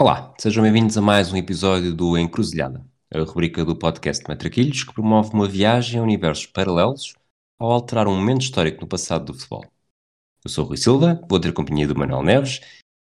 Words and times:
Olá, 0.00 0.34
sejam 0.38 0.62
bem-vindos 0.62 0.96
a 0.96 1.02
mais 1.02 1.30
um 1.30 1.36
episódio 1.36 1.94
do 1.94 2.16
Encruzilhada, 2.16 2.82
a 3.12 3.18
rubrica 3.18 3.62
do 3.66 3.76
podcast 3.76 4.26
Matraquilhos 4.26 4.82
que 4.82 4.94
promove 4.94 5.34
uma 5.34 5.46
viagem 5.46 6.00
a 6.00 6.02
universos 6.02 6.46
paralelos 6.46 7.12
ao 7.58 7.70
alterar 7.70 8.08
um 8.08 8.16
momento 8.16 8.40
histórico 8.40 8.80
no 8.80 8.86
passado 8.86 9.26
do 9.26 9.34
futebol. 9.34 9.62
Eu 10.42 10.50
sou 10.50 10.64
Rui 10.64 10.78
Silva, 10.78 11.20
vou 11.28 11.38
ter 11.38 11.52
companhia 11.52 11.86
do 11.86 11.94
Manuel 11.94 12.22
Neves 12.22 12.62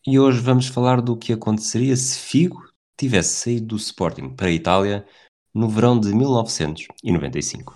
e 0.08 0.18
hoje 0.18 0.40
vamos 0.40 0.68
falar 0.68 1.02
do 1.02 1.18
que 1.18 1.34
aconteceria 1.34 1.94
se 1.94 2.20
Figo 2.20 2.64
tivesse 2.98 3.36
saído 3.36 3.66
do 3.66 3.76
Sporting 3.76 4.30
para 4.30 4.48
a 4.48 4.52
Itália 4.52 5.06
no 5.54 5.68
verão 5.68 6.00
de 6.00 6.16
1995. 6.16 7.74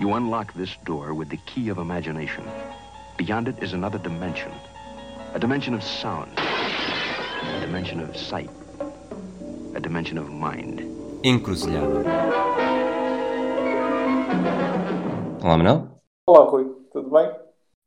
You 0.00 0.12
unlock 0.16 0.52
this 0.54 0.76
door 0.84 1.14
with 1.14 1.28
the 1.28 1.38
key 1.46 1.70
of 1.70 1.80
imagination. 1.80 2.42
Beyond 3.16 3.46
it 3.48 3.62
is 3.62 3.72
another 3.74 3.98
dimension. 3.98 4.50
A 5.34 5.38
dimension 5.38 5.72
of 5.74 5.84
sound. 5.84 6.32
A 6.36 7.60
dimension 7.60 8.00
of 8.00 8.16
sight. 8.16 8.50
A 9.76 9.80
dimension 9.80 10.18
of 10.18 10.28
mind. 10.30 10.80
Encruzilhada. 11.22 12.02
Olá, 15.44 15.56
Manuel. 15.56 15.88
Olá, 16.26 16.44
Rui, 16.50 16.64
tudo 16.92 17.08
bem? 17.08 17.30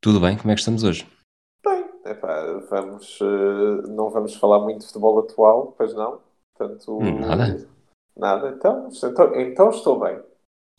Tudo 0.01 0.19
bem? 0.21 0.37
Como 0.37 0.49
é 0.49 0.55
que 0.55 0.61
estamos 0.61 0.85
hoje? 0.85 1.05
Bem, 1.65 1.85
epá, 2.05 2.61
vamos, 2.69 3.19
eh, 3.21 3.87
não 3.89 4.09
vamos 4.09 4.33
falar 4.35 4.59
muito 4.59 4.79
de 4.79 4.87
futebol 4.87 5.19
atual, 5.19 5.73
pois 5.77 5.93
não? 5.93 6.21
Portanto, 6.55 6.99
Nada. 7.01 7.67
Nada, 8.15 8.55
então, 8.57 8.87
então, 9.03 9.35
então 9.35 9.69
estou 9.71 9.99
bem. 9.99 10.19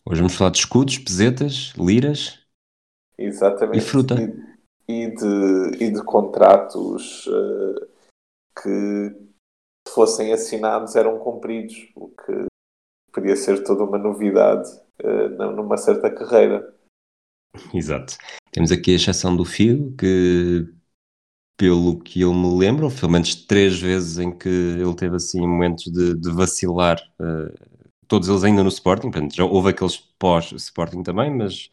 Hoje 0.07 0.21
vamos 0.23 0.35
falar 0.37 0.51
de 0.51 0.59
escudos, 0.59 0.97
pesetas, 0.97 1.75
liras 1.77 2.38
Exatamente. 3.19 3.79
e 3.79 3.81
fruta. 3.81 4.15
E, 4.89 4.93
e 4.93 5.15
de, 5.15 5.85
e 5.85 5.91
de 5.91 6.03
contratos 6.05 7.29
eh, 7.29 7.87
que 8.63 9.11
se 9.87 9.95
fossem 9.95 10.33
assinados 10.33 10.95
eram 10.97 11.19
cumpridos, 11.19 11.91
o 11.97 12.09
que 12.09 12.47
podia 13.13 13.37
ser 13.37 13.65
toda 13.65 13.85
uma 13.85 13.99
novidade 13.99 14.71
eh, 14.99 15.29
numa 15.29 15.77
certa 15.77 16.11
carreira. 16.11 16.75
Exato. 17.75 18.17
Temos 18.53 18.71
aqui 18.71 18.93
a 18.93 18.97
exceção 18.97 19.37
do 19.37 19.45
Fio, 19.45 19.95
que 19.97 20.69
pelo 21.59 21.99
que 21.99 22.21
eu 22.21 22.33
me 22.33 22.57
lembro, 22.57 22.89
pelo 22.89 23.11
menos 23.11 23.35
três 23.35 23.81
vezes 23.81 24.19
em 24.19 24.31
que 24.31 24.49
ele 24.49 24.95
teve 24.95 25.17
assim 25.17 25.41
momentos 25.41 25.85
de, 25.87 26.15
de 26.15 26.31
vacilar, 26.31 26.99
eh, 27.21 27.55
todos 28.07 28.29
eles 28.29 28.45
ainda 28.45 28.63
no 28.63 28.69
Sporting, 28.69 29.11
portanto, 29.11 29.35
já 29.35 29.45
houve 29.45 29.71
aqueles 29.71 29.97
pós-Sporting 29.97 31.03
também, 31.03 31.35
mas 31.35 31.71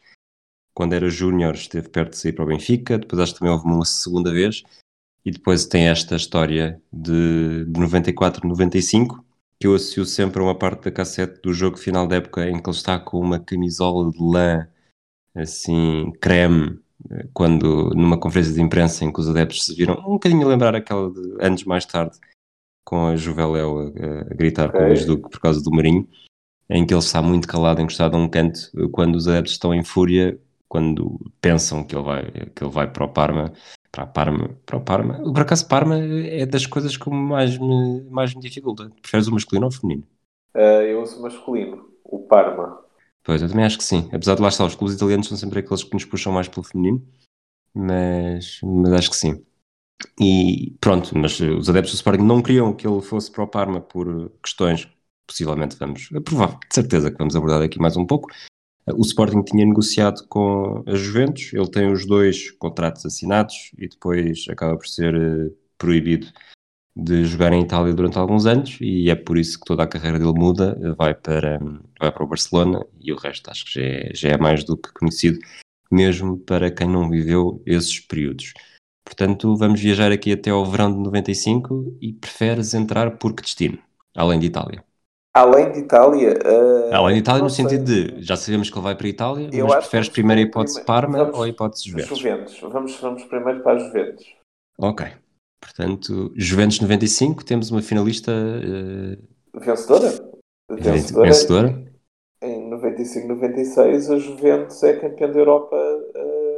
quando 0.76 0.92
era 0.92 1.08
júnior 1.08 1.54
esteve 1.54 1.88
perto 1.88 2.10
de 2.10 2.18
sair 2.18 2.32
para 2.32 2.44
o 2.44 2.48
Benfica, 2.48 2.98
depois 2.98 3.18
acho 3.18 3.32
que 3.32 3.38
também 3.38 3.54
houve 3.54 3.64
uma 3.64 3.86
segunda 3.86 4.30
vez, 4.30 4.62
e 5.24 5.30
depois 5.30 5.64
tem 5.64 5.88
esta 5.88 6.16
história 6.16 6.78
de, 6.92 7.64
de 7.64 7.80
94, 7.80 8.46
95, 8.46 9.24
que 9.58 9.66
eu 9.66 9.74
associo 9.74 10.04
sempre 10.04 10.38
a 10.38 10.44
uma 10.44 10.54
parte 10.54 10.84
da 10.84 10.90
cassete 10.90 11.40
do 11.40 11.54
jogo 11.54 11.78
final 11.78 12.06
da 12.06 12.16
época 12.16 12.46
em 12.46 12.60
que 12.60 12.68
ele 12.68 12.76
está 12.76 12.98
com 12.98 13.18
uma 13.18 13.40
camisola 13.40 14.10
de 14.10 14.18
lã 14.22 14.68
assim, 15.34 16.12
creme, 16.20 16.78
quando 17.32 17.88
numa 17.94 18.20
conferência 18.20 18.52
de 18.52 18.60
imprensa 18.60 19.02
em 19.02 19.10
que 19.10 19.18
os 19.18 19.30
adeptos 19.30 19.64
se 19.64 19.74
viram 19.74 19.94
um 20.00 20.12
bocadinho 20.12 20.46
a 20.46 20.50
lembrar 20.50 20.74
aquela 20.74 21.10
de 21.10 21.36
anos 21.40 21.64
mais 21.64 21.86
tarde, 21.86 22.18
com 22.84 23.06
a 23.06 23.16
Juveléu 23.16 23.78
a, 23.78 24.30
a 24.30 24.34
gritar 24.34 24.70
com 24.70 24.78
o. 24.78 24.86
Luís 24.88 25.06
Duque 25.06 25.30
por 25.30 25.40
causa 25.40 25.62
do 25.62 25.70
Marinho, 25.70 26.06
em 26.68 26.84
que 26.84 26.92
ele 26.92 27.00
está 27.00 27.22
muito 27.22 27.48
calado, 27.48 27.80
encostado 27.80 28.14
a 28.14 28.20
um 28.20 28.28
canto, 28.28 28.70
quando 28.92 29.16
os 29.16 29.26
adeptos 29.26 29.52
estão 29.52 29.72
em 29.72 29.82
fúria, 29.82 30.38
quando 30.68 31.18
pensam 31.40 31.84
que 31.84 31.94
ele 31.94 32.04
vai, 32.04 32.30
que 32.54 32.64
ele 32.64 32.70
vai 32.70 32.90
para 32.90 33.04
o 33.04 33.08
Parma, 33.08 33.52
para 33.90 34.04
a 34.04 34.06
Parma, 34.06 34.50
para 34.64 34.76
o 34.76 34.80
Parma. 34.80 35.22
Por 35.22 35.40
acaso, 35.40 35.68
Parma 35.68 35.98
é 35.98 36.44
das 36.44 36.66
coisas 36.66 36.96
que 36.96 37.08
mais 37.08 37.56
me, 37.58 38.02
mais 38.10 38.34
me 38.34 38.40
dificulta. 38.40 38.90
Preferes 39.00 39.26
o 39.28 39.32
masculino 39.32 39.66
ou 39.66 39.72
o 39.72 39.74
feminino? 39.74 40.06
Eh, 40.54 40.92
eu 40.92 41.02
uso 41.02 41.20
masculino, 41.22 41.88
o 42.04 42.20
Parma. 42.20 42.78
Pois, 43.22 43.42
eu 43.42 43.48
também 43.48 43.64
acho 43.64 43.78
que 43.78 43.84
sim. 43.84 44.08
Apesar 44.12 44.34
de 44.34 44.42
lá 44.42 44.48
estar, 44.48 44.64
os 44.64 44.74
clubes 44.74 44.96
italianos 44.96 45.28
são 45.28 45.36
sempre 45.36 45.60
aqueles 45.60 45.82
que 45.82 45.94
nos 45.94 46.04
puxam 46.04 46.32
mais 46.32 46.48
pelo 46.48 46.62
feminino, 46.62 47.02
mas, 47.74 48.60
mas 48.62 48.92
acho 48.92 49.10
que 49.10 49.16
sim. 49.16 49.44
E 50.20 50.76
pronto, 50.80 51.16
mas 51.16 51.40
os 51.40 51.68
adeptos 51.68 51.92
do 51.92 51.96
Sporting 51.96 52.22
não 52.22 52.42
queriam 52.42 52.74
que 52.74 52.86
ele 52.86 53.00
fosse 53.00 53.30
para 53.30 53.44
o 53.44 53.48
Parma 53.48 53.80
por 53.80 54.30
questões 54.42 54.84
que 54.84 54.92
possivelmente 55.26 55.76
vamos, 55.76 56.08
é 56.14 56.20
provável, 56.20 56.58
de 56.68 56.74
certeza 56.74 57.10
que 57.10 57.18
vamos 57.18 57.34
abordar 57.34 57.62
aqui 57.62 57.78
mais 57.78 57.96
um 57.96 58.06
pouco. 58.06 58.28
O 58.94 59.02
Sporting 59.02 59.42
tinha 59.42 59.66
negociado 59.66 60.26
com 60.28 60.84
a 60.86 60.94
Juventus, 60.94 61.52
ele 61.52 61.68
tem 61.68 61.90
os 61.90 62.06
dois 62.06 62.52
contratos 62.52 63.04
assinados 63.04 63.72
e 63.76 63.88
depois 63.88 64.46
acaba 64.48 64.76
por 64.76 64.86
ser 64.86 65.14
eh, 65.14 65.50
proibido 65.76 66.28
de 66.94 67.24
jogar 67.24 67.52
em 67.52 67.62
Itália 67.62 67.92
durante 67.92 68.16
alguns 68.16 68.46
anos 68.46 68.78
e 68.80 69.10
é 69.10 69.14
por 69.14 69.36
isso 69.36 69.58
que 69.58 69.66
toda 69.66 69.82
a 69.82 69.86
carreira 69.88 70.18
dele 70.18 70.32
muda, 70.32 70.94
vai 70.96 71.14
para, 71.14 71.58
vai 72.00 72.12
para 72.12 72.24
o 72.24 72.28
Barcelona 72.28 72.86
e 73.00 73.12
o 73.12 73.16
resto 73.16 73.50
acho 73.50 73.66
que 73.66 73.72
já 73.72 73.82
é, 73.82 74.10
já 74.14 74.28
é 74.30 74.38
mais 74.38 74.64
do 74.64 74.76
que 74.76 74.92
conhecido, 74.94 75.38
mesmo 75.90 76.38
para 76.38 76.70
quem 76.70 76.88
não 76.88 77.10
viveu 77.10 77.60
esses 77.66 78.00
períodos. 78.00 78.54
Portanto, 79.04 79.56
vamos 79.56 79.80
viajar 79.80 80.10
aqui 80.12 80.32
até 80.32 80.50
ao 80.50 80.64
verão 80.64 80.92
de 80.92 80.98
95 81.00 81.98
e 82.00 82.12
preferes 82.12 82.72
entrar 82.72 83.18
por 83.18 83.34
que 83.34 83.42
destino? 83.42 83.78
Além 84.14 84.38
de 84.38 84.46
Itália. 84.46 84.85
Além 85.36 85.70
de 85.72 85.80
Itália. 85.80 86.30
eh, 86.42 86.94
Além 86.94 87.14
de 87.16 87.20
Itália 87.20 87.42
no 87.42 87.50
sei. 87.50 87.64
sentido 87.64 87.84
de, 87.84 88.22
já 88.22 88.36
sabemos 88.36 88.70
que 88.70 88.76
ele 88.78 88.84
vai 88.84 88.96
para 88.96 89.06
a 89.06 89.10
Itália, 89.10 89.50
Eu 89.52 89.66
mas 89.66 89.76
preferes 89.84 90.08
primeiro 90.08 90.40
a 90.40 90.44
hipótese 90.44 90.76
primeiro- 90.82 90.86
Parma 90.86 91.18
vamos- 91.18 91.36
ou 91.36 91.42
a 91.44 91.48
hipótese 91.48 91.90
Juventus? 91.90 92.18
Juventus. 92.18 92.60
Vamos, 92.60 92.96
vamos 93.00 93.24
primeiro 93.24 93.62
para 93.62 93.72
a 93.72 93.78
Juventus. 93.78 94.24
Ok. 94.78 95.06
Portanto, 95.60 96.32
Juventus 96.36 96.80
95, 96.80 97.44
temos 97.44 97.70
uma 97.70 97.82
finalista 97.82 98.32
eh, 98.32 99.18
Vencedora? 99.54 100.10
vencedora. 100.70 101.84
Em 102.42 102.70
95-96 102.70 104.10
a 104.10 104.18
Juventus 104.18 104.82
é 104.84 104.98
campeã 104.98 105.30
da 105.30 105.38
Europa 105.38 105.76
eh, 106.14 106.56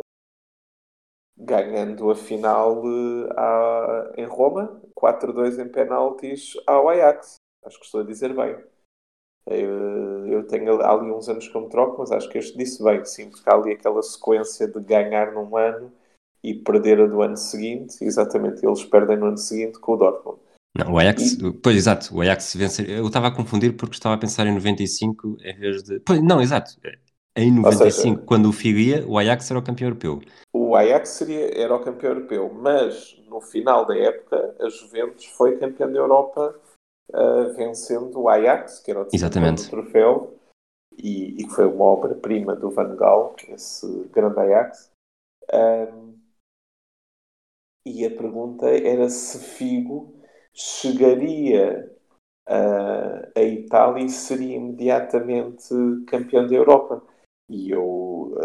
ganhando 1.36 2.10
a 2.10 2.14
final 2.14 2.82
eh, 2.84 3.28
à- 3.36 4.12
em 4.18 4.24
Roma, 4.24 4.80
4-2 4.94 5.58
em 5.58 5.68
penaltis 5.68 6.52
ao 6.66 6.88
Ajax. 6.88 7.36
Acho 7.64 7.78
que 7.78 7.84
estou 7.84 8.00
a 8.00 8.04
dizer 8.04 8.34
bem. 8.34 8.56
Eu, 9.46 10.26
eu 10.26 10.46
tenho 10.46 10.80
ali 10.82 11.10
uns 11.10 11.28
anos 11.28 11.48
que 11.48 11.56
eu 11.56 11.62
me 11.62 11.68
troco, 11.70 11.98
mas 11.98 12.12
acho 12.12 12.28
que 12.28 12.38
este 12.38 12.56
disse 12.56 12.82
bem, 12.82 13.04
sim, 13.04 13.30
porque 13.30 13.48
há 13.48 13.54
ali 13.54 13.72
aquela 13.72 14.02
sequência 14.02 14.68
de 14.68 14.78
ganhar 14.80 15.32
num 15.32 15.56
ano 15.56 15.90
e 16.42 16.54
perder 16.54 17.00
a 17.00 17.06
do 17.06 17.22
ano 17.22 17.36
seguinte, 17.36 17.96
exatamente, 18.04 18.64
eles 18.64 18.84
perdem 18.84 19.16
no 19.16 19.26
ano 19.26 19.38
seguinte 19.38 19.78
com 19.78 19.92
o 19.92 19.96
Dortmund. 19.96 20.38
Não, 20.76 20.92
o 20.92 20.98
Ajax, 20.98 21.38
pois 21.62 21.76
exato, 21.76 22.14
o 22.14 22.20
Ajax 22.20 22.54
vencer. 22.54 22.88
Eu 22.88 23.06
estava 23.06 23.28
a 23.28 23.34
confundir 23.34 23.76
porque 23.76 23.96
estava 23.96 24.14
a 24.14 24.18
pensar 24.18 24.46
em 24.46 24.54
95 24.54 25.36
em 25.40 25.58
vez 25.58 25.82
de. 25.82 25.98
Pois, 26.00 26.22
não, 26.22 26.40
exato. 26.40 26.72
Em 27.34 27.50
95, 27.52 28.16
seja- 28.16 28.26
quando 28.26 28.48
o 28.48 28.52
Figo 28.52 28.78
ia, 28.78 29.06
o 29.06 29.18
Ajax 29.18 29.50
era 29.50 29.58
o 29.58 29.62
campeão 29.62 29.88
europeu. 29.88 30.20
O 30.52 30.76
Ajax 30.76 31.08
seria, 31.10 31.58
era 31.58 31.74
o 31.74 31.80
campeão 31.80 32.12
europeu, 32.12 32.52
mas 32.52 33.16
no 33.28 33.40
final 33.40 33.86
da 33.86 33.96
época 33.96 34.54
a 34.60 34.68
Juventus 34.68 35.24
foi 35.24 35.56
campeã 35.56 35.90
da 35.90 35.98
Europa 35.98 36.54
ah, 37.12 37.52
vencendo 37.56 38.20
o 38.20 38.28
Ajax, 38.28 38.80
que 38.80 38.90
era 38.90 39.00
o 39.00 39.04
do 39.04 39.70
troféu, 39.70 40.38
e, 40.96 41.44
que 41.44 41.50
foi 41.54 41.66
uma 41.66 41.84
obra-prima 41.84 42.54
do 42.56 42.70
Van 42.70 42.94
Gaal, 42.96 43.34
esse 43.48 43.86
grande 44.12 44.40
Ajax. 44.40 44.90
Ahm, 45.52 46.18
e 47.86 48.04
a 48.04 48.10
pergunta 48.10 48.68
era 48.68 49.08
se 49.08 49.38
Figo 49.38 50.14
chegaria 50.52 51.90
ah, 52.46 53.30
a 53.34 53.42
Itália 53.42 54.04
e 54.04 54.10
seria 54.10 54.56
imediatamente 54.56 55.68
campeão 56.06 56.46
da 56.46 56.54
Europa. 56.54 57.02
E 57.48 57.70
eu, 57.70 58.36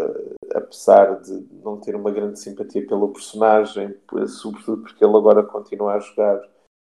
ah, 0.52 0.58
apesar 0.58 1.20
de 1.20 1.32
não 1.62 1.78
ter 1.80 1.94
uma 1.96 2.10
grande 2.10 2.38
simpatia 2.38 2.86
pelo 2.86 3.12
personagem, 3.12 3.94
sobretudo 4.28 4.82
porque 4.82 5.04
ele 5.04 5.16
agora 5.16 5.42
continua 5.42 5.94
a 5.94 5.98
jogar 6.00 6.53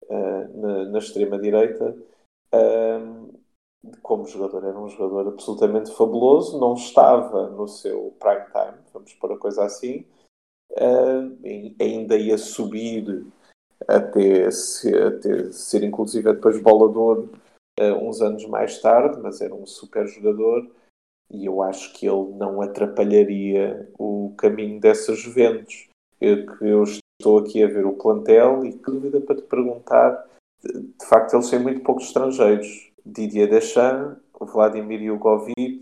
ah, 0.09 0.47
na, 0.53 0.85
na 0.85 0.99
extrema-direita, 0.99 1.97
ah, 2.51 3.25
como 4.01 4.27
jogador, 4.27 4.63
era 4.63 4.79
um 4.79 4.89
jogador 4.89 5.27
absolutamente 5.29 5.91
fabuloso, 5.93 6.59
não 6.59 6.73
estava 6.73 7.49
no 7.49 7.67
seu 7.67 8.15
prime 8.19 8.45
time, 8.45 8.83
vamos 8.93 9.13
pôr 9.13 9.33
a 9.33 9.37
coisa 9.37 9.63
assim, 9.63 10.05
e 11.43 11.75
ainda 11.79 12.17
ia 12.17 12.37
subir 12.37 13.25
até 13.87 14.49
ser, 14.49 15.03
até 15.07 15.51
ser 15.51 15.83
inclusive 15.83 16.33
depois 16.33 16.59
bolador 16.61 17.29
uns 18.01 18.21
anos 18.21 18.45
mais 18.47 18.81
tarde, 18.81 19.21
mas 19.21 19.39
era 19.39 19.53
um 19.53 19.67
super 19.67 20.07
jogador 20.07 20.67
e 21.29 21.45
eu 21.45 21.61
acho 21.61 21.93
que 21.93 22.07
ele 22.07 22.33
não 22.35 22.61
atrapalharia 22.61 23.89
o 23.97 24.33
caminho 24.37 24.79
dessa 24.79 25.13
Juventus. 25.15 25.87
Eu, 26.21 26.45
que 26.45 26.65
eu 26.65 26.83
estou 27.25 27.39
aqui 27.39 27.63
a 27.63 27.67
ver 27.67 27.85
o 27.87 27.93
plantel 27.93 28.63
e 28.63 28.73
que 28.73 28.91
dúvida 28.91 29.19
para 29.19 29.35
te 29.35 29.41
perguntar, 29.41 30.25
de, 30.63 30.81
de 30.81 31.05
facto 31.07 31.33
eles 31.33 31.49
têm 31.49 31.59
muito 31.59 31.81
poucos 31.81 32.05
estrangeiros. 32.05 32.91
Didier 33.03 33.49
Deschamps, 33.49 34.17
Vladimir 34.39 35.03
Jugovic, 35.03 35.81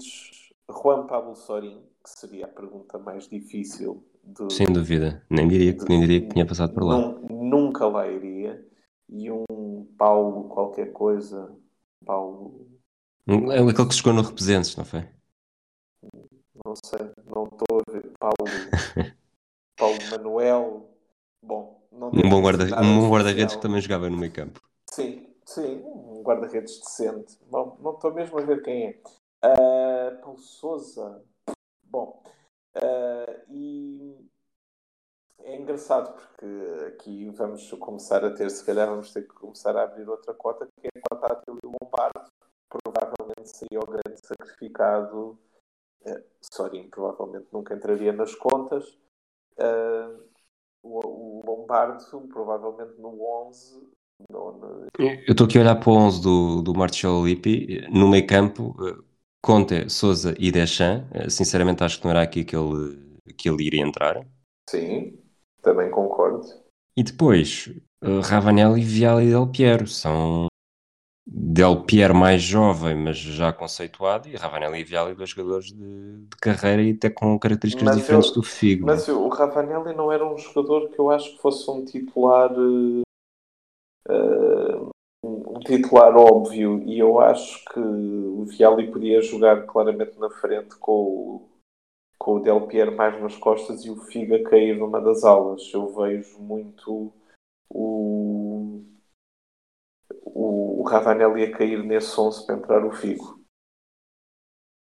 Juan 0.71 1.05
Pablo 1.05 1.35
Sorin, 1.35 1.81
que 2.03 2.09
seria 2.17 2.45
a 2.45 2.49
pergunta 2.49 2.97
mais 2.97 3.27
difícil 3.27 4.03
de, 4.23 4.53
Sem 4.53 4.67
dúvida. 4.71 5.21
Nem 5.29 5.47
diria, 5.49 5.73
que- 5.73 5.85
nem 5.89 5.99
diria 5.99 6.21
que 6.21 6.29
tinha 6.29 6.45
passado 6.45 6.73
por 6.73 6.83
lá. 6.83 6.97
Nun- 6.97 7.49
nunca 7.49 7.85
lá 7.87 8.07
iria. 8.07 8.65
E 9.09 9.29
um 9.29 9.85
Paulo 9.97 10.45
qualquer 10.49 10.91
coisa, 10.93 11.53
Paulo, 12.05 12.67
É 13.27 13.59
aquele 13.59 13.87
que 13.87 13.93
chegou 13.95 14.13
no 14.13 14.21
Representes, 14.21 14.75
não 14.75 14.83
foi? 14.85 15.07
não 16.65 16.73
sei, 16.85 16.99
não 17.25 17.43
estou 17.45 17.79
a 17.87 17.91
ver, 17.91 18.11
Paulo, 18.19 18.35
Paulo 19.77 19.97
Manuel, 20.11 20.92
bom, 21.43 21.81
não 21.91 22.07
Um 22.09 22.29
bom 22.29 22.41
guarda- 22.41 22.65
nada 22.65 22.81
um 22.81 23.01
bom 23.01 23.09
guarda-redes 23.09 23.43
especial. 23.53 23.61
que 23.61 23.67
também 23.67 23.81
jogava 23.81 24.09
no 24.09 24.17
meio 24.17 24.33
campo. 24.33 24.59
Sim, 24.89 25.35
sim, 25.45 25.81
um 25.85 26.21
guarda-redes 26.23 26.79
decente. 26.79 27.37
Bom, 27.49 27.77
não 27.81 27.93
estou 27.93 28.13
mesmo 28.13 28.39
a 28.39 28.41
ver 28.41 28.61
quem 28.63 28.87
é. 28.87 29.01
Ah, 29.41 30.17
Paulo 30.21 30.37
Souza. 30.39 31.23
Bom, 31.83 32.23
ah, 32.75 33.43
e 33.49 34.17
é 35.39 35.57
engraçado 35.57 36.13
porque 36.15 36.45
aqui 36.87 37.29
vamos 37.31 37.69
começar 37.73 38.23
a 38.23 38.31
ter, 38.33 38.49
se 38.49 38.65
calhar 38.65 38.87
vamos 38.87 39.11
ter 39.11 39.23
que 39.23 39.33
começar 39.33 39.75
a 39.75 39.83
abrir 39.83 40.07
outra 40.07 40.33
cota, 40.33 40.67
que 40.79 40.87
é 40.87 40.89
a 40.99 41.15
cota 41.15 41.33
Atila 41.33 41.59
Lombardo. 41.63 42.31
Provavelmente 42.69 43.55
seria 43.55 43.79
o 43.79 43.85
grande 43.85 44.19
sacrificado. 44.25 45.37
Uh, 46.05 46.21
Sorin 46.53 46.89
provavelmente 46.89 47.47
nunca 47.53 47.73
entraria 47.73 48.11
nas 48.11 48.33
contas. 48.35 48.97
Ah, 49.57 50.09
o, 50.83 51.39
o 51.39 51.41
Lombardo 51.45 52.03
provavelmente 52.29 52.99
no 53.01 53.21
11 53.47 53.81
no- 54.29 54.87
Eu 54.99 55.31
estou 55.31 55.45
aqui 55.47 55.57
a 55.57 55.61
olhar 55.61 55.75
para 55.75 55.89
o 55.89 55.93
11 55.95 56.21
do, 56.21 56.61
do 56.61 56.73
Marcelo 56.73 57.25
Lippi. 57.25 57.87
No 57.91 58.07
meio 58.07 58.25
campo, 58.27 58.75
eh, 58.87 58.95
Conte, 59.41 59.89
Souza 59.89 60.35
e 60.39 60.51
Deschamps. 60.51 61.07
Eh, 61.13 61.29
Sinceramente, 61.29 61.83
acho 61.83 61.97
que 61.99 62.03
não 62.05 62.11
era 62.11 62.21
aqui 62.21 62.43
que 62.45 62.55
ele, 62.55 62.97
que 63.37 63.49
ele 63.49 63.63
iria 63.65 63.81
entrar. 63.81 64.25
Sim, 64.69 65.17
também 65.61 65.89
concordo. 65.89 66.45
E 66.95 67.03
depois, 67.03 67.69
eh, 68.03 68.19
Ravanelli, 68.21 68.81
Vial 68.83 69.21
e 69.21 69.29
Del 69.29 69.47
Piero. 69.47 69.87
São 69.87 70.47
Del 71.25 71.83
Piero 71.85 72.13
mais 72.13 72.41
jovem, 72.41 72.95
mas 72.95 73.17
já 73.17 73.53
conceituado, 73.53 74.27
e 74.27 74.35
Ravanelli 74.35 74.79
e 74.79 74.83
Vial, 74.83 75.15
dois 75.15 75.29
jogadores 75.29 75.67
de, 75.67 76.17
de 76.17 76.37
carreira 76.41 76.81
e 76.81 76.91
até 76.91 77.09
com 77.09 77.39
características 77.39 77.87
Mas 77.87 77.97
diferentes 77.97 78.29
eu- 78.29 78.35
do 78.35 78.43
Figo. 78.43 78.85
Mas 78.85 79.07
o 79.07 79.29
Ravanelli 79.29 79.95
não 79.95 80.11
era 80.11 80.25
um 80.25 80.37
jogador 80.37 80.89
que 80.89 80.99
eu 80.99 81.09
acho 81.09 81.31
que 81.35 81.41
fosse 81.41 81.69
um 81.71 81.85
titular 81.85 82.51
eh, 84.09 84.75
um 85.23 85.59
titular 85.61 86.15
óbvio 86.17 86.83
e 86.85 86.99
eu 86.99 87.19
acho 87.21 87.63
que 87.65 87.79
o 87.79 88.43
Viali 88.43 88.91
podia 88.91 89.21
jogar 89.21 89.65
claramente 89.65 90.19
na 90.19 90.29
frente 90.29 90.75
com 90.75 90.91
o, 90.91 91.49
com 92.19 92.35
o 92.35 92.39
Del 92.41 92.67
Piero 92.67 92.93
mais 92.95 93.19
nas 93.21 93.35
costas 93.37 93.85
e 93.85 93.89
o 93.89 93.95
Figa 93.95 94.43
cair 94.43 94.77
numa 94.77 94.99
das 94.99 95.23
aulas. 95.23 95.71
Eu 95.73 95.87
vejo 95.95 96.37
muito 96.39 97.13
o, 97.69 98.83
o, 100.25 100.72
o 100.83 100.89
Ravanelli 100.89 101.43
a 101.43 101.51
cair 101.51 101.81
nesse 101.83 102.19
11 102.19 102.45
para 102.45 102.55
entrar 102.55 102.85
o 102.85 102.91
Figo. 102.91 103.41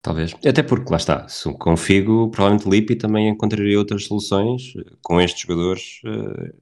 Talvez. 0.03 0.35
Até 0.47 0.63
porque, 0.63 0.91
lá 0.91 0.97
está, 0.97 1.29
se 1.29 1.53
com 1.59 1.75
o 1.75 1.77
Figo, 1.77 2.31
provavelmente 2.31 2.69
Lippi 2.69 2.97
também 2.97 3.29
encontraria 3.29 3.79
outras 3.79 4.07
soluções. 4.07 4.73
Com 5.03 5.21
estes 5.21 5.43
jogadores, 5.43 6.01
eh, 6.07 6.53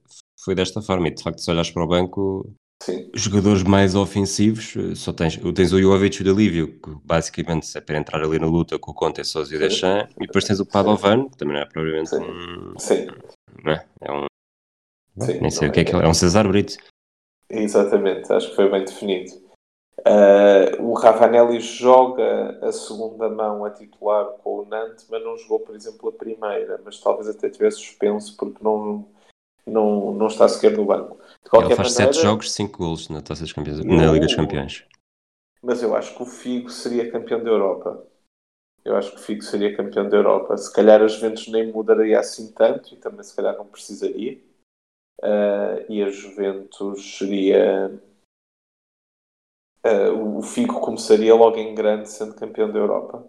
foi 0.43 0.53
desta 0.53 0.81
forma. 0.81 1.07
E 1.07 1.15
de 1.15 1.23
facto, 1.23 1.39
se 1.39 1.49
olhas 1.49 1.71
para 1.71 1.83
o 1.83 1.87
banco, 1.87 2.53
Sim, 2.83 3.09
jogadores 3.15 3.63
mais 3.63 3.95
ofensivos, 3.95 4.75
eh, 4.75 4.93
só 4.93 5.13
tens, 5.13 5.37
tens 5.55 5.71
o 5.71 5.81
Jovic 5.81 6.17
e 6.17 6.21
o 6.21 6.25
Dalívio, 6.25 6.79
que 6.81 6.91
basicamente 7.05 7.77
é 7.77 7.79
para 7.79 7.97
entrar 7.97 8.21
ali 8.21 8.39
na 8.39 8.47
luta 8.47 8.77
com 8.77 8.91
o 8.91 8.93
Conte, 8.93 9.19
e 9.19 9.21
o 9.21 9.25
Sim. 9.25 9.57
Deschamps, 9.57 10.13
e 10.17 10.27
depois 10.27 10.43
tens 10.43 10.59
o 10.59 10.65
Padovan, 10.65 11.29
que 11.29 11.37
também 11.37 11.55
não 11.55 11.61
é 11.61 11.65
propriamente 11.65 12.09
Sim. 12.09 12.23
um... 12.23 12.77
sim, 12.77 13.07
Não 13.63 13.71
é? 13.71 13.85
é 14.01 14.11
um 14.11 14.25
sim. 15.25 15.39
nem 15.39 15.49
sei 15.49 15.69
o 15.69 15.71
que 15.71 15.79
é 15.79 15.85
que 15.85 15.91
ele 15.91 16.03
é, 16.03 16.05
é 16.05 16.09
um 16.09 16.13
Cesar 16.13 16.45
Brito. 16.45 16.75
Exatamente, 17.49 18.31
acho 18.31 18.49
que 18.49 18.55
foi 18.55 18.69
bem 18.69 18.85
definido. 18.85 19.31
Uh, 19.99 20.81
o 20.81 20.93
Ravanelli 20.93 21.59
joga 21.59 22.57
a 22.65 22.71
segunda 22.71 23.27
mão 23.27 23.65
a 23.65 23.69
titular 23.69 24.25
com 24.43 24.59
o 24.59 24.65
Nantes, 24.65 25.05
mas 25.09 25.23
não 25.23 25.37
jogou, 25.37 25.59
por 25.59 25.75
exemplo, 25.75 26.09
a 26.09 26.13
primeira, 26.13 26.79
mas 26.85 26.99
talvez 26.99 27.27
até 27.27 27.49
tivesse 27.49 27.77
suspenso 27.77 28.37
porque 28.37 28.63
não, 28.63 29.05
não, 29.67 30.13
não 30.13 30.27
está 30.27 30.47
sequer 30.47 30.77
no 30.77 30.85
banco. 30.85 31.17
De 31.17 31.21
Ele 31.21 31.49
qualquer 31.49 31.75
faz 31.75 31.93
maneira, 31.93 32.13
7 32.13 32.23
jogos, 32.23 32.51
5 32.53 32.77
golos 32.77 33.09
na, 33.09 33.21
Taça 33.21 33.43
dos 33.43 33.51
Campeões, 33.51 33.79
Eu- 33.79 33.85
na 33.85 34.11
Liga 34.11 34.25
dos 34.25 34.35
Campeões. 34.35 34.85
mas 35.61 35.83
eu 35.83 35.95
acho 35.95 36.15
que 36.15 36.23
o 36.23 36.25
Figo 36.25 36.69
seria 36.69 37.11
campeão 37.11 37.43
da 37.43 37.49
Europa. 37.49 38.05
Eu 38.85 38.95
acho 38.95 39.11
que 39.11 39.17
o 39.17 39.23
Figo 39.23 39.43
seria 39.43 39.75
campeão 39.75 40.07
da 40.07 40.15
Europa. 40.15 40.57
Se 40.57 40.71
calhar 40.71 41.01
a 41.01 41.07
Juventus 41.07 41.47
nem 41.49 41.71
mudaria 41.71 42.19
assim 42.19 42.51
tanto 42.53 42.93
e 42.93 42.97
também 42.97 43.23
se 43.23 43.35
calhar 43.35 43.57
não 43.57 43.65
precisaria. 43.65 44.39
Uh, 45.21 45.83
e 45.89 46.01
a 46.01 46.09
Juventus 46.09 47.17
seria. 47.17 47.91
Uh, 49.85 50.37
o 50.37 50.41
Figo 50.41 50.79
começaria 50.79 51.33
logo 51.35 51.57
em 51.57 51.75
grande 51.75 52.09
sendo 52.09 52.35
campeão 52.35 52.71
da 52.71 52.79
Europa. 52.79 53.25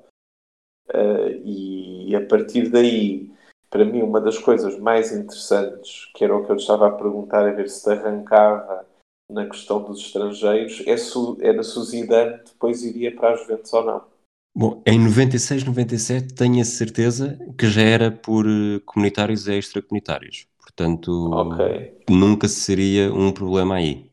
Uh, 0.88 1.30
e 1.44 2.14
a 2.14 2.26
partir 2.26 2.68
daí, 2.68 3.30
para 3.68 3.84
mim, 3.84 4.02
uma 4.02 4.20
das 4.20 4.38
coisas 4.38 4.78
mais 4.78 5.12
interessantes, 5.12 6.10
que 6.14 6.24
era 6.24 6.36
o 6.36 6.44
que 6.44 6.52
eu 6.52 6.56
estava 6.56 6.88
a 6.88 6.92
perguntar, 6.92 7.46
a 7.46 7.52
ver 7.52 7.68
se 7.68 7.88
arrancava 7.90 8.86
na 9.30 9.46
questão 9.48 9.82
dos 9.82 10.00
estrangeiros, 10.00 10.82
é 10.86 10.96
o- 11.16 11.38
era 11.40 11.62
se 11.62 11.78
o 11.78 11.82
Zidane 11.82 12.40
depois 12.44 12.82
iria 12.82 13.14
para 13.14 13.30
a 13.30 13.36
Juventus 13.36 13.72
ou 13.72 13.84
não. 13.84 14.04
Bom, 14.52 14.82
em 14.84 14.98
96, 14.98 15.64
97 15.64 16.34
tenho 16.34 16.60
a 16.60 16.64
certeza 16.64 17.38
que 17.56 17.68
já 17.68 17.82
era 17.82 18.10
por 18.10 18.44
comunitários 18.84 19.46
e 19.46 19.54
extracomunitários. 19.54 20.49
Portanto, 20.74 21.30
Ok. 21.32 22.04
nunca 22.08 22.46
seria 22.48 23.12
um 23.12 23.32
problema 23.32 23.74
aí. 23.76 24.10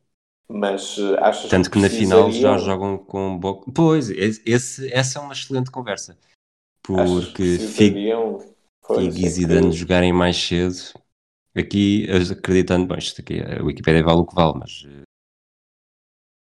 Mas 0.49 0.97
uh, 0.97 1.15
achas 1.19 1.49
Tanto 1.49 1.69
que 1.69 1.79
na 1.79 1.89
final 1.89 2.31
já 2.31 2.57
jogam 2.57 2.97
com 2.97 3.37
box. 3.37 3.71
Pois, 3.75 4.09
esse, 4.09 4.91
essa 4.93 5.19
é 5.19 5.21
uma 5.21 5.33
excelente 5.33 5.69
conversa. 5.69 6.13
que 6.15 6.93
Porque 6.93 7.33
precisariam- 7.57 8.39
Figo 8.87 8.99
é 9.01 9.03
e 9.03 9.11
que- 9.11 9.29
Zidane 9.29 9.71
jogarem 9.73 10.13
mais 10.13 10.37
cedo. 10.37 10.75
Aqui, 11.55 12.07
acreditando, 12.31 12.85
bom, 12.87 12.95
isto 12.95 13.19
aqui, 13.19 13.39
a 13.41 13.63
Wikipédia 13.63 14.03
vale 14.03 14.19
o 14.19 14.25
que 14.25 14.35
vale, 14.35 14.59
mas 14.59 14.85
eh, 14.87 15.03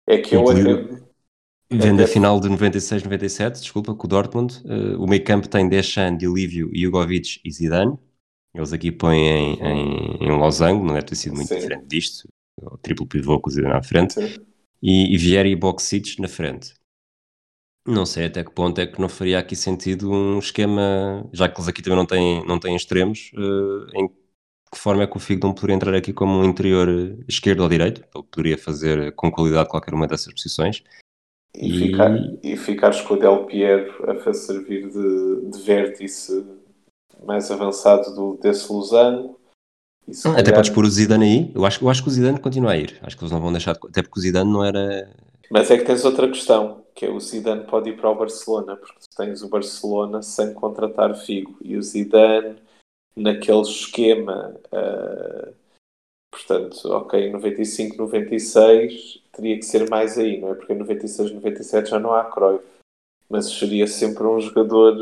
É 0.09 0.19
que 0.19 0.35
eu 0.37 0.49
acredito. 0.49 1.09
Vendo 1.73 2.01
É 2.01 2.05
a 2.05 2.07
que- 2.07 2.13
final 2.13 2.41
de 2.41 2.49
96-97, 2.49 3.61
desculpa, 3.61 3.95
com 3.95 4.07
o 4.07 4.09
Dortmund, 4.09 4.63
eh, 4.65 4.97
o 4.97 5.07
meio 5.07 5.23
campo 5.25 5.49
tem 5.49 5.69
Deschamps, 5.69 6.19
Dilívio, 6.19 6.71
Jugovic 6.75 7.41
e 7.45 7.51
Zidane. 7.53 7.99
Eles 8.55 8.73
aqui 8.73 8.91
põem 8.91 9.27
em, 9.27 9.61
em, 9.63 10.25
em 10.25 10.31
losango, 10.39 10.85
não 10.85 10.95
deve 10.95 11.07
ter 11.07 11.15
sido 11.15 11.37
muito 11.37 11.49
Sim. 11.49 11.57
diferente 11.57 11.87
disto. 11.87 12.29
O 12.61 12.77
triplo 12.77 13.07
pivô 13.07 13.41
Zidane 13.49 13.75
à 13.75 13.83
frente. 13.83 14.15
Sim. 14.15 14.45
E, 14.83 15.15
e 15.15 15.17
Vieri 15.19 15.51
e 15.51 15.57
Boxic 15.57 16.21
na 16.21 16.29
frente. 16.29 16.75
Não 17.87 18.05
sei 18.05 18.27
até 18.27 18.45
que 18.45 18.51
ponto 18.51 18.79
é 18.81 18.87
que 18.87 19.01
não 19.01 19.09
faria 19.09 19.39
aqui 19.39 19.57
sentido 19.57 20.11
um 20.11 20.39
esquema, 20.39 21.29
já 21.33 21.49
que 21.49 21.59
eles 21.59 21.69
aqui 21.69 21.83
também 21.83 21.97
não 21.99 22.07
têm, 22.07 22.47
não 22.47 22.59
têm 22.59 22.77
extremos, 22.77 23.31
eh, 23.35 23.99
em 23.99 24.09
que 24.09 24.79
forma 24.79 25.03
é 25.03 25.07
que 25.07 25.17
o 25.17 25.21
Figo 25.21 25.47
não 25.47 25.55
poderia 25.55 25.77
entrar 25.77 25.95
aqui 25.95 26.13
como 26.13 26.39
um 26.39 26.45
interior 26.45 26.89
eh, 26.89 27.25
esquerdo 27.27 27.61
ou 27.61 27.69
direito? 27.69 28.03
Ele 28.15 28.25
poderia 28.31 28.59
fazer 28.59 29.13
com 29.15 29.31
qualidade 29.31 29.69
qualquer 29.69 29.95
uma 29.95 30.07
dessas 30.07 30.33
posições. 30.33 30.83
E, 31.55 31.69
E- 31.69 31.79
ficar, 31.79 32.11
e 32.43 32.57
ficares 32.57 33.01
com 33.01 33.15
o 33.15 33.19
Del 33.19 33.47
Piero 33.47 34.11
a 34.11 34.15
fazer 34.17 34.39
servir 34.41 34.89
de, 34.89 35.51
de 35.51 35.63
vértice 35.65 36.45
mais 37.25 37.51
avançado 37.51 38.15
do, 38.15 38.37
desse 38.37 38.71
losango. 38.73 39.39
Se 40.11 40.27
Até 40.29 40.53
podes 40.53 40.71
pôr 40.71 40.85
o 40.85 40.91
Zidane 40.91 41.25
aí. 41.25 41.53
Eu 41.55 41.65
acho, 41.65 41.85
eu 41.85 41.89
acho 41.89 42.03
que 42.03 42.09
o 42.09 42.13
Zidane 42.13 42.41
continua 42.41 42.73
a 42.73 42.77
ir. 42.77 42.99
Acho 43.03 43.17
que 43.17 43.23
eles 43.23 43.33
não 43.33 43.41
vão 43.41 43.53
deixar 43.53 43.75
de... 43.75 43.81
Até 43.87 44.03
porque 44.03 44.19
o 44.19 44.23
Zidane 44.23 44.51
não 44.51 44.65
era... 44.65 45.09
Mas 45.51 45.71
é 45.71 45.79
que 45.79 45.85
tens 45.85 46.05
outra 46.05 46.29
questão, 46.29 46.85
que 46.95 47.05
é 47.05 47.11
o 47.11 47.21
Zidane 47.21 47.65
pode 47.65 47.91
ir 47.91 47.97
para 47.97 48.11
o 48.11 48.15
Barcelona, 48.15 48.77
porque 48.77 49.01
tu 49.01 49.17
tens 49.17 49.43
o 49.43 49.49
Barcelona 49.49 50.23
sem 50.23 50.55
contratar 50.55 51.15
Figo. 51.17 51.57
E 51.61 51.77
o 51.77 51.83
Zidane, 51.83 52.57
naquele 53.17 53.63
esquema, 53.63 54.55
ah, 54.73 55.49
portanto, 56.31 56.89
ok, 56.93 57.29
em 57.29 57.33
95, 57.33 57.97
96, 57.97 59.23
teria 59.33 59.57
que 59.57 59.65
ser 59.65 59.89
mais 59.91 60.17
aí, 60.19 60.41
não 60.41 60.51
é? 60.51 60.55
Porque 60.55 60.73
em 60.73 60.79
96, 60.79 61.33
97 61.33 61.91
já 61.91 61.99
não 61.99 62.15
há 62.15 62.25
Cruyff. 62.25 62.65
Mas 63.29 63.47
seria 63.51 63.87
sempre 63.87 64.25
um 64.25 64.41
jogador 64.41 64.97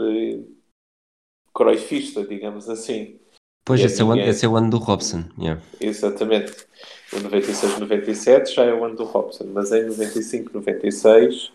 Cruyffista, 1.58 2.24
digamos 2.24 2.68
assim. 2.68 3.18
Pois, 3.64 3.80
esse 3.80 4.00
é, 4.00 4.04
o 4.04 4.12
ano, 4.12 4.22
esse 4.22 4.46
é 4.46 4.48
o 4.48 4.56
ano 4.56 4.70
do 4.70 4.78
Robson. 4.78 5.24
yeah. 5.36 5.60
Exatamente. 5.80 6.66
O 7.12 7.20
96, 7.20 7.80
97 7.80 8.54
já 8.54 8.64
é 8.64 8.72
o 8.72 8.84
ano 8.84 8.96
do 8.96 9.04
Robson, 9.04 9.44
mas 9.52 9.72
em 9.72 9.84
95, 9.84 10.52
96, 10.54 11.52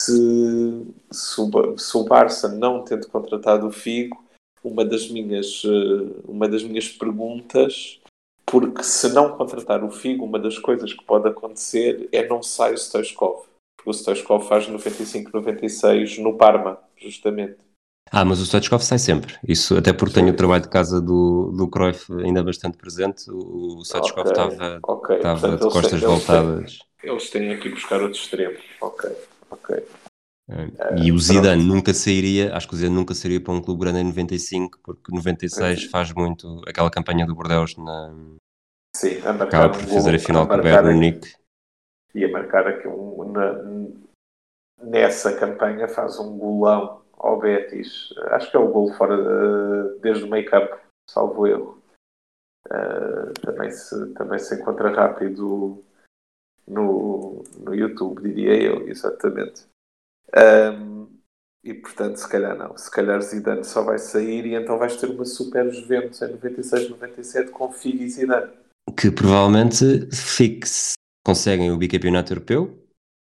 se, 0.00 0.86
se, 1.12 1.40
o, 1.40 2.04
Barça 2.04 2.48
não 2.48 2.82
tendo 2.82 3.06
contratado 3.08 3.66
o 3.66 3.70
Figo, 3.70 4.24
uma 4.64 4.84
das 4.84 5.08
minhas, 5.08 5.62
eh, 5.64 6.20
uma 6.26 6.48
das 6.48 6.62
minhas 6.62 6.88
perguntas, 6.88 8.00
porque 8.46 8.82
se 8.82 9.12
não 9.12 9.36
contratar 9.36 9.84
o 9.84 9.90
Figo, 9.90 10.24
uma 10.24 10.38
das 10.38 10.58
coisas 10.58 10.92
que 10.92 11.04
pode 11.04 11.28
acontecer 11.28 12.08
é 12.10 12.26
não 12.26 12.42
sai 12.42 12.72
o 12.72 12.78
Stoichkov. 12.78 13.44
Porque 13.76 13.90
o 13.90 13.94
Stoichkov 13.94 14.48
faz 14.48 14.66
95, 14.66 15.30
96 15.32 16.18
no 16.18 16.36
Parma, 16.36 16.78
justamente. 16.96 17.69
Ah, 18.12 18.24
mas 18.24 18.40
o 18.40 18.44
Stoichkov 18.44 18.82
sai 18.82 18.98
sempre. 18.98 19.36
Isso 19.46 19.76
até 19.76 19.92
porque 19.92 20.14
tenho 20.14 20.30
o 20.30 20.36
trabalho 20.36 20.62
de 20.62 20.68
casa 20.68 21.00
do, 21.00 21.52
do 21.56 21.68
Cruyff 21.68 22.12
ainda 22.14 22.42
bastante 22.42 22.76
presente. 22.76 23.30
O 23.30 23.82
Stoichkov 23.84 24.26
estava 24.26 24.80
okay, 24.82 25.16
okay. 25.16 25.18
Portanto, 25.20 25.64
de 25.64 25.72
costas 25.72 25.92
eles 25.92 26.04
voltadas. 26.04 26.78
Têm, 27.00 27.10
eles 27.10 27.30
têm 27.30 27.52
aqui 27.52 27.68
buscar 27.68 28.00
outro 28.02 28.18
extremo. 28.18 28.58
Ok, 28.80 29.10
ok. 29.50 29.86
E 31.00 31.12
o 31.12 31.18
Zidane 31.18 31.62
pronto. 31.62 31.76
nunca 31.76 31.94
sairia, 31.94 32.52
acho 32.56 32.66
que 32.66 32.74
o 32.74 32.76
Zidane 32.76 32.96
nunca 32.96 33.14
sairia 33.14 33.40
para 33.40 33.54
um 33.54 33.62
clube 33.62 33.82
grande 33.82 34.00
em 34.00 34.04
95, 34.04 34.80
porque 34.82 35.14
96 35.14 35.84
faz 35.84 36.12
muito 36.12 36.60
aquela 36.66 36.90
campanha 36.90 37.24
do 37.24 37.36
Bordeaux 37.36 37.76
na. 37.76 38.12
Sim, 38.96 39.20
a 39.24 39.32
marcar 39.32 39.66
Acaba 39.66 39.78
por 39.78 39.82
fazer 39.84 40.16
a 40.16 40.18
final 40.18 40.48
com 40.48 40.54
o 40.54 40.62
Bayern 40.62 40.94
Munique. 40.94 41.32
E 42.12 42.24
a 42.24 42.28
marcar 42.28 42.66
aqui 42.66 42.88
um. 42.88 43.30
Na, 43.30 43.62
nessa 44.82 45.38
campanha 45.38 45.86
faz 45.86 46.18
um 46.18 46.36
golão 46.36 47.00
ao 47.20 47.38
Betis. 47.38 48.12
Acho 48.30 48.50
que 48.50 48.56
é 48.56 48.60
o 48.60 48.68
gol 48.68 48.92
fora 48.94 49.16
de, 49.16 50.00
desde 50.00 50.24
o 50.24 50.50
campo, 50.50 50.76
salvo 51.08 51.46
erro. 51.46 51.80
Uh, 52.66 53.32
também, 53.40 53.70
se, 53.70 54.14
também 54.14 54.38
se 54.38 54.54
encontra 54.54 54.90
rápido 54.90 55.82
no, 56.68 57.42
no 57.58 57.74
YouTube, 57.74 58.22
diria 58.22 58.54
eu, 58.62 58.88
exatamente. 58.88 59.66
Um, 60.36 61.08
e 61.64 61.74
portanto, 61.74 62.16
se 62.16 62.28
calhar 62.28 62.56
não. 62.56 62.76
Se 62.76 62.90
calhar 62.90 63.20
Zidane 63.20 63.64
só 63.64 63.82
vai 63.82 63.98
sair 63.98 64.46
e 64.46 64.54
então 64.54 64.78
vais 64.78 64.96
ter 64.96 65.10
uma 65.10 65.24
super 65.24 65.70
Juventus 65.72 66.22
em 66.22 66.36
96-97 66.38 67.50
com 67.50 67.72
Figo 67.72 68.02
e 68.02 68.08
Zidane. 68.08 68.52
Que 68.98 69.10
provavelmente 69.10 70.08
fixe, 70.14 70.94
conseguem 71.24 71.70
o 71.70 71.76
bicampeonato 71.76 72.32
europeu. 72.32 72.79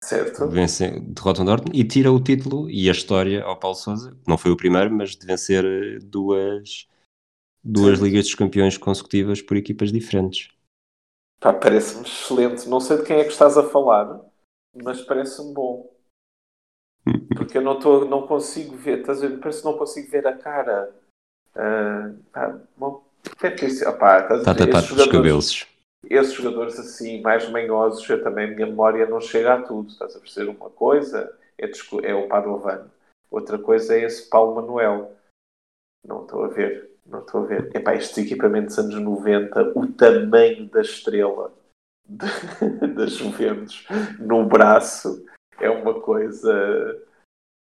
Certo. 0.05 0.47
Vencem, 0.49 1.03
derrotam 1.15 1.47
Dortmund 1.47 1.79
e 1.79 1.83
tira 1.83 2.13
o 2.13 2.21
título 2.21 2.69
e 2.69 2.91
a 2.91 2.93
história 2.93 3.43
ao 3.43 3.59
Paulo 3.59 3.75
Sousa. 3.75 4.15
Não 4.29 4.37
foi 4.37 4.51
o 4.51 4.57
primeiro, 4.57 4.93
mas 4.93 5.17
de 5.17 5.27
vencer 5.27 5.65
eh, 5.65 5.99
duas, 6.03 6.87
duas 7.65 7.99
Ligas 8.01 8.27
dos 8.27 8.35
Campeões 8.35 8.77
consecutivas 8.77 9.41
por 9.41 9.57
equipas 9.57 9.91
diferentes. 9.91 10.51
parece-me 11.41 12.03
excelente. 12.03 12.69
Não 12.69 12.81
sei 12.81 12.99
de 12.99 13.05
quem 13.05 13.17
é 13.17 13.25
que 13.25 13.33
estás 13.33 13.57
a 13.57 13.63
falar, 13.63 14.21
mas 14.75 15.01
parece-me 15.01 15.55
bom. 15.55 15.91
Porque 17.35 17.57
eu 17.57 17.63
não, 17.63 17.81
tô, 17.81 18.05
não 18.05 18.27
consigo 18.27 18.77
ver, 18.77 19.01
estás 19.01 19.23
a 19.23 19.29
ver? 19.29 19.41
Parece 19.41 19.63
que 19.63 19.65
não 19.65 19.79
consigo 19.79 20.11
ver 20.11 20.27
a 20.27 20.37
cara. 20.37 20.95
Uh, 21.57 22.23
pá, 22.31 22.61
bom, 22.77 23.03
deve 23.41 23.57
ter 23.57 23.71
sido. 23.71 23.89
Opá, 23.89 24.21
estás 24.21 24.41
Está 24.41 24.55
tapado 24.55 24.87
pelos 24.87 25.07
cabelos. 25.07 25.74
Esses 26.11 26.35
jogadores 26.35 26.79
assim, 26.79 27.21
mais 27.21 27.49
manhosos, 27.51 28.09
eu 28.09 28.23
também, 28.23 28.47
a 28.47 28.55
minha 28.55 28.67
memória 28.67 29.07
não 29.07 29.21
chega 29.21 29.55
a 29.55 29.63
tudo. 29.63 29.91
Estás 29.91 30.17
a 30.17 30.21
perceber 30.21 30.51
uma 30.51 30.71
coisa? 30.71 31.37
É, 31.59 31.71
é 32.03 32.15
o 32.15 32.29
Padovan. 32.29 32.91
Outra 33.31 33.59
coisa 33.59 33.97
é 33.97 34.05
esse 34.05 34.29
Paulo 34.29 34.55
Manuel. 34.55 35.13
Não 36.07 36.23
estou 36.23 36.45
a 36.45 36.49
ver. 36.49 36.91
Não 37.07 37.21
estou 37.21 37.43
a 37.43 37.47
ver. 37.47 37.75
Epá, 37.75 37.95
estes 37.95 38.19
equipamentos 38.19 38.79
anos 38.79 38.95
90, 38.95 39.79
o 39.79 39.87
tamanho 39.93 40.69
da 40.71 40.81
estrela 40.81 41.53
das 42.95 43.13
Juventus 43.13 43.87
no 44.19 44.45
braço 44.45 45.25
é 45.61 45.71
uma 45.71 46.01
coisa 46.01 47.03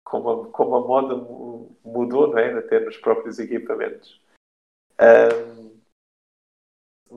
como 0.04 0.30
a, 0.30 0.48
como 0.50 0.76
a 0.76 0.80
moda 0.80 1.14
mudou, 1.84 2.28
não 2.28 2.38
é? 2.38 2.52
Até 2.58 2.80
nos 2.80 2.96
próprios 2.96 3.38
equipamentos. 3.38 4.20
Um, 5.00 5.77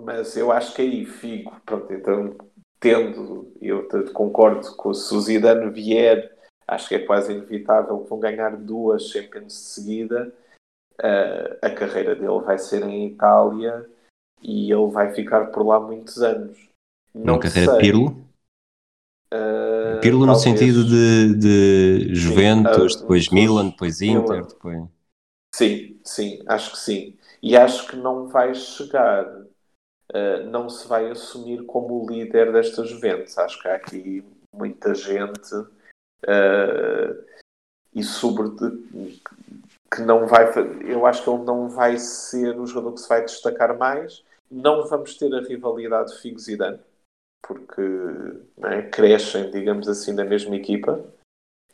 mas 0.03 0.35
eu 0.35 0.51
acho 0.51 0.73
que 0.73 0.81
aí 0.81 1.05
Figo, 1.05 1.55
pronto, 1.65 1.91
então 1.93 2.35
tendo, 2.79 3.53
eu 3.61 3.87
concordo 4.11 4.75
com 4.75 4.89
o 4.89 4.93
Zidane 4.93 5.69
vier, 5.69 6.35
acho 6.67 6.89
que 6.89 6.95
é 6.95 7.05
quase 7.05 7.31
inevitável 7.31 7.99
que 7.99 8.09
vão 8.09 8.19
ganhar 8.19 8.57
duas 8.57 9.03
Champions 9.03 9.53
de 9.53 9.53
seguida. 9.53 10.33
Uh, 10.99 11.57
a 11.61 11.69
carreira 11.69 12.15
dele 12.15 12.39
vai 12.41 12.57
ser 12.57 12.83
em 12.83 13.07
Itália 13.07 13.87
e 14.41 14.71
ele 14.71 14.91
vai 14.91 15.13
ficar 15.13 15.47
por 15.47 15.65
lá 15.65 15.79
muitos 15.79 16.21
anos. 16.21 16.57
Não 17.13 17.35
Uma 17.35 17.39
carreira 17.39 17.71
sei. 17.71 17.81
Pirlo? 17.81 18.25
Uh, 19.33 19.99
Pirlo 20.01 20.25
no 20.25 20.35
sentido 20.35 20.83
de, 20.85 21.35
de 21.35 22.15
Juventus, 22.15 22.93
sim, 22.93 22.99
depois 22.99 23.29
Milan, 23.29 23.69
depois 23.69 24.01
Inter, 24.01 24.37
Milan. 24.37 24.47
depois... 24.47 24.83
Sim, 25.53 25.99
sim, 26.03 26.43
acho 26.47 26.71
que 26.71 26.79
sim. 26.79 27.17
E 27.41 27.55
acho 27.57 27.87
que 27.87 27.95
não 27.95 28.27
vai 28.27 28.53
chegar, 28.53 29.25
uh, 30.11 30.45
não 30.49 30.69
se 30.69 30.87
vai 30.87 31.09
assumir 31.09 31.65
como 31.65 32.03
o 32.03 32.09
líder 32.09 32.51
desta 32.51 32.83
Juventus. 32.83 33.37
Acho 33.37 33.61
que 33.61 33.67
há 33.67 33.75
aqui 33.75 34.23
muita 34.53 34.93
gente 34.93 35.55
uh, 35.55 37.25
e 37.93 38.03
sobretudo 38.03 38.77
que 39.93 40.01
não 40.01 40.25
vai 40.25 40.45
eu 40.85 41.05
acho 41.05 41.23
que 41.23 41.29
ele 41.29 41.43
não 41.43 41.69
vai 41.69 41.97
ser 41.97 42.57
o 42.59 42.65
jogador 42.65 42.93
que 42.93 43.01
se 43.01 43.09
vai 43.09 43.21
destacar 43.23 43.77
mais. 43.77 44.23
Não 44.49 44.87
vamos 44.87 45.17
ter 45.17 45.33
a 45.33 45.41
rivalidade 45.41 46.19
Figo-Zidane 46.19 46.79
porque 47.41 47.81
é, 48.63 48.81
crescem, 48.83 49.49
digamos 49.51 49.87
assim, 49.87 50.13
na 50.13 50.23
mesma 50.23 50.55
equipa. 50.55 51.03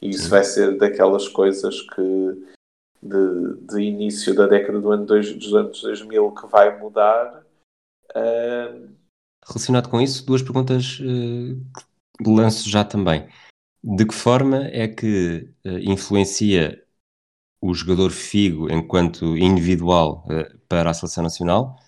E 0.01 0.09
isso 0.09 0.25
Sim. 0.25 0.29
vai 0.29 0.43
ser 0.43 0.77
daquelas 0.77 1.27
coisas 1.27 1.81
que 1.81 2.55
de, 3.01 3.53
de 3.61 3.81
início 3.81 4.33
da 4.33 4.47
década 4.47 4.79
do 4.79 4.91
ano 4.91 5.05
dois, 5.05 5.33
dos 5.33 5.53
anos 5.53 5.81
2000 5.81 6.31
que 6.31 6.47
vai 6.47 6.77
mudar. 6.79 7.43
Uh... 8.17 8.97
Relacionado 9.49 9.89
com 9.89 10.01
isso, 10.01 10.25
duas 10.25 10.41
perguntas 10.41 10.99
uh, 10.99 12.29
lanço 12.29 12.69
já 12.69 12.83
também. 12.83 13.27
De 13.81 14.05
que 14.05 14.13
forma 14.13 14.65
é 14.65 14.87
que 14.89 15.49
uh, 15.65 15.79
influencia 15.79 16.83
o 17.61 17.73
jogador 17.73 18.11
Figo 18.11 18.69
enquanto 18.69 19.37
individual 19.37 20.25
uh, 20.25 20.57
para 20.67 20.89
a 20.89 20.93
seleção 20.93 21.23
nacional? 21.23 21.79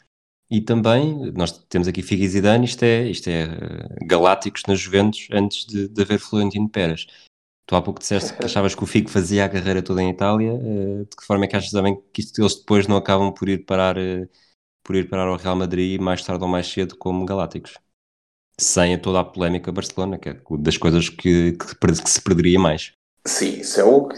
E 0.50 0.62
também, 0.62 1.31
nós 1.33 1.51
temos 1.67 1.88
aqui 1.88 2.01
Figo 2.01 2.24
e 2.24 2.27
Zidane, 2.27 2.65
isto 2.65 2.83
é, 2.83 3.09
isto 3.09 3.27
é 3.27 3.45
uh, 3.45 4.07
galácticos 4.07 4.63
nas 4.67 4.79
Juventus 4.79 5.27
antes 5.31 5.65
de, 5.65 5.89
de 5.89 6.01
haver 6.01 6.17
Florentino 6.17 6.69
Pérez. 6.69 7.07
Tu 7.67 7.75
há 7.75 7.81
pouco 7.81 8.00
disseste 8.00 8.33
que 8.36 8.45
achavas 8.45 8.74
que 8.74 8.83
o 8.83 8.88
Figo 8.88 9.09
fazia 9.09 9.45
a 9.45 9.50
carreira 9.50 9.83
toda 9.83 10.01
em 10.01 10.09
Itália, 10.09 10.53
uh, 10.53 11.05
de 11.05 11.15
que 11.15 11.25
forma 11.25 11.43
é 11.43 11.48
que 11.48 11.55
achas 11.55 11.71
também 11.71 12.01
que 12.13 12.21
isto, 12.21 12.41
eles 12.41 12.55
depois 12.55 12.88
não 12.88 12.95
acabam 12.95 13.33
por 13.33 13.50
ir 13.50 13.65
parar, 13.65 13.98
uh, 13.98 14.27
por 14.89 14.96
ir 14.96 15.08
parar 15.08 15.27
ao 15.27 15.36
Real 15.36 15.55
Madrid 15.55 16.01
mais 16.01 16.24
tarde 16.24 16.43
ou 16.43 16.50
mais 16.50 16.65
cedo 16.65 16.98
como 16.98 17.24
galácticos? 17.24 17.77
Sem 18.60 19.00
toda 19.00 19.19
a 19.19 19.24
polémica 19.24 19.72
Barcelona, 19.72 20.17
que 20.17 20.29
é 20.29 20.41
das 20.58 20.77
coisas 20.77 21.10
que, 21.10 21.51
que, 21.51 21.75
que 21.77 22.10
se 22.10 22.19
perderia 22.19 22.60
mais. 22.60 22.93
Sim, 23.24 23.60
isso 23.60 23.79
é 23.79 23.84
o 23.84 24.08
que 24.08 24.17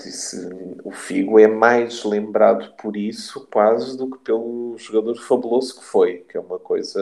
o 0.86 0.92
Figo 0.92 1.38
é 1.38 1.46
mais 1.46 2.06
lembrado 2.06 2.74
por 2.78 2.96
isso 2.96 3.46
quase 3.52 3.98
do 3.98 4.10
que 4.12 4.20
pelo 4.20 4.78
jogador 4.78 5.18
fabuloso 5.18 5.78
que 5.78 5.84
foi, 5.84 6.20
que 6.20 6.38
é 6.38 6.40
uma 6.40 6.58
coisa 6.58 7.02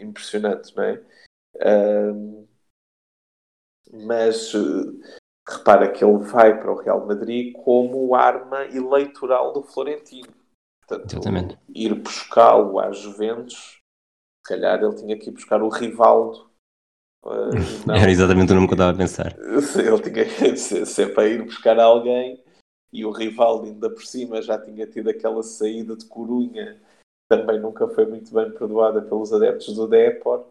impressionante, 0.00 0.74
não 0.74 0.84
é? 0.84 1.02
Uh, 1.56 2.48
mas 4.06 4.54
repara 5.46 5.92
que 5.92 6.02
ele 6.02 6.16
vai 6.16 6.58
para 6.58 6.72
o 6.72 6.80
Real 6.80 7.06
Madrid 7.06 7.52
como 7.52 8.14
arma 8.14 8.64
eleitoral 8.64 9.52
do 9.52 9.62
Florentino. 9.62 10.43
Portanto, 10.86 11.12
Exatamente. 11.12 11.58
ir 11.74 11.94
buscá-lo 11.94 12.78
às 12.78 12.98
Juventus, 12.98 13.78
se 14.44 14.54
calhar 14.54 14.82
ele 14.82 14.94
tinha 14.94 15.18
que 15.18 15.30
ir 15.30 15.32
buscar 15.32 15.62
o 15.62 15.68
Rivaldo 15.68 16.54
não, 17.86 17.94
Era 17.94 18.10
exatamente 18.10 18.52
o 18.52 18.54
nome 18.54 18.66
que 18.66 18.74
eu 18.74 18.76
estava 18.76 18.92
a 18.92 18.96
pensar. 18.96 19.34
Ele 19.38 20.02
tinha 20.02 20.56
sempre 20.86 21.24
a 21.24 21.26
ir 21.26 21.42
buscar 21.42 21.78
alguém 21.80 22.42
e 22.92 23.04
o 23.04 23.10
Rivaldo 23.10 23.66
ainda 23.66 23.90
por 23.90 24.04
cima 24.04 24.42
já 24.42 24.58
tinha 24.58 24.86
tido 24.86 25.08
aquela 25.08 25.42
saída 25.42 25.96
de 25.96 26.04
Corunha, 26.04 26.80
também 27.28 27.58
nunca 27.58 27.88
foi 27.88 28.06
muito 28.06 28.32
bem 28.32 28.50
perdoada 28.52 29.02
pelos 29.02 29.32
adeptos 29.32 29.74
do 29.74 29.88
Depor. 29.88 30.46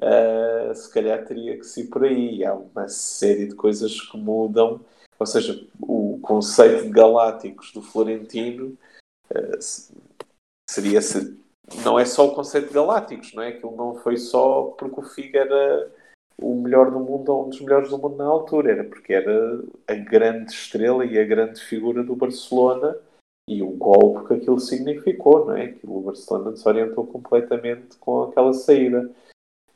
Uh, 0.00 0.74
se 0.74 0.92
calhar 0.92 1.24
teria 1.24 1.56
que 1.56 1.64
ser 1.64 1.84
por 1.84 2.04
aí. 2.04 2.44
Há 2.44 2.54
uma 2.54 2.88
série 2.88 3.46
de 3.46 3.54
coisas 3.54 4.00
que 4.00 4.16
mudam, 4.16 4.80
ou 5.18 5.26
seja, 5.26 5.64
o 5.80 6.18
conceito 6.20 6.84
de 6.84 6.90
galácticos 6.90 7.70
do 7.72 7.80
Florentino 7.80 8.76
seria 10.68 11.00
se 11.00 11.38
não 11.84 11.98
é 11.98 12.04
só 12.04 12.26
o 12.26 12.34
conceito 12.34 12.68
de 12.68 12.74
galácticos, 12.74 13.32
não 13.34 13.42
é? 13.42 13.48
Aquilo 13.48 13.76
não 13.76 13.96
foi 13.96 14.16
só 14.16 14.74
porque 14.78 15.00
o 15.00 15.04
Figo 15.04 15.36
era 15.36 15.90
o 16.38 16.54
melhor 16.54 16.90
do 16.90 17.00
mundo 17.00 17.30
ou 17.30 17.46
um 17.46 17.48
dos 17.48 17.60
melhores 17.60 17.90
do 17.90 17.98
mundo 17.98 18.16
na 18.16 18.24
altura, 18.24 18.72
era 18.72 18.84
porque 18.84 19.12
era 19.12 19.62
a 19.86 19.94
grande 19.94 20.52
estrela 20.52 21.04
e 21.04 21.18
a 21.18 21.24
grande 21.24 21.60
figura 21.60 22.02
do 22.02 22.16
Barcelona 22.16 22.96
e 23.48 23.62
o 23.62 23.70
golpe 23.70 24.26
que 24.26 24.34
aquilo 24.34 24.58
significou, 24.58 25.46
não 25.46 25.56
é? 25.56 25.64
Aquilo, 25.66 25.98
o 25.98 26.02
Barcelona 26.02 26.52
desorientou 26.52 27.06
completamente 27.06 27.96
com 27.98 28.24
aquela 28.24 28.52
saída. 28.52 29.10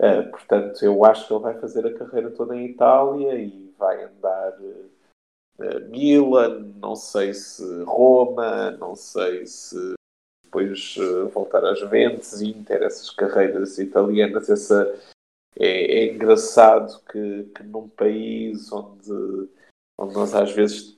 Uh, 0.00 0.30
portanto, 0.30 0.82
eu 0.84 1.04
acho 1.04 1.26
que 1.26 1.32
ele 1.32 1.42
vai 1.42 1.58
fazer 1.58 1.86
a 1.86 1.94
carreira 1.94 2.30
toda 2.30 2.56
em 2.56 2.66
Itália 2.66 3.34
e 3.34 3.72
vai 3.78 4.04
andar 4.04 4.52
uh, 4.60 4.90
Milan, 5.88 6.72
não 6.76 6.94
sei 6.94 7.34
se 7.34 7.82
Roma, 7.82 8.70
não 8.72 8.94
sei 8.94 9.44
se 9.46 9.94
depois 10.44 10.96
uh, 10.96 11.28
voltar 11.28 11.64
às 11.64 11.78
Juventus, 11.78 12.40
Inter, 12.40 12.82
essas 12.82 13.10
carreiras 13.10 13.78
italianas, 13.78 14.48
essa 14.48 14.94
é, 15.56 16.00
é 16.00 16.14
engraçado 16.14 17.02
que, 17.10 17.44
que 17.54 17.62
num 17.64 17.88
país 17.88 18.70
onde, 18.72 19.48
onde 19.98 20.14
nós 20.14 20.34
às 20.34 20.52
vezes 20.52 20.96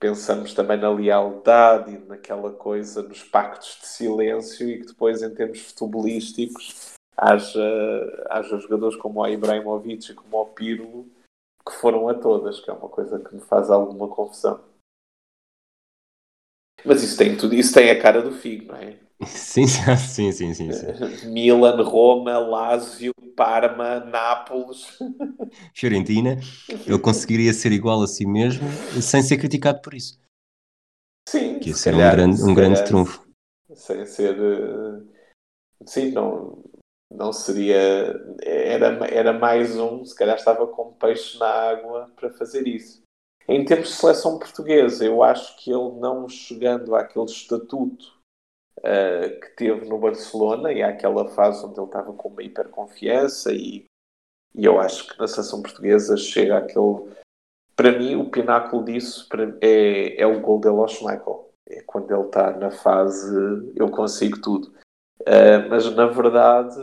pensamos 0.00 0.54
também 0.54 0.78
na 0.78 0.90
lealdade 0.90 1.94
e 1.94 1.98
naquela 1.98 2.52
coisa, 2.52 3.02
nos 3.02 3.22
pactos 3.22 3.78
de 3.80 3.86
silêncio 3.86 4.68
e 4.68 4.80
que 4.80 4.86
depois, 4.86 5.22
em 5.22 5.34
termos 5.34 5.60
futebolísticos, 5.60 6.92
haja, 7.16 8.26
haja 8.30 8.58
jogadores 8.58 8.96
como 8.96 9.20
o 9.20 9.26
Ibrahimovic 9.26 10.10
e 10.10 10.14
como 10.14 10.40
o 10.40 10.46
Pirlo 10.46 11.06
que 11.68 11.76
foram 11.76 12.08
a 12.08 12.14
todas, 12.14 12.60
que 12.60 12.70
é 12.70 12.72
uma 12.72 12.88
coisa 12.88 13.18
que 13.18 13.34
me 13.34 13.40
faz 13.42 13.70
alguma 13.70 14.08
confusão. 14.08 14.64
Mas 16.84 17.02
isso 17.02 17.18
tem 17.18 17.36
tudo, 17.36 17.54
isso 17.54 17.74
tem 17.74 17.90
a 17.90 18.00
cara 18.00 18.22
do 18.22 18.32
Figo, 18.32 18.68
não 18.68 18.76
é? 18.76 18.98
Sim, 19.26 19.66
sim, 19.66 20.30
sim, 20.30 20.54
sim, 20.54 20.72
sim. 20.72 21.28
Milan, 21.28 21.82
Roma, 21.82 22.38
Lazio, 22.38 23.12
Parma, 23.36 23.98
Nápoles. 23.98 24.96
Fiorentina, 25.74 26.36
ele 26.86 26.98
conseguiria 27.00 27.52
ser 27.52 27.72
igual 27.72 28.00
a 28.00 28.06
si 28.06 28.24
mesmo 28.24 28.68
sem 29.02 29.20
ser 29.20 29.38
criticado 29.38 29.80
por 29.82 29.92
isso. 29.92 30.20
Sim, 31.28 31.58
que 31.58 31.70
ia 31.70 31.74
ser 31.74 31.90
calhar, 31.90 32.12
um 32.12 32.16
grande, 32.16 32.42
um 32.44 32.54
grande 32.54 32.84
trunfo. 32.84 33.28
Sem 33.74 34.06
ser. 34.06 34.36
Eh, 34.38 35.02
sim, 35.84 36.12
não, 36.12 36.62
não 37.10 37.32
seria. 37.32 37.76
Era, 38.42 39.06
era 39.08 39.32
mais 39.32 39.76
um, 39.76 40.04
se 40.04 40.14
calhar 40.14 40.36
estava 40.36 40.66
com 40.66 40.92
peixe 40.92 41.38
na 41.38 41.48
água 41.48 42.10
para 42.16 42.30
fazer 42.30 42.66
isso. 42.66 43.02
Em 43.48 43.64
termos 43.64 43.88
de 43.88 43.94
seleção 43.94 44.38
portuguesa, 44.38 45.04
eu 45.04 45.22
acho 45.22 45.56
que 45.56 45.70
ele 45.70 45.98
não 45.98 46.28
chegando 46.28 46.94
àquele 46.94 47.24
estatuto 47.24 48.18
uh, 48.78 49.40
que 49.40 49.56
teve 49.56 49.88
no 49.88 49.98
Barcelona 49.98 50.72
e 50.72 50.82
àquela 50.82 51.28
fase 51.28 51.64
onde 51.64 51.78
ele 51.78 51.86
estava 51.86 52.12
com 52.12 52.28
uma 52.28 52.42
hiperconfiança 52.42 53.52
e, 53.52 53.86
e 54.54 54.64
eu 54.64 54.78
acho 54.78 55.08
que 55.08 55.18
na 55.18 55.26
seleção 55.26 55.62
portuguesa 55.62 56.16
chega 56.16 56.58
àquele 56.58 57.16
para 57.74 57.96
mim 57.96 58.16
o 58.16 58.30
pináculo 58.30 58.84
disso 58.84 59.26
é, 59.60 60.20
é 60.20 60.26
o 60.26 60.40
gol 60.40 60.60
dele 60.60 60.76
ao 60.76 60.88
Schmeichel 60.88 61.50
é 61.68 61.82
quando 61.82 62.12
ele 62.12 62.22
está 62.22 62.50
na 62.52 62.70
fase 62.70 63.72
eu 63.76 63.90
consigo 63.90 64.40
tudo 64.40 64.72
uh, 65.22 65.68
mas 65.68 65.94
na 65.94 66.06
verdade 66.06 66.78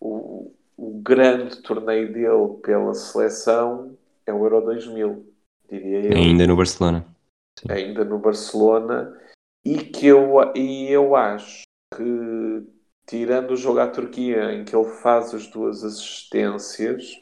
o, 0.00 0.52
o 0.76 1.00
grande 1.02 1.62
torneio 1.62 2.12
dele 2.12 2.60
pela 2.62 2.94
seleção 2.94 3.96
é 4.26 4.32
o 4.32 4.44
Euro 4.44 4.62
2000 4.62 5.32
diria 5.70 6.12
eu 6.12 6.16
ainda 6.16 6.46
no 6.46 6.56
Barcelona 6.56 7.04
Sim. 7.58 7.72
ainda 7.72 8.04
no 8.04 8.18
Barcelona 8.18 9.18
e 9.64 9.78
que 9.78 10.08
eu, 10.08 10.52
e 10.56 10.90
eu 10.90 11.14
acho 11.14 11.62
que, 11.96 12.66
tirando 13.06 13.52
o 13.52 13.56
jogo 13.56 13.78
à 13.78 13.86
Turquia, 13.86 14.52
em 14.52 14.64
que 14.64 14.74
ele 14.74 14.88
faz 14.88 15.32
as 15.32 15.46
duas 15.46 15.84
assistências, 15.84 17.20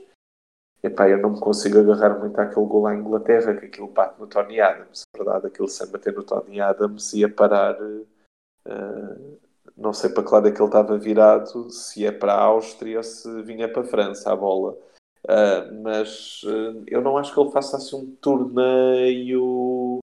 epá, 0.83 1.09
eu 1.09 1.19
não 1.19 1.35
me 1.35 1.41
consigo 1.41 1.79
agarrar 1.79 2.19
muito 2.19 2.39
àquele 2.39 2.67
gol 2.67 2.87
à 2.87 2.95
Inglaterra, 2.95 3.55
que 3.57 3.67
aquilo 3.67 3.89
bate 3.89 4.19
no 4.19 4.27
Tony 4.27 4.59
Adams. 4.59 5.03
Na 5.15 5.23
verdade, 5.23 5.47
aquilo 5.49 5.69
sem 5.69 5.91
bater 5.91 6.15
no 6.15 6.23
Tony 6.23 6.61
Adams 6.61 7.13
ia 7.13 7.29
parar. 7.29 7.77
Uh, 7.83 9.39
não 9.81 9.93
sei 9.95 10.11
para 10.11 10.23
que 10.23 10.33
lado 10.33 10.49
é 10.49 10.53
que 10.53 10.61
ele 10.61 10.69
estava 10.69 10.99
virado, 10.99 11.71
se 11.71 12.05
é 12.05 12.13
para 12.13 12.35
a 12.35 12.43
Áustria 12.43 12.99
ou 12.99 13.03
se 13.03 13.43
vinha 13.43 13.67
para 13.67 13.83
a 13.83 13.87
França 13.87 14.31
a 14.31 14.37
bola. 14.37 14.77
Uh, 15.25 15.83
mas 15.83 16.43
uh, 16.45 16.83
eu 16.87 17.01
não 17.01 17.17
acho 17.17 17.33
que 17.33 17.41
ele 17.41 17.51
faça 17.51 17.77
assim 17.77 17.97
um 17.97 18.15
torneio 18.17 19.99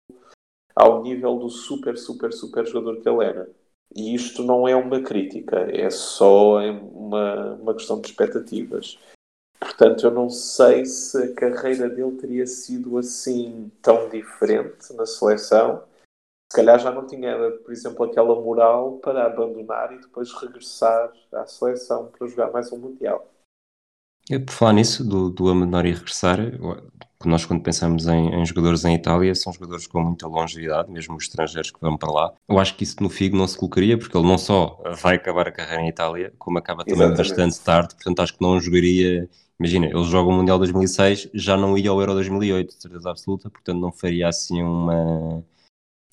ao 0.76 1.02
nível 1.02 1.38
do 1.38 1.50
super, 1.50 1.98
super, 1.98 2.34
super 2.34 2.66
jogador 2.66 3.02
que 3.02 3.08
ele 3.08 3.24
era. 3.24 3.50
E 3.96 4.14
isto 4.14 4.44
não 4.44 4.68
é 4.68 4.76
uma 4.76 5.02
crítica, 5.02 5.60
é 5.72 5.90
só 5.90 6.58
uma, 6.58 7.54
uma 7.54 7.74
questão 7.74 8.02
de 8.02 8.08
expectativas. 8.08 8.98
Portanto, 9.60 10.06
eu 10.06 10.12
não 10.12 10.30
sei 10.30 10.86
se 10.86 11.18
a 11.18 11.34
carreira 11.34 11.90
dele 11.90 12.18
teria 12.18 12.46
sido 12.46 12.98
assim 12.98 13.72
tão 13.82 14.10
diferente 14.10 14.94
na 14.94 15.06
seleção. 15.06 15.84
Se 16.58 16.64
calhar 16.64 16.80
já 16.80 16.92
não 16.92 17.06
tinha, 17.06 17.38
por 17.64 17.72
exemplo, 17.72 18.04
aquela 18.04 18.34
moral 18.34 18.94
para 18.94 19.28
abandonar 19.28 19.94
e 19.94 20.00
depois 20.00 20.34
regressar 20.42 21.12
à 21.32 21.46
seleção 21.46 22.08
para 22.08 22.28
jogar 22.28 22.52
mais 22.52 22.72
um 22.72 22.80
Mundial. 22.80 23.32
Por 24.28 24.52
falar 24.52 24.74
nisso, 24.74 25.08
do, 25.08 25.30
do 25.30 25.50
abandonar 25.50 25.86
e 25.86 25.92
regressar, 25.92 26.40
nós 27.24 27.46
quando 27.46 27.62
pensamos 27.62 28.08
em, 28.08 28.34
em, 28.34 28.44
jogadores 28.44 28.84
em 28.86 28.96
Itália, 28.96 29.36
são 29.36 29.54
jogadores 29.54 29.86
com 29.86 30.02
muita 30.02 30.26
longevidade, 30.26 30.90
mesmo 30.92 31.16
os 31.16 31.26
estrangeiros 31.26 31.70
que 31.70 31.80
vão 31.80 31.96
para 31.96 32.12
lá. 32.12 32.34
Eu 32.50 32.58
acho 32.58 32.76
que 32.76 32.84
isso 32.84 32.96
no 33.02 33.10
Figo 33.10 33.38
não 33.38 33.48
se 33.48 33.56
colocaria, 33.56 33.96
porque 33.96 34.18
ele 34.18 34.28
não 34.28 34.40
só 34.40 34.82
vai 35.00 35.18
acabar 35.18 35.48
a 35.48 35.52
carreira 35.52 35.84
em 35.84 35.90
Itália, 35.90 36.34
como 36.40 36.58
acaba 36.58 36.84
também 36.84 37.06
Exatamente. 37.06 37.30
bastante 37.30 37.64
tarde, 37.64 37.94
portanto 37.94 38.20
acho 38.20 38.34
que 38.34 38.42
não 38.42 38.60
jogaria... 38.60 39.30
Imagina, 39.60 39.86
ele 39.86 40.04
joga 40.06 40.30
o 40.30 40.34
Mundial 40.34 40.58
2006, 40.58 41.30
já 41.36 41.56
não 41.56 41.78
ia 41.78 41.92
ao 41.92 42.00
Euro 42.00 42.16
2008, 42.16 42.76
de 42.76 42.82
certeza 42.82 43.12
absoluta, 43.12 43.48
portanto 43.48 43.80
não 43.80 43.92
faria 43.92 44.28
assim 44.28 44.62
uma, 44.62 45.44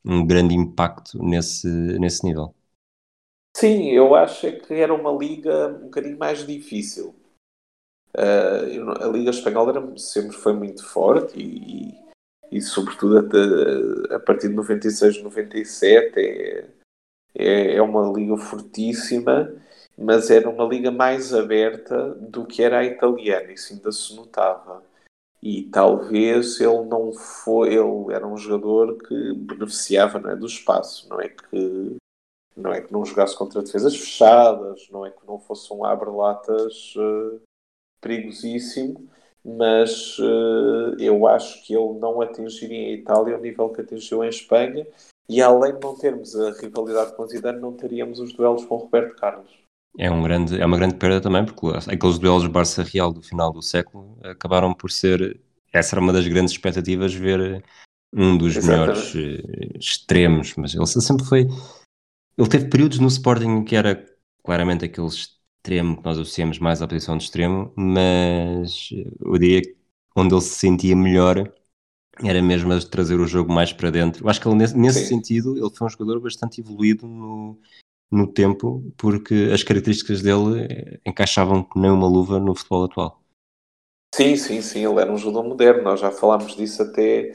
um 0.05 0.27
grande 0.27 0.55
impacto 0.55 1.23
nesse, 1.23 1.67
nesse 1.67 2.25
nível. 2.25 2.55
Sim, 3.57 3.90
eu 3.90 4.14
acho 4.14 4.51
que 4.61 4.75
era 4.75 4.93
uma 4.93 5.12
liga 5.12 5.69
um 5.69 5.85
bocadinho 5.85 6.19
mais 6.19 6.47
difícil 6.47 7.14
Uh, 8.17 9.03
a 9.03 9.09
Liga 9.09 9.31
Espanhola 9.31 9.73
era, 9.73 9.99
sempre 9.99 10.37
foi 10.37 10.53
muito 10.53 10.85
forte 10.85 11.37
e, 11.37 11.90
e, 12.53 12.59
e 12.59 12.62
sobretudo 12.62 13.19
a, 13.19 14.14
a, 14.14 14.21
partir 14.21 14.49
de 14.49 14.55
96, 14.55 15.21
97 15.21 16.21
é, 16.21 16.64
é, 17.35 17.75
é 17.75 17.83
uma 17.83 18.12
liga 18.17 18.37
fortíssima, 18.37 19.53
mas 19.99 20.31
era 20.31 20.49
uma 20.49 20.64
liga 20.64 20.93
mais 20.93 21.35
aberta 21.35 22.14
do 22.14 22.47
que 22.47 22.62
era 22.62 22.79
a 22.79 22.85
italiana, 22.85 23.53
isso 23.53 23.73
ainda 23.73 23.90
se 23.90 24.14
notava. 24.14 24.85
E 25.44 25.64
talvez 25.64 26.59
ele 26.59 26.85
não 26.85 27.12
foi, 27.12 27.74
ele 27.74 28.14
era 28.14 28.26
um 28.26 28.35
jogador 28.35 28.96
que 28.96 29.35
beneficiava 29.35 30.18
não 30.18 30.30
é, 30.30 30.37
do 30.37 30.46
espaço, 30.46 31.07
não 31.11 31.20
é 31.20 31.28
que 31.28 31.96
não 32.57 32.72
é 32.72 32.80
que 32.80 32.90
não 32.90 33.04
jogasse 33.04 33.37
contra 33.37 33.62
defesas 33.62 33.94
fechadas, 33.94 34.88
não 34.90 35.04
é 35.04 35.11
que 35.11 35.26
não 35.26 35.38
fosse 35.38 35.70
um 35.70 35.85
abre-latas 35.85 36.94
uh, 36.96 37.42
perigosíssimo, 38.00 39.07
mas 39.44 40.18
uh, 40.18 40.96
eu 40.98 41.26
acho 41.26 41.62
que 41.66 41.74
ele 41.74 41.98
não 41.98 42.22
atingiria 42.22 42.78
em 42.78 42.94
Itália 42.94 43.37
o 43.37 43.40
nível 43.40 43.68
que 43.68 43.83
atingiu 43.83 44.24
em 44.24 44.28
Espanha 44.28 44.87
e 45.28 45.42
além 45.42 45.74
de 45.74 45.80
não 45.80 45.94
termos 45.94 46.35
a 46.37 46.52
rivalidade 46.52 47.14
com 47.16 47.26
Zidane, 47.26 47.61
não 47.61 47.72
teríamos 47.76 48.18
os 48.18 48.33
duelos 48.33 48.64
com 48.64 48.76
Roberto 48.76 49.16
Carlos. 49.16 49.63
É, 49.98 50.11
um 50.11 50.22
grande, 50.22 50.61
é 50.61 50.66
uma 50.66 50.76
grande 50.76 50.96
perda 50.96 51.20
também, 51.20 51.44
porque 51.44 51.66
aqueles 51.88 52.18
duelos 52.18 52.46
Barça-Real 52.46 53.12
do 53.12 53.22
final 53.22 53.52
do 53.52 53.62
século 53.62 54.18
acabaram 54.24 54.74
por 54.74 54.90
ser, 54.90 55.40
essa 55.72 55.94
era 55.94 56.00
uma 56.00 56.12
das 56.12 56.26
grandes 56.26 56.52
expectativas, 56.52 57.14
ver 57.14 57.64
um 58.12 58.37
dos 58.37 58.57
melhores 58.57 59.14
uh, 59.14 59.78
extremos, 59.78 60.54
mas 60.57 60.74
ele 60.74 60.87
sempre 60.87 61.24
foi, 61.24 61.46
ele 62.37 62.48
teve 62.48 62.68
períodos 62.68 62.98
no 62.98 63.09
Sporting 63.09 63.64
que 63.64 63.76
era 63.76 64.04
claramente 64.42 64.85
aqueles 64.85 65.35
extremo 65.64 65.96
que 65.96 66.04
nós 66.04 66.18
associamos 66.18 66.59
mais 66.59 66.83
à 66.83 66.87
posição 66.87 67.16
de 67.16 67.24
extremo, 67.24 67.72
mas 67.74 68.90
eu 69.20 69.38
diria 69.38 69.62
que 69.62 69.76
onde 70.14 70.35
ele 70.35 70.42
se 70.42 70.59
sentia 70.59 70.94
melhor 70.94 71.52
era 72.22 72.40
mesmo 72.42 72.72
a 72.72 72.80
trazer 72.80 73.18
o 73.18 73.26
jogo 73.26 73.52
mais 73.52 73.72
para 73.72 73.90
dentro. 73.90 74.24
Eu 74.24 74.28
acho 74.28 74.40
que 74.40 74.46
ele, 74.46 74.57
nesse, 74.57 74.76
nesse 74.76 75.07
sentido, 75.07 75.57
ele 75.57 75.74
foi 75.74 75.87
um 75.87 75.90
jogador 75.90 76.20
bastante 76.20 76.61
evoluído 76.61 77.09
no, 77.09 77.59
no 78.14 78.27
tempo, 78.27 78.83
porque 78.96 79.50
as 79.53 79.62
características 79.62 80.22
dele 80.22 81.00
encaixavam 81.05 81.66
nem 81.74 81.90
uma 81.90 82.09
luva 82.09 82.38
no 82.38 82.55
futebol 82.55 82.85
atual. 82.85 83.20
Sim, 84.14 84.37
sim, 84.37 84.62
sim, 84.62 84.87
ele 84.87 85.00
era 85.00 85.12
um 85.12 85.16
jogador 85.16 85.48
moderno. 85.48 85.83
Nós 85.83 86.00
já 86.00 86.11
falámos 86.11 86.55
disso 86.55 86.83
até 86.83 87.33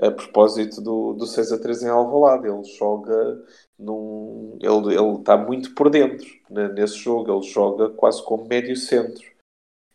a 0.00 0.10
propósito 0.10 0.80
do, 0.80 1.12
do 1.14 1.26
6 1.26 1.52
a 1.52 1.58
3 1.58 1.82
em 1.82 1.88
Alvalade. 1.88 2.46
Ele 2.46 2.64
joga 2.64 3.44
num, 3.78 4.56
ele, 4.60 4.94
ele 4.96 5.18
está 5.18 5.36
muito 5.36 5.74
por 5.74 5.90
dentro 5.90 6.26
né, 6.48 6.68
nesse 6.68 6.96
jogo, 6.96 7.32
ele 7.32 7.50
joga 7.50 7.90
quase 7.90 8.24
como 8.24 8.46
médio 8.46 8.76
centro. 8.76 9.28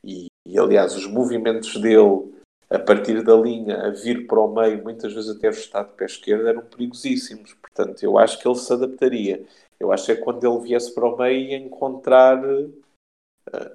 E, 0.03 0.27
e, 0.45 0.59
aliás, 0.59 0.95
os 0.95 1.07
movimentos 1.07 1.77
dele 1.77 2.35
a 2.69 2.79
partir 2.79 3.23
da 3.23 3.35
linha, 3.35 3.77
a 3.77 3.89
vir 3.91 4.27
para 4.27 4.39
o 4.39 4.53
meio, 4.53 4.83
muitas 4.83 5.13
vezes 5.13 5.35
até 5.35 5.47
ajustado 5.47 5.89
de 5.89 5.95
pé 5.95 6.05
esquerdo, 6.05 6.47
eram 6.47 6.63
perigosíssimos. 6.63 7.53
Portanto, 7.53 8.03
eu 8.03 8.17
acho 8.17 8.39
que 8.39 8.47
ele 8.47 8.55
se 8.55 8.73
adaptaria. 8.73 9.45
Eu 9.79 9.91
acho 9.91 10.05
que 10.05 10.11
é 10.13 10.15
quando 10.15 10.43
ele 10.43 10.63
viesse 10.63 10.93
para 10.93 11.07
o 11.07 11.17
meio 11.17 11.49
ia 11.49 11.57
encontrar 11.57 12.43
uh, 12.43 12.73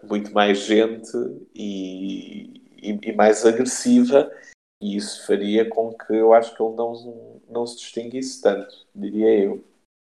muito 0.02 0.32
mais 0.32 0.58
gente 0.60 1.12
e, 1.54 2.62
e, 2.82 2.98
e, 3.02 3.12
mais 3.12 3.44
agressiva, 3.44 4.30
e 4.82 4.96
isso 4.96 5.26
faria 5.26 5.68
com 5.68 5.92
que 5.92 6.14
eu 6.14 6.32
acho 6.32 6.56
que 6.56 6.62
ele 6.62 6.74
não, 6.74 7.40
não 7.48 7.66
se 7.66 7.76
distinguisse 7.76 8.40
tanto, 8.40 8.86
diria 8.94 9.38
eu. 9.38 9.64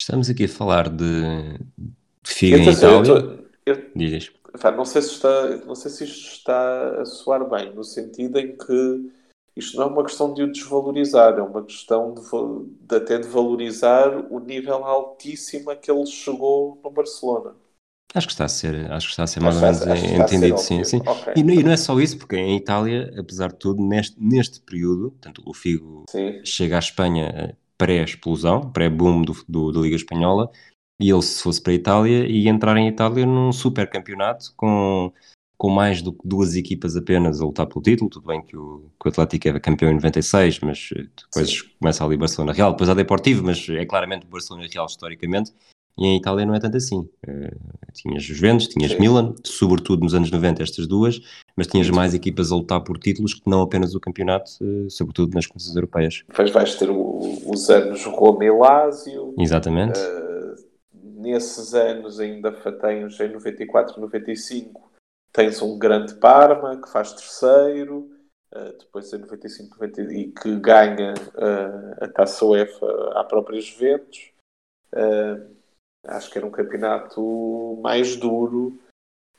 Estamos 0.02 0.30
aqui 0.30 0.46
a 0.46 0.50
falar 0.50 0.90
de, 0.90 1.58
de 1.78 2.34
Figa 2.34 2.58
em 2.58 2.70
Itália. 2.70 3.46
Eu, 3.66 3.92
Dizes. 3.96 4.32
Não 4.76 4.86
sei, 4.86 5.02
se 5.02 5.10
está, 5.10 5.58
não 5.66 5.76
sei 5.76 5.92
se 5.92 6.04
isto 6.06 6.32
está 6.32 7.02
a 7.02 7.06
soar 7.06 7.50
bem, 7.50 7.74
no 7.74 7.84
sentido 7.84 8.40
em 8.40 8.56
que 8.56 9.12
isto 9.56 9.78
não 9.78 9.84
é 9.84 9.88
uma 9.88 10.04
questão 10.04 10.34
de 10.34 10.44
o 10.44 10.52
desvalorizar, 10.52 11.38
é 11.38 11.42
uma 11.42 11.64
questão 11.64 12.14
de, 12.14 12.22
de, 12.88 12.96
até 12.96 13.18
de 13.18 13.28
valorizar 13.28 14.26
o 14.30 14.40
nível 14.40 14.84
altíssimo 14.84 15.72
a 15.72 15.76
que 15.76 15.90
ele 15.90 16.06
chegou 16.06 16.80
no 16.84 16.92
Barcelona. 16.92 17.56
Acho 18.14 18.28
que 18.28 18.34
está 18.34 18.46
a 18.46 18.50
ser, 18.50 18.92
acho 18.92 19.08
que 19.08 19.12
está 19.12 19.24
a 19.24 19.28
ser 19.28 19.40
mais 19.42 19.56
ou 19.56 19.62
menos 19.62 20.04
entendido, 20.04 20.58
sim, 20.58 20.84
sim. 20.84 20.98
Okay. 20.98 21.34
E, 21.36 21.40
e, 21.40 21.64
não 21.64 21.72
é 21.72 21.78
só 21.78 22.00
isso, 22.00 22.18
porque 22.18 22.38
em 22.38 22.56
Itália, 22.56 23.14
apesar 23.18 23.50
de 23.50 23.58
tudo, 23.58 23.86
neste, 23.86 24.16
neste 24.18 24.62
período, 24.62 25.12
portanto, 25.12 25.42
o 25.46 25.54
Figo 25.54 26.06
sim. 26.10 26.40
chega 26.46 26.78
à 26.78 26.80
Espanha 26.80 27.26
eh, 27.36 27.56
pré-explosão, 27.78 28.72
pré-boom 28.72 29.22
do, 29.22 29.36
do, 29.50 29.72
da 29.72 29.82
Liga 29.82 29.98
Espanhola, 29.98 30.50
e 31.00 31.10
ele 31.10 31.22
se 31.22 31.44
fosse 31.44 31.62
para 31.62 31.74
a 31.74 31.76
Itália 31.76 32.26
ia 32.26 32.50
entrar 32.50 32.78
em 32.78 32.88
Itália 32.88 33.26
num 33.26 33.52
super 33.52 33.90
campeonato 33.90 34.54
com, 34.56 35.12
com 35.58 35.70
mais 35.70 36.02
do 36.02 36.12
que 36.14 36.28
duas 36.28 36.56
equipas 36.56 36.96
apenas 36.96 37.42
a 37.42 37.46
lutar 37.46 37.66
pelo 37.68 37.82
título, 37.82 38.10
tudo 38.10 38.28
bem 38.28 38.42
que 38.42 38.58
o, 38.58 38.92
que 39.00 39.08
o 39.08 39.10
Atlético 39.10 39.48
é 39.48 39.60
campeão 39.60 39.92
em 39.92 39.96
96, 39.96 40.60
mas 40.60 40.90
eh, 40.96 41.06
depois 41.16 41.50
Sim. 41.50 41.70
começa 41.80 42.04
ali 42.04 42.18
Barcelona 42.18 42.54
Real, 42.54 42.72
depois 42.72 42.90
a 42.90 42.94
Deportivo, 42.94 43.44
mas 43.44 43.68
é 43.70 43.86
claramente 43.86 44.26
Barcelona 44.28 44.68
Real 44.72 44.86
historicamente, 44.86 45.54
e 45.98 46.08
em 46.08 46.18
Itália 46.18 46.46
não 46.46 46.54
é 46.54 46.60
tanto 46.60 46.76
assim. 46.76 47.08
Uh, 47.26 47.92
tinhas 47.94 48.22
Juventus, 48.22 48.68
tinhas 48.68 48.92
Sim. 48.92 49.00
Milan, 49.00 49.34
sobretudo 49.46 50.04
nos 50.04 50.14
anos 50.14 50.30
90 50.30 50.62
estas 50.62 50.88
duas, 50.88 51.22
mas 51.56 51.68
tinhas 51.68 51.90
mais 51.90 52.14
equipas 52.14 52.52
a 52.52 52.56
lutar 52.56 52.82
por 52.82 52.98
títulos 52.98 53.34
que 53.34 53.50
não 53.50 53.62
apenas 53.62 53.96
o 53.96 54.00
campeonato, 54.00 54.52
uh, 54.62 54.90
sobretudo 54.90 55.34
nas 55.34 55.48
competições 55.48 55.76
europeias. 55.76 56.24
Depois 56.28 56.52
vais 56.52 56.76
ter 56.76 56.90
o, 56.90 57.42
os 57.46 57.70
anos 57.70 58.04
Roma 58.04 58.44
e 58.44 58.52
Lazio. 58.52 59.34
Exatamente. 59.40 59.98
Uh, 59.98 60.56
nesses 61.22 61.74
anos 61.74 62.20
ainda 62.20 62.52
tens 62.52 63.20
em 63.22 63.32
94, 63.32 64.00
95 64.00 64.85
tens 65.36 65.62
um 65.62 65.78
grande 65.78 66.16
Parma 66.16 66.82
que 66.82 66.90
faz 66.90 67.12
terceiro, 67.12 68.10
uh, 68.54 68.78
depois 68.80 69.12
em 69.12 69.18
95, 69.18 69.78
90, 69.80 70.14
e 70.14 70.32
que 70.32 70.56
ganha 70.60 71.14
uh, 71.14 72.04
a 72.04 72.08
Taça 72.08 72.46
UEFA 72.46 73.12
à 73.20 73.24
própria 73.24 73.60
Juventus. 73.60 74.32
Uh, 74.94 75.54
acho 76.08 76.32
que 76.32 76.38
era 76.38 76.48
um 76.48 76.52
campeonato 76.52 77.78
mais 77.82 78.16
duro 78.16 78.80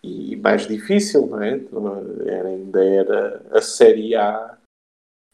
e 0.02 0.36
mais 0.36 0.66
difícil, 0.66 1.26
não 1.26 1.42
é? 1.42 1.60
Era, 2.26 2.48
ainda 2.48 2.84
era 2.84 3.42
a 3.50 3.62
Série 3.62 4.14
A, 4.14 4.58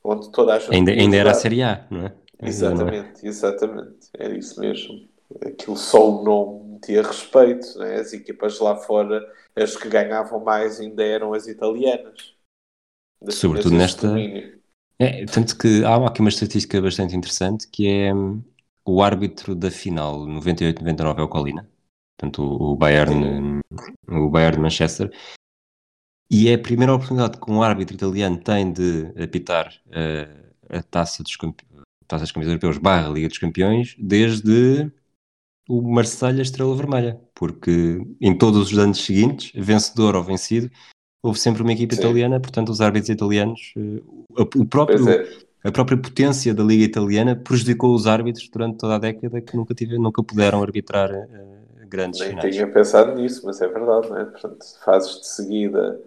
onde 0.04 0.30
toda 0.30 0.54
a 0.54 0.58
gente. 0.60 0.74
Ainda, 0.74 0.92
ainda 0.92 1.16
era 1.16 1.32
a 1.32 1.34
Série 1.34 1.62
A, 1.62 1.84
não 1.90 2.06
é? 2.06 2.14
Exatamente, 2.40 3.22
não 3.22 3.28
é? 3.28 3.28
exatamente. 3.28 4.08
Era 4.16 4.36
isso 4.36 4.60
mesmo 4.60 5.11
aquilo 5.40 5.76
só 5.76 6.10
o 6.10 6.24
nome 6.24 6.80
tinha 6.84 7.02
respeito, 7.02 7.78
né? 7.78 7.96
as 7.96 8.12
equipas 8.12 8.58
lá 8.58 8.76
fora, 8.76 9.24
as 9.54 9.76
que 9.76 9.88
ganhavam 9.88 10.42
mais 10.42 10.80
ainda 10.80 11.02
eram 11.02 11.32
as 11.32 11.46
italianas. 11.46 12.34
Sobretudo 13.28 13.76
nesta. 13.76 14.08
É, 14.98 15.24
tanto 15.26 15.56
que 15.56 15.84
há 15.84 16.06
aqui 16.06 16.20
uma 16.20 16.28
estatística 16.28 16.80
bastante 16.80 17.16
interessante 17.16 17.66
que 17.68 17.88
é 17.88 18.14
hum, 18.14 18.42
o 18.84 19.02
árbitro 19.02 19.54
da 19.54 19.70
final 19.70 20.20
98-99 20.20 21.18
é 21.18 21.22
o 21.22 21.28
Colina, 21.28 21.68
portanto 22.16 22.42
o, 22.42 22.72
o 22.72 22.76
Bayern, 22.76 23.14
hum, 23.14 23.60
o 24.08 24.28
Bayern 24.28 24.56
de 24.56 24.62
Manchester, 24.62 25.10
e 26.30 26.48
é 26.48 26.54
a 26.54 26.58
primeira 26.58 26.94
oportunidade 26.94 27.38
que 27.38 27.50
um 27.50 27.62
árbitro 27.62 27.94
italiano 27.94 28.38
tem 28.38 28.72
de 28.72 29.12
apitar 29.22 29.72
uh, 29.88 30.52
a 30.68 30.82
taça 30.82 31.22
dos, 31.22 31.36
taça 32.06 32.24
dos 32.24 32.32
campeões 32.32 32.48
europeus 32.48 32.78
barra 32.78 33.08
Liga 33.08 33.28
dos 33.28 33.38
Campeões 33.38 33.94
desde 33.98 34.90
o 35.68 35.80
Marselha 35.82 36.42
Estrela 36.42 36.74
Vermelha, 36.74 37.20
porque 37.34 38.00
em 38.20 38.36
todos 38.36 38.72
os 38.72 38.78
anos 38.78 39.04
seguintes, 39.04 39.52
vencedor 39.54 40.16
ou 40.16 40.22
vencido, 40.22 40.70
houve 41.22 41.38
sempre 41.38 41.62
uma 41.62 41.72
equipa 41.72 41.94
Sim. 41.94 42.00
italiana, 42.00 42.40
portanto 42.40 42.70
os 42.70 42.80
árbitros 42.80 43.10
italianos, 43.10 43.72
eh, 43.76 44.02
o 44.56 44.66
próprio, 44.66 45.08
é. 45.08 45.28
a 45.64 45.70
própria 45.70 45.96
potência 45.96 46.52
da 46.52 46.64
Liga 46.64 46.84
Italiana 46.84 47.36
prejudicou 47.36 47.94
os 47.94 48.06
árbitros 48.06 48.48
durante 48.48 48.78
toda 48.78 48.96
a 48.96 48.98
década 48.98 49.40
que 49.40 49.56
nunca, 49.56 49.74
tive, 49.74 49.96
nunca 49.98 50.22
puderam 50.22 50.62
arbitrar 50.62 51.12
uh, 51.12 51.88
grandes 51.88 52.20
Nem 52.20 52.30
finais. 52.30 52.54
tinha 52.54 52.66
pensado 52.66 53.14
nisso, 53.14 53.42
mas 53.44 53.60
é 53.60 53.68
verdade, 53.68 54.08
não 54.08 54.18
é? 54.18 54.24
Portanto, 54.24 54.64
fases 54.84 55.20
de 55.20 55.26
seguida 55.28 56.00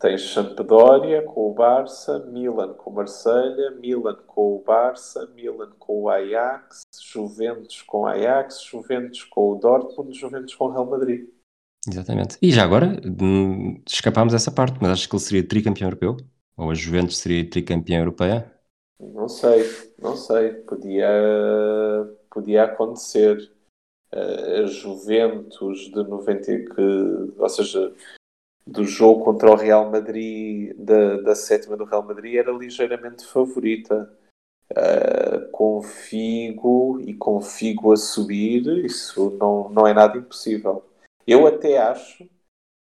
Tens 0.00 0.32
Sampdoria 0.32 1.22
com 1.22 1.50
o 1.50 1.54
Barça, 1.54 2.20
Milan 2.26 2.72
com 2.74 2.90
o 2.90 2.94
Marselha, 2.94 3.72
Milan 3.72 4.16
com 4.26 4.56
o 4.56 4.62
Barça, 4.62 5.26
Milan 5.34 5.72
com 5.76 6.02
o 6.02 6.08
Ajax, 6.08 6.82
Juventus 7.02 7.82
com 7.82 8.02
o 8.02 8.06
Ajax, 8.06 8.62
Juventus 8.62 9.24
com 9.24 9.50
o 9.50 9.54
Dortmund, 9.56 10.16
Juventus 10.16 10.54
com 10.54 10.66
o 10.66 10.70
Real 10.70 10.86
Madrid. 10.86 11.28
Exatamente. 11.88 12.38
E 12.40 12.52
já 12.52 12.62
agora, 12.62 13.00
hum, 13.20 13.82
escapámos 13.88 14.34
essa 14.34 14.52
parte, 14.52 14.78
mas 14.80 14.92
acho 14.92 15.08
que 15.08 15.16
ele 15.16 15.22
seria 15.22 15.48
tricampeão 15.48 15.88
europeu? 15.88 16.16
Ou 16.56 16.70
a 16.70 16.74
Juventus 16.74 17.18
seria 17.18 17.48
tricampeã 17.48 17.98
europeia? 17.98 18.52
Não 19.00 19.28
sei, 19.28 19.64
não 20.00 20.16
sei. 20.16 20.52
Podia, 20.52 21.08
podia 22.30 22.64
acontecer. 22.64 23.52
A 24.10 24.66
Juventus 24.66 25.90
de 25.90 26.02
90 26.02 26.46
que, 26.46 27.32
ou 27.36 27.48
seja, 27.48 27.92
do 28.68 28.84
jogo 28.84 29.24
contra 29.24 29.50
o 29.50 29.56
Real 29.56 29.90
Madrid, 29.90 30.74
da, 30.76 31.16
da 31.22 31.34
sétima 31.34 31.76
do 31.76 31.84
Real 31.84 32.02
Madrid, 32.02 32.34
era 32.34 32.52
ligeiramente 32.52 33.24
favorita. 33.26 34.12
Uh, 34.70 35.50
com 35.50 35.82
Figo 35.82 37.00
e 37.00 37.14
com 37.14 37.40
Figo 37.40 37.90
a 37.90 37.96
subir, 37.96 38.84
isso 38.84 39.34
não, 39.40 39.70
não 39.70 39.86
é 39.86 39.94
nada 39.94 40.18
impossível. 40.18 40.84
Eu 41.26 41.46
até 41.46 41.78
acho 41.78 42.18
que 42.18 42.28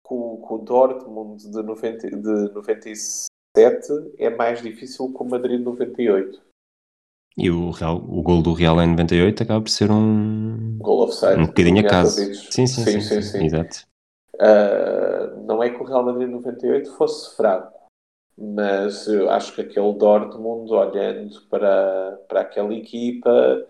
o, 0.10 0.44
que 0.48 0.54
o 0.54 0.58
Dortmund 0.58 1.48
de, 1.48 1.62
90, 1.62 2.10
de 2.10 2.54
97 2.54 3.30
é 4.18 4.32
mais 4.32 4.64
difícil 4.64 5.14
que 5.14 5.22
o 5.22 5.26
Madrid 5.26 5.60
de 5.60 5.66
98. 5.66 6.42
E 7.38 7.52
o, 7.52 7.70
Real, 7.70 7.98
o 7.98 8.24
gol 8.24 8.42
do 8.42 8.54
Real 8.54 8.82
em 8.82 8.88
98 8.88 9.44
acaba 9.44 9.62
por 9.62 9.70
ser 9.70 9.92
um. 9.92 10.80
Gol 10.80 11.04
offside. 11.04 11.40
Um 11.40 11.46
bocadinho 11.46 11.86
a 11.86 11.90
caso. 11.90 12.34
Sim 12.34 12.66
sim 12.66 12.84
sim, 12.84 12.84
sim, 12.84 13.02
sim, 13.02 13.22
sim. 13.22 13.46
Exato. 13.46 13.86
Uh, 14.36 15.42
não 15.46 15.64
é 15.64 15.70
que 15.70 15.82
o 15.82 15.86
Real 15.86 16.04
Madrid 16.04 16.30
98 16.30 16.92
fosse 16.94 17.36
fraco, 17.36 17.74
mas 18.38 19.08
eu 19.08 19.30
acho 19.30 19.54
que 19.54 19.62
aquele 19.62 19.94
Dortmund, 19.94 20.72
olhando 20.72 21.42
para, 21.50 22.20
para 22.28 22.42
aquela 22.42 22.74
equipa, 22.74 23.66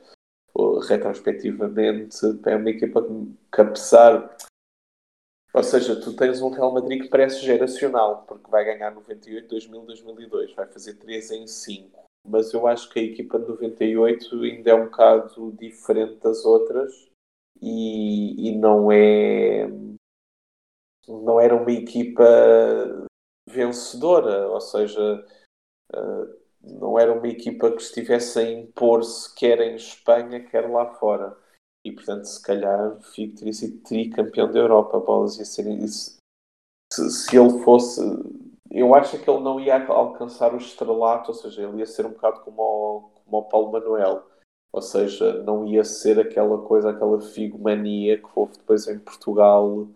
retrospectivamente, 0.87 2.17
é 2.45 2.55
uma 2.55 2.69
equipa 2.69 3.05
que, 3.53 3.61
apesar. 3.61 4.35
Ou 5.53 5.63
seja, 5.63 5.99
tu 5.99 6.13
tens 6.15 6.41
um 6.41 6.49
Real 6.49 6.73
Madrid 6.73 7.03
que 7.03 7.09
parece 7.09 7.45
geracional, 7.45 8.25
porque 8.27 8.49
vai 8.49 8.65
ganhar 8.65 8.91
98, 8.91 9.47
2000, 9.47 9.81
2002, 9.83 10.53
vai 10.53 10.67
fazer 10.67 10.95
3 10.95 11.31
em 11.31 11.47
5. 11.47 12.05
Mas 12.27 12.51
eu 12.53 12.67
acho 12.67 12.89
que 12.89 12.99
a 12.99 13.03
equipa 13.03 13.39
de 13.39 13.47
98 13.47 14.35
ainda 14.41 14.71
é 14.71 14.75
um 14.75 14.85
bocado 14.85 15.51
diferente 15.53 16.15
das 16.15 16.43
outras 16.43 17.07
e, 17.61 18.49
e 18.49 18.57
não 18.57 18.91
é 18.91 19.69
não 21.07 21.39
era 21.39 21.55
uma 21.55 21.71
equipa 21.71 22.23
vencedora, 23.49 24.49
ou 24.49 24.61
seja, 24.61 25.25
eh, 25.93 26.35
não 26.61 26.97
era 26.99 27.13
uma 27.13 27.27
equipa 27.27 27.71
que 27.71 27.81
estivesse 27.81 28.39
a 28.39 28.51
impor-se 28.51 29.33
quer 29.35 29.59
em 29.61 29.75
Espanha, 29.75 30.43
quer 30.43 30.69
lá 30.69 30.93
fora. 30.95 31.37
E 31.83 31.91
portanto, 31.91 32.25
se 32.25 32.41
calhar, 32.41 32.99
Figo 33.13 33.35
teria 33.35 33.53
sido 33.53 33.83
tricampeão 33.83 34.51
da 34.51 34.59
Europa. 34.59 34.99
Bolas 34.99 35.37
ia 35.37 35.45
ser 35.45 35.67
isso. 35.67 36.17
Se, 36.91 37.09
se 37.11 37.37
ele 37.37 37.63
fosse. 37.63 38.01
Eu 38.71 38.95
acho 38.95 39.19
que 39.19 39.29
ele 39.29 39.41
não 39.41 39.59
ia 39.59 39.85
alcançar 39.87 40.53
o 40.53 40.57
estrelato, 40.57 41.31
ou 41.31 41.35
seja, 41.35 41.63
ele 41.63 41.79
ia 41.79 41.85
ser 41.85 42.05
um 42.05 42.11
bocado 42.11 42.41
como 42.41 42.61
o, 42.61 43.01
como 43.23 43.37
o 43.37 43.43
Paulo 43.43 43.71
Manuel. 43.71 44.23
Ou 44.73 44.81
seja, 44.81 45.43
não 45.43 45.65
ia 45.65 45.83
ser 45.83 46.19
aquela 46.19 46.61
coisa, 46.63 46.89
aquela 46.89 47.21
figomania 47.21 48.17
que 48.17 48.27
houve 48.35 48.53
depois 48.53 48.87
em 48.87 48.99
Portugal 48.99 49.87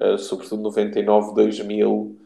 uh, 0.00 0.18
sobretudo 0.18 0.62
99, 0.62 1.34
2000, 1.34 2.16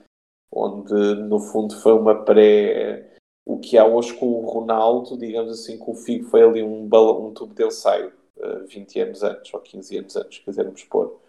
onde 0.52 0.94
no 1.16 1.38
fundo 1.38 1.74
foi 1.80 1.92
uma 1.92 2.24
pré. 2.24 3.10
O 3.46 3.58
que 3.58 3.76
há 3.76 3.84
hoje 3.84 4.14
com 4.14 4.26
o 4.26 4.46
Ronaldo, 4.46 5.18
digamos 5.18 5.52
assim, 5.52 5.78
que 5.78 5.90
o 5.90 5.94
Figo 5.94 6.24
foi 6.30 6.42
ali 6.42 6.62
um, 6.62 6.84
um 6.84 7.34
tubo 7.34 7.54
de 7.54 7.64
ensaio, 7.64 8.12
uh, 8.38 8.66
20 8.66 9.00
anos 9.00 9.22
antes, 9.22 9.52
ou 9.52 9.60
15 9.60 9.98
anos 9.98 10.16
antes, 10.16 10.38
quisermos 10.38 10.84
pôr. 10.84 11.20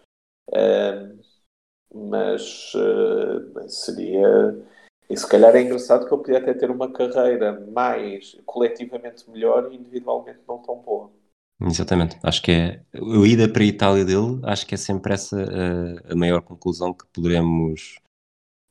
Uh, 0.50 1.18
mas 1.94 2.72
uh, 2.74 3.68
seria. 3.68 4.56
E 5.08 5.16
se 5.16 5.28
calhar 5.28 5.54
é 5.54 5.62
engraçado 5.62 6.06
que 6.06 6.12
ele 6.12 6.22
podia 6.22 6.38
até 6.38 6.52
ter 6.52 6.70
uma 6.70 6.90
carreira 6.90 7.60
mais 7.70 8.36
coletivamente 8.44 9.28
melhor 9.30 9.72
e 9.72 9.76
individualmente 9.76 10.40
não 10.48 10.58
tão 10.58 10.76
boa. 10.76 11.10
Exatamente, 11.60 12.18
acho 12.22 12.42
que 12.42 12.50
é 12.52 12.82
a 12.94 13.26
ida 13.26 13.50
para 13.50 13.62
a 13.62 13.66
Itália 13.66 14.04
dele, 14.04 14.40
acho 14.42 14.66
que 14.66 14.74
é 14.74 14.78
sempre 14.78 15.14
essa 15.14 15.36
a, 15.40 16.12
a 16.12 16.14
maior 16.14 16.42
conclusão 16.42 16.92
que 16.92 17.06
poderemos 17.06 17.98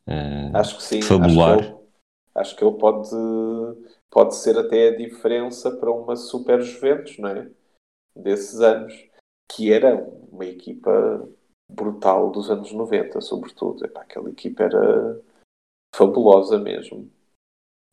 uh, 0.08 0.56
acho 0.56 0.78
que 0.78 0.84
sim, 0.84 1.02
fabular. 1.02 1.58
Acho 1.58 1.64
que, 1.64 1.74
ele, 1.74 1.88
acho 2.36 2.56
que 2.56 2.64
ele 2.64 2.78
pode, 2.78 3.10
pode 4.12 4.36
ser 4.36 4.58
até 4.60 4.90
a 4.90 4.98
diferença 4.98 5.76
para 5.76 5.92
uma 5.92 6.16
Super 6.16 6.62
Juventus, 6.62 7.18
não 7.18 7.30
é? 7.30 7.50
Desses 8.16 8.62
anos, 8.62 8.94
que 9.52 9.74
era 9.74 9.96
uma 10.32 10.46
equipa 10.46 11.28
brutal 11.72 12.32
dos 12.32 12.50
anos 12.50 12.72
90, 12.72 13.20
sobretudo. 13.22 13.84
Epá, 13.84 14.02
aquela 14.02 14.30
equipa 14.30 14.64
era 14.64 15.22
fabulosa 15.96 16.60
mesmo. 16.60 17.10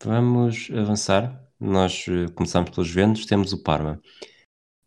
Vamos 0.04 0.68
avançar. 0.70 1.40
Nós 1.58 2.06
eh, 2.08 2.30
começamos 2.34 2.70
pelos 2.70 2.88
Juventus, 2.88 3.24
temos 3.24 3.52
o 3.52 3.62
Parma. 3.62 4.00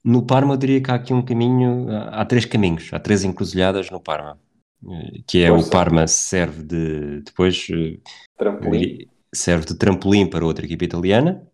No 0.06 0.26
Parma, 0.26 0.54
eu 0.54 0.58
diria 0.58 0.82
que 0.82 0.92
há 0.92 0.96
aqui 0.96 1.14
um 1.14 1.24
caminho, 1.26 1.88
há 2.12 2.24
três 2.26 2.46
caminhos, 2.46 2.90
há 2.94 3.00
três 3.00 3.24
encruzilhadas 3.24 3.90
no 3.90 4.00
Parma. 4.00 4.40
eh, 4.88 5.24
que 5.28 5.44
é 5.44 5.52
Força. 5.52 5.68
o 5.68 5.70
Parma 5.70 6.08
serve 6.08 6.64
de 6.64 7.22
depois 7.22 7.68
eh, 7.72 8.00
Trampolim. 8.38 8.96
serve 9.34 9.66
de 9.68 9.76
trampolim 9.78 10.30
para 10.30 10.46
outra 10.46 10.66
equipa 10.66 10.86
italiana, 10.86 11.48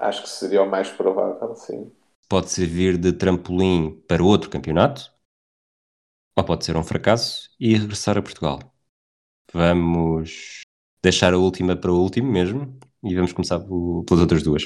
Acho 0.00 0.22
que 0.22 0.28
seria 0.28 0.62
o 0.64 0.68
mais 0.68 0.90
provável, 0.90 1.54
sim. 1.54 1.92
pode 2.28 2.48
servir 2.50 2.96
de 2.96 3.12
trampolim 3.12 4.00
para 4.08 4.24
outro 4.24 4.48
campeonato, 4.50 5.12
ou 6.36 6.44
pode 6.44 6.64
ser 6.64 6.76
um 6.76 6.82
fracasso 6.84 7.50
e 7.58 7.76
regressar 7.76 8.16
a 8.18 8.22
Portugal. 8.22 8.58
Vamos 9.52 10.62
deixar 11.02 11.34
a 11.34 11.38
última 11.38 11.76
para 11.76 11.92
o 11.92 12.00
último 12.02 12.30
mesmo 12.32 12.78
e 13.04 13.14
vamos 13.14 13.32
começar 13.32 13.60
pelas 13.60 14.20
outras 14.22 14.42
duas. 14.42 14.64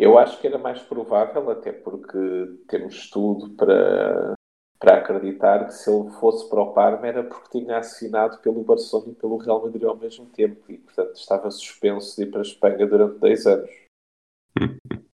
Eu 0.00 0.16
acho 0.16 0.40
que 0.40 0.46
era 0.46 0.56
mais 0.56 0.80
provável, 0.80 1.50
até 1.50 1.70
porque 1.70 2.18
temos 2.66 3.10
tudo 3.10 3.50
para, 3.50 4.32
para 4.78 4.96
acreditar 4.96 5.66
que 5.66 5.74
se 5.74 5.90
ele 5.90 6.08
fosse 6.12 6.48
para 6.48 6.62
o 6.62 6.72
Parma 6.72 7.06
era 7.06 7.22
porque 7.22 7.60
tinha 7.60 7.76
assinado 7.76 8.38
pelo 8.38 8.64
Barcelona 8.64 9.12
e 9.12 9.14
pelo 9.14 9.36
Real 9.36 9.62
Madrid 9.62 9.84
ao 9.84 9.98
mesmo 9.98 10.24
tempo 10.24 10.72
e, 10.72 10.78
portanto, 10.78 11.16
estava 11.16 11.50
suspenso 11.50 12.16
de 12.16 12.22
ir 12.22 12.30
para 12.30 12.40
a 12.40 12.42
Espanha 12.42 12.86
durante 12.86 13.18
10 13.18 13.46
anos. 13.46 13.70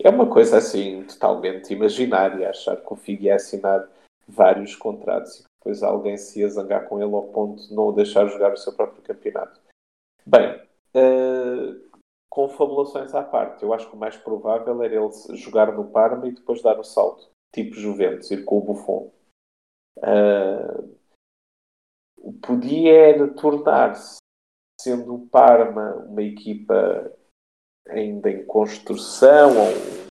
É 0.00 0.10
uma 0.10 0.30
coisa 0.30 0.58
assim 0.58 1.02
totalmente 1.02 1.72
imaginária 1.72 2.48
achar 2.48 2.76
que 2.76 2.92
o 2.92 2.94
Figo 2.94 3.24
ia 3.24 3.34
assinar 3.34 3.90
vários 4.28 4.76
contratos 4.76 5.40
e 5.40 5.42
que 5.42 5.48
depois 5.58 5.82
alguém 5.82 6.16
se 6.16 6.38
ia 6.38 6.48
zangar 6.48 6.88
com 6.88 7.02
ele 7.02 7.12
ao 7.12 7.24
ponto 7.24 7.66
de 7.66 7.74
não 7.74 7.88
o 7.88 7.92
deixar 7.92 8.24
jogar 8.26 8.52
o 8.52 8.56
seu 8.56 8.72
próprio 8.72 9.02
campeonato. 9.02 9.60
Bem, 10.24 10.62
eh, 10.94 11.74
confabulações 12.30 13.14
à 13.14 13.22
parte, 13.22 13.62
eu 13.62 13.72
acho 13.72 13.88
que 13.88 13.96
o 13.96 13.98
mais 13.98 14.16
provável 14.16 14.82
era 14.82 14.94
ele 14.94 15.36
jogar 15.36 15.72
no 15.72 15.90
Parma 15.90 16.28
e 16.28 16.32
depois 16.32 16.62
dar 16.62 16.78
o 16.78 16.84
salto, 16.84 17.28
tipo 17.54 17.74
Juventus, 17.74 18.30
ir 18.30 18.44
com 18.44 18.58
o 18.58 18.62
Buffon. 18.62 19.10
Eh, 20.02 20.84
podia 22.42 23.28
tornar-se, 23.34 24.18
sendo 24.80 25.14
o 25.14 25.26
Parma 25.28 25.94
uma 26.06 26.22
equipa 26.22 27.12
ainda 27.88 28.30
em 28.30 28.44
construção, 28.44 29.50
ou 29.56 30.08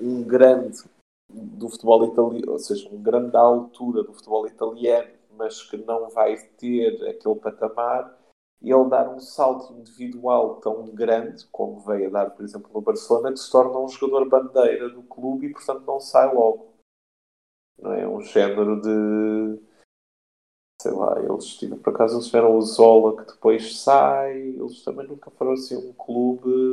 um 0.00 0.22
grande 0.22 0.78
do 1.30 1.68
futebol 1.68 2.04
italiano, 2.04 2.52
ou 2.52 2.58
seja, 2.58 2.88
um 2.88 3.02
grande 3.02 3.32
da 3.32 3.40
altura 3.40 4.02
do 4.02 4.14
futebol 4.14 4.46
italiano, 4.46 5.10
mas 5.36 5.62
que 5.62 5.76
não 5.76 6.08
vai 6.10 6.36
ter 6.56 7.08
aquele 7.08 7.34
patamar, 7.36 8.17
ele 8.60 8.88
dar 8.88 9.08
um 9.08 9.20
salto 9.20 9.72
individual 9.72 10.56
tão 10.56 10.86
grande, 10.86 11.46
como 11.52 11.80
veio 11.80 12.08
a 12.08 12.10
dar, 12.10 12.30
por 12.30 12.44
exemplo, 12.44 12.70
no 12.74 12.80
Barcelona, 12.80 13.32
que 13.32 13.38
se 13.38 13.50
torna 13.50 13.78
um 13.78 13.88
jogador 13.88 14.28
bandeira 14.28 14.88
do 14.88 15.02
clube 15.02 15.46
e, 15.46 15.52
portanto, 15.52 15.84
não 15.86 16.00
sai 16.00 16.32
logo. 16.34 16.74
Não 17.80 17.92
é 17.92 18.06
um 18.06 18.20
género 18.20 18.80
de. 18.80 19.60
Sei 20.80 20.92
lá, 20.92 21.20
eles 21.20 21.56
tiveram, 21.56 21.82
por 21.82 21.94
acaso, 21.94 22.14
eles 22.16 22.26
tiveram 22.26 22.56
o 22.56 22.62
Zola 22.62 23.16
que 23.16 23.32
depois 23.32 23.80
sai, 23.80 24.36
eles 24.36 24.82
também 24.84 25.06
nunca 25.06 25.30
foram 25.30 25.52
assim 25.52 25.76
um 25.76 25.92
clube 25.92 26.70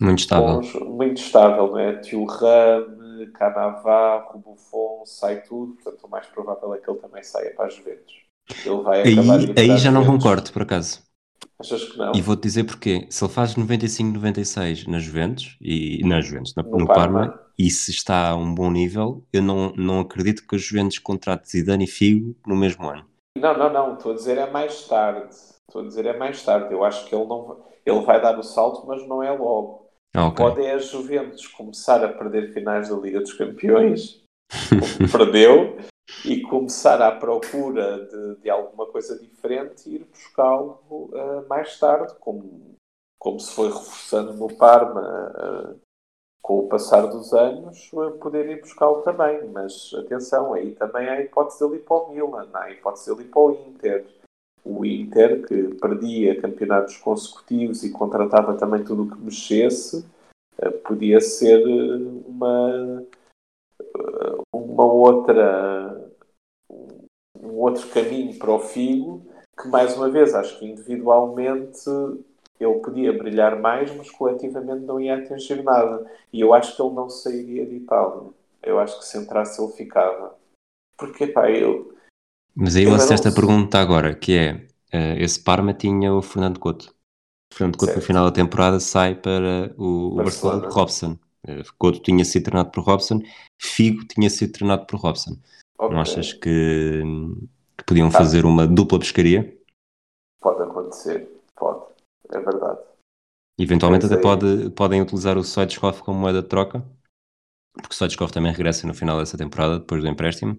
Muito 0.00 0.18
estável. 0.18 0.46
bons, 0.46 0.74
muito 0.74 1.18
estável, 1.18 1.68
não 1.68 1.78
é? 1.78 1.96
Thuram, 2.00 3.32
Canavarro, 3.32 4.38
Buffon, 4.40 5.04
sai 5.06 5.42
tudo, 5.42 5.74
portanto 5.74 6.04
o 6.04 6.10
mais 6.10 6.26
provável 6.26 6.74
é 6.74 6.78
que 6.78 6.90
ele 6.90 6.98
também 6.98 7.22
saia 7.22 7.54
para 7.54 7.66
a 7.66 7.68
Juventus. 7.68 8.14
Ele 8.64 8.82
vai 8.82 9.02
Aí, 9.02 9.18
aí 9.58 9.78
já 9.78 9.90
não 9.92 10.04
concordo, 10.04 10.52
por 10.52 10.62
acaso. 10.62 11.05
Achas 11.58 11.84
que 11.84 11.96
não? 11.98 12.12
E 12.14 12.20
vou-te 12.20 12.42
dizer 12.42 12.64
porquê. 12.64 13.06
Se 13.10 13.24
ele 13.24 13.32
faz 13.32 13.54
95-96 13.54 14.86
na 14.86 14.98
Juventus, 14.98 15.56
e 15.60 16.00
na 16.06 16.20
Juventus, 16.20 16.54
na- 16.54 16.62
No 16.62 16.78
no, 16.78 16.86
Parma. 16.86 17.20
Parma, 17.20 17.40
e 17.58 17.70
se 17.70 17.90
está 17.90 18.28
a 18.30 18.36
um 18.36 18.54
bom 18.54 18.70
nível, 18.70 19.24
eu 19.32 19.42
não, 19.42 19.72
não 19.76 20.00
acredito 20.00 20.46
que 20.46 20.54
a 20.54 20.58
Juventus 20.58 20.98
contrate 20.98 21.50
Zidane 21.50 21.84
e 21.84 21.88
Figo 21.88 22.36
no 22.46 22.54
mesmo 22.54 22.88
ano. 22.88 23.04
Não, 23.38 23.56
não, 23.56 23.72
não, 23.72 23.94
estou 23.94 24.12
a 24.12 24.14
dizer 24.14 24.36
é 24.38 24.50
mais 24.50 24.86
tarde. 24.86 25.34
Estou 25.68 25.82
a 25.82 25.84
dizer 25.86 26.06
é 26.06 26.16
mais 26.16 26.42
tarde. 26.44 26.72
Eu 26.72 26.84
acho 26.84 27.06
que 27.06 27.14
ele 27.14 27.26
não 27.26 27.46
vai- 27.46 27.56
ele 27.86 28.00
vai 28.04 28.20
dar 28.20 28.38
o 28.38 28.42
salto, 28.42 28.86
mas 28.86 29.06
não 29.08 29.22
é 29.22 29.30
logo. 29.30 29.86
Ah, 30.14 30.26
ok. 30.26 30.44
Pode 30.44 30.62
é 30.64 30.72
a 30.74 30.78
Juventus 30.78 31.46
começar 31.46 32.02
a 32.04 32.08
perder 32.08 32.52
finais 32.52 32.88
da 32.88 32.96
Liga 32.96 33.20
dos 33.20 33.32
Campeões, 33.34 34.22
perdeu, 35.12 35.76
e 36.24 36.40
começar 36.42 37.02
à 37.02 37.12
procura 37.12 38.06
de, 38.06 38.36
de 38.42 38.50
alguma 38.50 38.86
coisa 38.86 39.18
diferente 39.18 39.88
e 39.88 39.96
ir 39.96 40.04
buscá-lo 40.04 40.80
uh, 40.90 41.48
mais 41.48 41.78
tarde, 41.78 42.14
como, 42.20 42.76
como 43.18 43.40
se 43.40 43.52
foi 43.52 43.68
reforçando 43.68 44.34
no 44.34 44.56
Parma 44.56 45.32
uh, 45.72 45.80
com 46.40 46.60
o 46.60 46.68
passar 46.68 47.06
dos 47.06 47.32
anos, 47.32 47.92
uh, 47.92 48.12
poder 48.18 48.48
ir 48.48 48.60
buscá-lo 48.60 49.02
também. 49.02 49.48
Mas 49.48 49.92
atenção, 49.94 50.54
aí 50.54 50.72
também 50.72 51.08
há 51.08 51.14
a 51.14 51.22
hipótese 51.22 51.60
dele 51.60 51.76
ir 51.76 51.84
para 51.84 51.96
o 51.96 52.12
Milan, 52.12 52.48
há 52.52 52.64
a 52.64 52.70
hipótese 52.70 53.10
dele 53.10 53.28
ir 53.28 53.30
para 53.30 53.42
o 53.42 53.52
Inter. 53.52 54.06
O 54.64 54.84
Inter, 54.84 55.46
que 55.46 55.74
perdia 55.76 56.40
campeonatos 56.40 56.96
consecutivos 56.96 57.84
e 57.84 57.92
contratava 57.92 58.56
também 58.56 58.82
tudo 58.82 59.04
o 59.04 59.10
que 59.10 59.20
mexesse, 59.20 60.04
podia 60.84 61.20
ser 61.20 61.64
uma, 62.26 63.04
uma 64.52 64.84
outra 64.84 65.95
um 67.56 67.60
outro 67.60 67.88
caminho 67.88 68.38
para 68.38 68.50
o 68.50 68.58
Figo 68.58 69.26
que 69.58 69.68
mais 69.68 69.96
uma 69.96 70.10
vez 70.10 70.34
acho 70.34 70.58
que 70.58 70.66
individualmente 70.66 71.88
ele 72.60 72.74
podia 72.80 73.12
brilhar 73.12 73.58
mais 73.58 73.94
mas 73.96 74.10
coletivamente 74.10 74.84
não 74.84 75.00
ia 75.00 75.16
atingir 75.16 75.62
nada 75.62 76.06
e 76.32 76.40
eu 76.40 76.52
acho 76.52 76.76
que 76.76 76.82
ele 76.82 76.94
não 76.94 77.08
sairia 77.08 77.64
de 77.64 77.76
Itália 77.76 78.30
eu 78.62 78.78
acho 78.78 78.98
que 78.98 79.06
se 79.06 79.16
entrasse 79.16 79.62
ele 79.62 79.72
ficava 79.72 80.36
porque 80.98 81.26
pá, 81.26 81.50
eu 81.50 81.94
Mas 82.54 82.76
aí 82.76 82.84
não 82.84 82.96
esta 82.96 83.32
pergunta 83.32 83.78
agora, 83.78 84.14
que 84.14 84.36
é, 84.36 84.66
eh, 84.92 85.22
esse 85.22 85.42
Parma 85.42 85.74
tinha 85.74 86.12
o 86.14 86.22
Fernando 86.22 86.58
Couto. 86.58 86.94
O 87.52 87.54
Fernando 87.54 87.76
Couto 87.76 87.92
no 87.92 88.00
Certo. 88.00 88.06
final 88.06 88.24
da 88.24 88.32
temporada 88.32 88.80
sai 88.80 89.14
para 89.14 89.74
o, 89.76 90.12
o 90.12 90.14
Barcelona. 90.16 90.60
Barcelona 90.62 90.68
de 90.68 90.74
Robson. 90.74 91.18
Eh, 91.46 91.62
Couto 91.78 92.00
tinha 92.00 92.24
sido 92.24 92.44
treinado 92.44 92.70
por 92.70 92.82
Robson, 92.82 93.20
Figo 93.60 94.06
tinha 94.06 94.30
sido 94.30 94.52
treinado 94.52 94.86
por 94.86 94.98
Robson. 94.98 95.36
Ok, 95.78 95.94
Não 95.94 96.00
achas 96.00 96.32
que, 96.32 97.02
que 97.76 97.84
podiam 97.84 98.10
Tá. 98.10 98.18
fazer 98.18 98.44
uma 98.44 98.66
dupla 98.66 98.98
pescaria? 98.98 99.56
pode 100.40 100.62
acontecer 100.62 101.28
pode, 101.56 101.84
é 102.30 102.38
verdade 102.38 102.80
Eventualmente 103.58 104.04
até 104.06 104.16
é. 104.16 104.20
pode, 104.20 104.70
podem 104.70 105.00
utilizar 105.00 105.38
o 105.38 105.42
Soitskov 105.42 106.00
como 106.02 106.18
moeda 106.20 106.42
de 106.42 106.48
troca, 106.48 106.84
porque 107.72 107.94
o 107.94 107.96
Soitskov 107.96 108.30
também 108.30 108.52
regressa 108.52 108.86
no 108.86 108.92
final 108.92 109.18
dessa 109.18 109.38
temporada, 109.38 109.78
depois 109.78 110.02
do 110.02 110.08
empréstimo. 110.08 110.58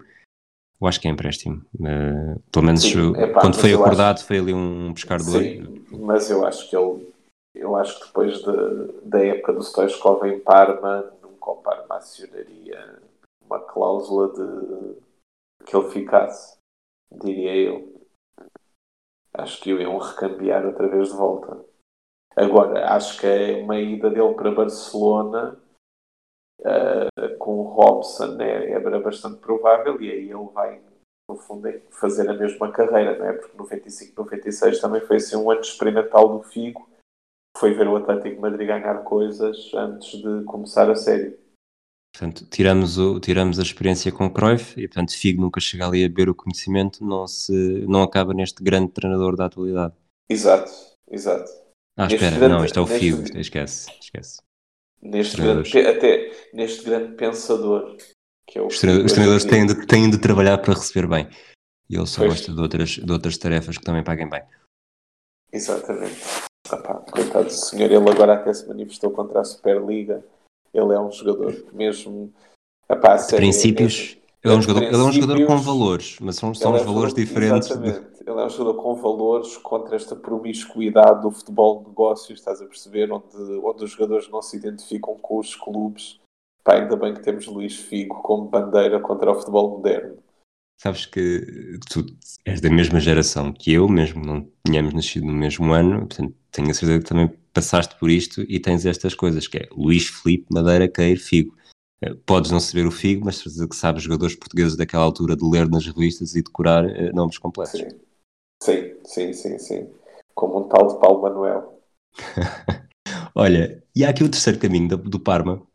Eu 0.81 0.87
acho 0.87 0.99
que 0.99 1.07
é 1.07 1.11
empréstimo. 1.11 1.63
Eh, 1.79 2.39
pelo 2.51 2.65
menos 2.65 2.81
Sim, 2.81 3.11
epá, 3.15 3.41
quando 3.41 3.57
foi 3.59 3.71
acordado 3.73 4.19
foi 4.23 4.39
ali 4.39 4.51
um 4.53 4.93
pescar 4.95 5.19
de 5.21 5.29
olho. 5.29 5.83
Mas 5.91 6.29
eu 6.31 6.43
acho 6.45 6.67
que 6.69 6.75
ele, 6.75 7.13
eu 7.55 7.75
acho 7.75 7.99
que 7.99 8.07
depois 8.07 8.39
de- 8.39 9.01
da 9.03 9.23
época 9.23 9.53
do 9.53 9.63
Stoichkov 9.63 10.25
em 10.27 10.39
Parma, 10.39 11.05
nunca 11.21 11.51
o 11.51 11.55
Parma 11.57 11.97
acionaria 11.97 12.99
uma 13.45 13.59
cláusula 13.59 14.29
de 14.33 14.95
que 15.65 15.75
ele 15.75 15.89
ficasse, 15.89 16.57
diria 17.11 17.55
eu. 17.55 18.07
Acho 19.33 19.61
que 19.61 19.73
o 19.73 19.81
iam 19.81 19.97
recambiar 19.97 20.65
outra 20.65 20.87
vez 20.87 21.09
de 21.09 21.15
volta. 21.15 21.63
Agora, 22.35 22.93
acho 22.93 23.19
que 23.19 23.27
é 23.27 23.63
uma 23.63 23.79
ida 23.79 24.09
dele 24.09 24.33
para 24.33 24.51
Barcelona 24.51 25.59
eh, 26.63 27.35
com 27.37 27.59
o 27.59 27.63
Robson 27.63 28.39
é, 28.41 28.71
era 28.71 28.99
bastante 28.99 29.39
provável 29.39 30.01
e 30.01 30.11
aí 30.11 30.29
ele 30.29 30.49
vai 30.53 30.81
no 31.29 31.35
fundo, 31.35 31.67
é 31.67 31.79
fazer 31.91 32.29
a 32.29 32.33
mesma 32.33 32.71
carreira, 32.71 33.17
não 33.17 33.25
é? 33.25 33.33
Porque 33.33 33.57
95, 33.57 34.13
96 34.15 34.79
também 34.79 35.01
foi 35.01 35.17
assim 35.17 35.35
um 35.35 35.51
ano 35.51 35.61
experimental 35.61 36.29
do 36.29 36.43
Figo, 36.43 36.87
foi 37.57 37.73
ver 37.73 37.87
o 37.87 37.97
Atlético 37.97 38.41
Madrid 38.41 38.67
ganhar 38.67 39.03
coisas 39.03 39.71
antes 39.73 40.21
de 40.21 40.43
começar 40.45 40.89
a 40.89 40.95
série. 40.95 41.37
Portanto, 42.17 42.47
tiramos, 42.49 42.97
o, 42.97 43.19
tiramos 43.19 43.59
a 43.59 43.61
experiência 43.61 44.11
com 44.11 44.27
Cruyff 44.27 44.73
e, 44.79 44.87
portanto, 44.87 45.15
Figo 45.15 45.39
nunca 45.39 45.59
chega 45.59 45.85
ali 45.85 46.03
a 46.03 46.07
beber 46.07 46.29
o 46.29 46.35
conhecimento, 46.35 47.05
não, 47.05 47.27
se, 47.27 47.51
não 47.87 48.01
acaba 48.01 48.33
neste 48.33 48.63
grande 48.63 48.91
treinador 48.91 49.35
da 49.35 49.45
atualidade. 49.45 49.93
Exato, 50.27 50.71
exato. 51.11 51.51
Ah, 51.95 52.03
Neste 52.07 52.15
espera, 52.15 52.37
grande- 52.39 52.53
não, 52.55 52.65
isto 52.65 52.79
é 52.79 52.81
o 52.81 52.87
Figo, 52.87 53.37
esquece, 53.37 53.91
esquece. 54.01 54.41
Neste 54.99 55.37
grande, 55.37 55.79
até 55.87 56.31
neste 56.53 56.83
grande 56.85 57.13
pensador 57.15 57.97
que 58.47 58.57
é 58.57 58.61
o 58.63 58.65
Os, 58.65 58.79
treina- 58.79 58.97
os 59.05 59.11
Figo 59.11 59.13
treinadores 59.13 59.45
têm 59.45 59.67
de, 59.67 59.85
têm 59.85 60.09
de 60.09 60.17
trabalhar 60.17 60.57
para 60.57 60.73
receber 60.73 61.07
bem. 61.07 61.29
E 61.87 61.95
ele 61.95 62.07
só 62.07 62.21
Pois. 62.21 62.33
gosta 62.33 62.51
de 62.51 62.59
outras, 62.59 62.89
de 62.89 63.11
outras 63.11 63.37
tarefas 63.37 63.77
que 63.77 63.83
também 63.83 64.03
paguem 64.03 64.27
bem. 64.27 64.41
Exatamente. 65.51 66.19
Epá, 66.65 66.95
coitado 66.95 67.45
do 67.45 67.51
senhor, 67.51 67.91
ele 67.91 68.09
agora 68.09 68.33
até 68.33 68.51
se 68.53 68.67
manifestou 68.67 69.11
contra 69.11 69.39
a 69.41 69.43
Superliga. 69.45 70.25
Ele 70.73 70.93
é 70.93 70.99
um 70.99 71.11
jogador 71.11 71.53
que 71.53 71.75
mesmo. 71.75 72.33
Epá, 72.89 73.13
a 73.13 73.15
De 73.15 73.21
sério, 73.23 73.35
é 73.35 73.39
princípios, 73.39 73.97
mesmo- 73.99 74.21
ele 74.43 74.53
é 74.53 74.55
um 74.55 74.59
de 74.59 74.65
jogador, 74.65 74.87
ele 74.87 74.95
é 74.95 74.99
um 75.05 75.11
jogador 75.11 75.45
com 75.45 75.57
valores, 75.57 76.17
mas 76.21 76.35
são, 76.37 76.53
são 76.53 76.73
os 76.73 76.81
é 76.81 76.83
valores 76.85 77.09
jogador- 77.11 77.25
diferentes. 77.25 77.67
de- 77.67 77.73
Exatamente. 77.87 78.23
Ele 78.27 78.39
é 78.41 78.45
um 78.45 78.49
jogador 78.49 78.73
com 78.81 78.95
valores 78.95 79.57
contra 79.57 79.95
esta 79.95 80.15
promiscuidade 80.15 81.21
do 81.21 81.31
futebol 81.31 81.79
de 81.81 81.89
negócios, 81.89 82.39
estás 82.39 82.61
a 82.61 82.65
perceber? 82.65 83.11
Onde, 83.11 83.25
onde 83.63 83.83
os 83.83 83.91
jogadores 83.91 84.29
não 84.29 84.41
se 84.41 84.57
identificam 84.57 85.15
com 85.15 85.39
os 85.39 85.55
clubes. 85.55 86.19
Pá, 86.63 86.75
ainda 86.75 86.95
bem 86.97 87.13
que 87.13 87.21
temos 87.23 87.47
Luís 87.47 87.75
Figo 87.77 88.21
como 88.21 88.45
bandeira 88.49 88.99
contra 88.99 89.31
o 89.31 89.35
futebol 89.35 89.69
moderno. 89.71 90.17
sabes 90.79 91.05
que 91.05 91.79
tu 91.89 92.05
és 92.45 92.61
da 92.61 92.69
mesma 92.69 92.99
geração 92.99 93.51
que 93.51 93.73
eu, 93.73 93.87
mesmo 93.89 94.23
não 94.25 94.47
tínhamos 94.65 94.93
nascido 94.93 95.25
no 95.25 95.33
mesmo 95.33 95.71
ano, 95.73 95.99
portanto 96.07 96.35
tenho 96.51 96.69
a 96.69 96.73
certeza 96.73 96.99
que 96.99 97.05
também 97.09 97.31
passaste 97.57 97.95
por 97.95 98.11
isto 98.11 98.43
e 98.47 98.59
tens 98.59 98.85
estas 98.85 99.15
coisas, 99.15 99.47
que 99.47 99.57
é 99.57 99.67
Luís 99.75 100.07
Felipe 100.07 100.45
Madeira 100.53 100.87
Queiro 100.87 101.19
Figo. 101.19 101.57
Eh, 102.03 102.13
podes 102.23 102.51
não 102.51 102.59
saber 102.59 102.85
o 102.85 102.91
Figo, 102.91 103.25
mas 103.25 103.37
certeza 103.37 103.67
que 103.67 103.75
sabes 103.75 104.03
jogadores 104.03 104.35
portugueses 104.35 104.77
daquela 104.77 105.03
altura 105.03 105.35
de 105.35 105.43
ler 105.43 105.67
nas 105.67 105.87
revistas 105.87 106.35
e 106.35 106.43
decorar 106.43 106.85
uh, 106.85 107.15
nomes 107.15 107.39
completos. 107.39 107.79
Sim. 107.79 107.89
sim, 108.61 108.93
sim, 109.03 109.33
sim, 109.33 109.57
sim. 109.57 109.89
Como 110.35 110.59
um 110.59 110.69
tal 110.69 110.87
de 110.87 110.99
Paulo 110.99 111.23
Manuel. 111.23 111.81
Olha, 113.33 113.83
e 113.95 114.05
há 114.05 114.09
aqui 114.09 114.23
o 114.23 114.29
terceiro 114.29 114.59
caminho 114.59 114.89
do, 114.89 114.97
do 114.97 115.19
Parma, 115.19 115.65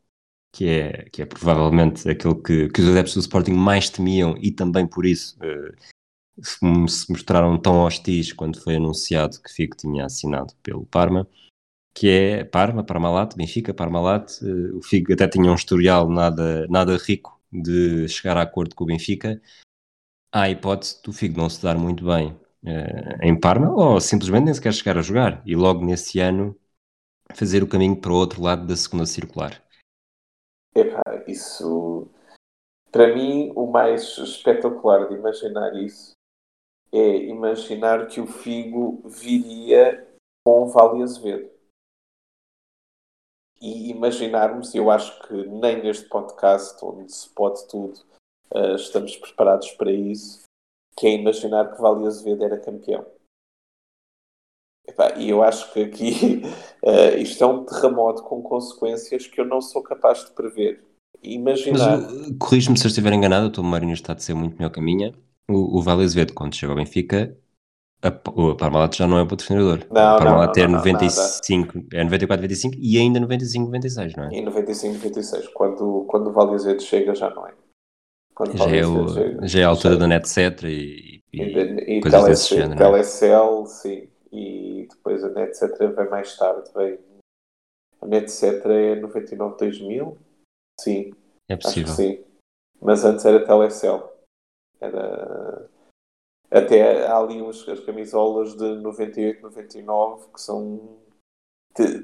que 0.52 0.68
é, 0.68 1.08
que 1.10 1.22
é 1.22 1.26
provavelmente 1.26 2.08
aquele 2.08 2.36
que, 2.36 2.68
que 2.68 2.80
os 2.80 2.88
adeptos 2.88 3.14
do 3.14 3.20
Sporting 3.20 3.54
mais 3.54 3.90
temiam 3.90 4.36
e 4.40 4.52
também 4.52 4.86
por 4.86 5.04
isso 5.04 5.36
uh, 5.38 6.86
se 6.88 7.10
mostraram 7.10 7.58
tão 7.58 7.80
hostis 7.80 8.32
quando 8.32 8.62
foi 8.62 8.76
anunciado 8.76 9.42
que 9.42 9.52
Figo 9.52 9.76
tinha 9.76 10.04
assinado 10.04 10.54
pelo 10.62 10.86
Parma, 10.86 11.26
que 11.94 12.08
é 12.08 12.44
Parma, 12.44 12.84
Parmalat, 12.84 13.36
Benfica, 13.36 13.74
Parmalat. 13.74 14.40
Uh, 14.42 14.78
o 14.78 14.82
Figo 14.82 15.12
até 15.12 15.28
tinha 15.28 15.50
um 15.50 15.54
historial 15.54 16.08
nada, 16.08 16.66
nada 16.68 16.96
rico 16.96 17.40
de 17.52 18.08
chegar 18.08 18.36
a 18.36 18.42
acordo 18.42 18.74
com 18.74 18.84
o 18.84 18.86
Benfica. 18.86 19.40
Há 20.32 20.42
a 20.42 20.50
hipótese 20.50 21.02
do 21.02 21.12
Figo 21.12 21.38
não 21.38 21.48
se 21.48 21.62
dar 21.62 21.76
muito 21.76 22.04
bem 22.06 22.32
uh, 22.64 23.22
em 23.22 23.38
Parma 23.38 23.70
ou 23.70 24.00
simplesmente 24.00 24.44
nem 24.44 24.54
sequer 24.54 24.72
chegar 24.72 24.98
a 24.98 25.02
jogar 25.02 25.42
e 25.44 25.54
logo 25.54 25.84
nesse 25.84 26.18
ano 26.20 26.58
fazer 27.34 27.62
o 27.62 27.68
caminho 27.68 28.00
para 28.00 28.12
o 28.12 28.16
outro 28.16 28.42
lado 28.42 28.66
da 28.66 28.76
segunda 28.76 29.06
circular. 29.06 29.62
Epá, 30.74 31.02
isso 31.26 32.10
para 32.90 33.14
mim 33.14 33.52
o 33.54 33.66
mais 33.66 34.16
espetacular 34.18 35.08
de 35.08 35.14
imaginar 35.14 35.74
isso 35.76 36.12
é 36.92 37.16
imaginar 37.24 38.06
que 38.06 38.20
o 38.20 38.26
Figo 38.26 39.02
viria 39.06 40.06
com 40.44 40.64
o 40.64 40.68
Vale 40.68 41.02
Azevedo. 41.02 41.51
E 43.62 43.90
imaginarmos, 43.90 44.74
eu 44.74 44.90
acho 44.90 45.22
que 45.22 45.34
nem 45.46 45.80
neste 45.80 46.08
podcast, 46.08 46.84
onde 46.84 47.12
se 47.12 47.28
pode 47.28 47.64
tudo, 47.68 47.94
uh, 48.52 48.74
estamos 48.74 49.16
preparados 49.16 49.70
para 49.72 49.92
isso, 49.92 50.42
que 50.96 51.06
é 51.06 51.14
imaginar 51.14 51.72
que 51.72 51.80
Vale 51.80 52.04
Azevedo 52.08 52.42
era 52.42 52.58
campeão. 52.58 53.06
E 55.16 55.30
eu 55.30 55.44
acho 55.44 55.72
que 55.72 55.84
aqui 55.84 56.42
uh, 56.82 57.16
isto 57.22 57.44
é 57.44 57.46
um 57.46 57.64
terremoto 57.64 58.24
com 58.24 58.42
consequências 58.42 59.28
que 59.28 59.40
eu 59.40 59.44
não 59.44 59.60
sou 59.60 59.80
capaz 59.80 60.24
de 60.24 60.32
prever. 60.32 60.84
Imaginar. 61.22 62.00
Corrijo-me 62.40 62.76
se 62.76 62.84
eu 62.84 62.88
estiver 62.88 63.12
enganado, 63.12 63.46
o 63.46 63.52
Tom 63.52 63.62
Mourinho 63.62 63.92
está 63.92 64.12
a 64.12 64.18
ser 64.18 64.34
muito 64.34 64.56
melhor 64.56 64.70
que 64.70 64.80
a 64.80 64.82
minha. 64.82 65.14
O, 65.48 65.78
o 65.78 65.82
Vale 65.82 66.02
Azevedo, 66.02 66.34
quando 66.34 66.56
chega 66.56 66.72
ao 66.72 66.76
Benfica, 66.76 67.38
a, 68.02 68.30
o 68.30 68.56
Parmalat 68.56 68.96
já 68.96 69.06
não 69.06 69.18
é 69.18 69.24
patrocinador. 69.24 69.86
Não, 69.90 70.16
o 70.16 70.18
Parmalat 70.18 70.56
não, 70.56 70.64
é 70.64 70.66
não, 70.66 70.78
95, 70.78 71.78
nada. 71.78 71.88
é 71.92 72.04
94, 72.04 72.42
95 72.42 72.76
e 72.78 72.98
ainda 72.98 73.20
95, 73.20 73.66
96, 73.66 74.16
não 74.16 74.24
é? 74.24 74.28
Em 74.32 74.44
95, 74.44 74.94
96. 74.94 75.48
Quando, 75.48 76.04
quando 76.08 76.28
o 76.28 76.32
Vale 76.32 76.54
Azevedo 76.54 76.82
chega, 76.82 77.14
já 77.14 77.30
não 77.30 77.46
é. 77.46 77.54
Quando 78.34 78.56
já, 78.56 78.76
é 78.76 78.84
o, 78.84 79.08
chega, 79.08 79.46
já 79.46 79.60
é 79.60 79.64
a 79.64 79.68
altura 79.68 79.96
da 79.96 80.06
net, 80.08 80.26
etc. 80.26 80.64
E, 80.64 81.22
e, 81.32 81.42
e, 81.42 81.98
e 81.98 82.00
coisas 82.00 82.20
tele, 82.20 82.32
desse 82.32 82.54
género. 82.56 82.78
Telecel, 82.78 83.66
sim. 83.66 84.08
E 84.32 84.88
depois 84.90 85.22
a 85.22 85.28
net, 85.28 85.50
etc. 85.50 85.94
vem 85.94 86.10
mais 86.10 86.36
tarde. 86.36 86.70
Vem... 86.74 86.98
A 88.00 88.06
net, 88.06 88.24
etc. 88.24 88.66
é 88.66 88.96
99, 88.96 89.56
2000? 89.58 90.18
Sim. 90.80 91.12
É 91.48 91.56
possível. 91.56 91.94
sim. 91.94 92.24
Mas 92.80 93.04
antes 93.04 93.24
era 93.24 93.44
Telecel. 93.46 94.12
Era... 94.80 95.70
Até 96.52 97.06
há 97.06 97.16
ali 97.16 97.40
uns, 97.40 97.66
as 97.66 97.80
camisolas 97.80 98.54
de 98.54 98.74
98, 98.76 99.42
99 99.42 100.26
que 100.34 100.40
são. 100.40 100.98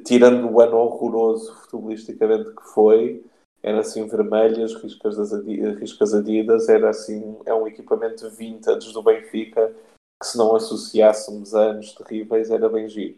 Tirando 0.07 0.51
o 0.51 0.61
ano 0.63 0.79
horroroso 0.79 1.55
futebolisticamente 1.57 2.55
que 2.55 2.73
foi, 2.73 3.23
eram 3.63 3.81
assim 3.81 4.07
vermelhas, 4.09 4.75
riscas, 4.83 5.19
das 5.19 5.31
adidas, 5.35 5.79
riscas 5.79 6.15
adidas, 6.15 6.69
era 6.71 6.89
assim, 6.89 7.37
é 7.45 7.53
um 7.53 7.67
equipamento 7.67 8.31
vintage 8.31 8.91
do 8.95 9.03
Benfica 9.03 9.75
que 10.21 10.27
se 10.27 10.39
não 10.39 10.57
associássemos 10.57 11.55
a 11.55 11.71
anos 11.73 11.93
terríveis 11.93 12.51
era 12.51 12.69
bem 12.69 12.89
giro. 12.89 13.17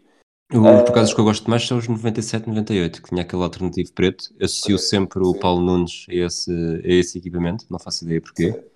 Os 0.51 0.59
uh, 0.59 0.89
acaso 0.89 1.15
que 1.15 1.21
eu 1.21 1.25
gosto 1.25 1.49
mais 1.49 1.65
são 1.65 1.77
os 1.77 1.87
97, 1.87 2.47
98, 2.47 3.01
que 3.01 3.09
tinha 3.09 3.21
aquele 3.21 3.41
alternativo 3.41 3.93
preto. 3.93 4.25
Associo 4.41 4.77
sempre 4.77 5.23
o 5.23 5.33
Paulo 5.33 5.61
Nunes 5.61 6.05
a 6.09 6.13
esse, 6.13 6.51
a 6.51 6.87
esse 6.87 7.17
equipamento, 7.17 7.65
não 7.69 7.79
faço 7.79 8.03
ideia 8.03 8.19
porquê. 8.19 8.51
Sim. 8.51 8.70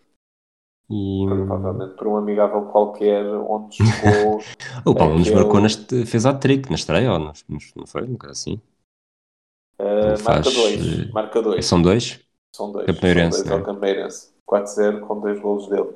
E... 0.89 1.25
Provavelmente 1.27 1.95
por 1.95 2.07
um 2.07 2.17
amigável 2.17 2.63
qualquer 2.63 3.25
onde 3.25 3.77
jogou. 3.77 4.39
o 4.85 4.95
Paulo 4.95 5.13
Nunes 5.13 5.31
marcou 5.31 5.59
neste, 5.59 6.05
fez 6.05 6.25
a 6.25 6.33
trick 6.33 6.69
na 6.69 6.75
estreia, 6.75 7.11
ou 7.11 7.19
não, 7.19 7.33
não 7.75 7.87
foi? 7.87 8.05
Bocado 8.05 8.31
assim. 8.31 8.61
Uh, 9.79 10.23
marca 10.23 10.51
2. 10.51 11.11
Marca 11.11 11.41
dois. 11.41 11.65
São 11.65 11.81
dois? 11.81 12.19
São 12.55 12.71
dois. 12.71 12.85
Campeoneirense. 12.85 13.39
São 13.39 13.47
dois 13.47 13.59
ao 13.59 13.65
Campeoneirense. 13.65 14.35
4-0 14.47 14.99
com 15.01 15.19
dois 15.19 15.39
golos 15.41 15.67
dele. 15.67 15.89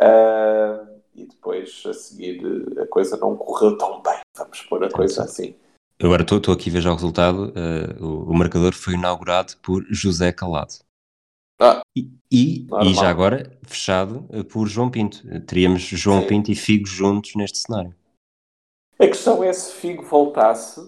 Uh, 0.00 0.98
e 1.14 1.26
depois 1.26 1.82
a 1.86 1.92
seguir 1.92 2.40
a 2.80 2.86
coisa 2.86 3.16
não 3.16 3.36
correu 3.36 3.76
tão 3.76 4.00
bem. 4.02 4.20
Vamos 4.36 4.62
pôr 4.62 4.84
a 4.84 4.90
coisa 4.90 5.24
assim. 5.24 5.54
Agora 6.00 6.22
estou 6.22 6.54
aqui 6.54 6.70
a 6.70 6.72
ver 6.72 6.80
já 6.80 6.92
o 6.92 6.94
resultado. 6.94 7.52
Uh, 7.56 8.04
o, 8.04 8.30
o, 8.30 8.34
marcador 8.34 8.72
foi 8.72 8.94
inaugurado 8.94 9.54
por 9.60 9.84
José 9.90 10.30
Calado. 10.30 10.74
Ah, 11.60 11.80
e, 11.96 12.08
e, 12.30 12.66
e, 12.82 12.94
já 12.94 13.10
agora 13.10 13.50
fechado 13.64 14.24
uh, 14.30 14.44
por 14.44 14.68
João 14.68 14.90
Pinto. 14.90 15.26
Uh, 15.26 15.40
teríamos 15.40 15.82
João 15.82 16.22
Sim. 16.22 16.28
Pinto 16.28 16.52
e 16.52 16.54
Figo 16.54 16.86
juntos 16.86 17.34
neste 17.34 17.58
cenário. 17.58 17.94
A 18.98 19.06
questão 19.06 19.42
é 19.42 19.52
se 19.52 19.72
Figo 19.74 20.04
voltasse, 20.04 20.80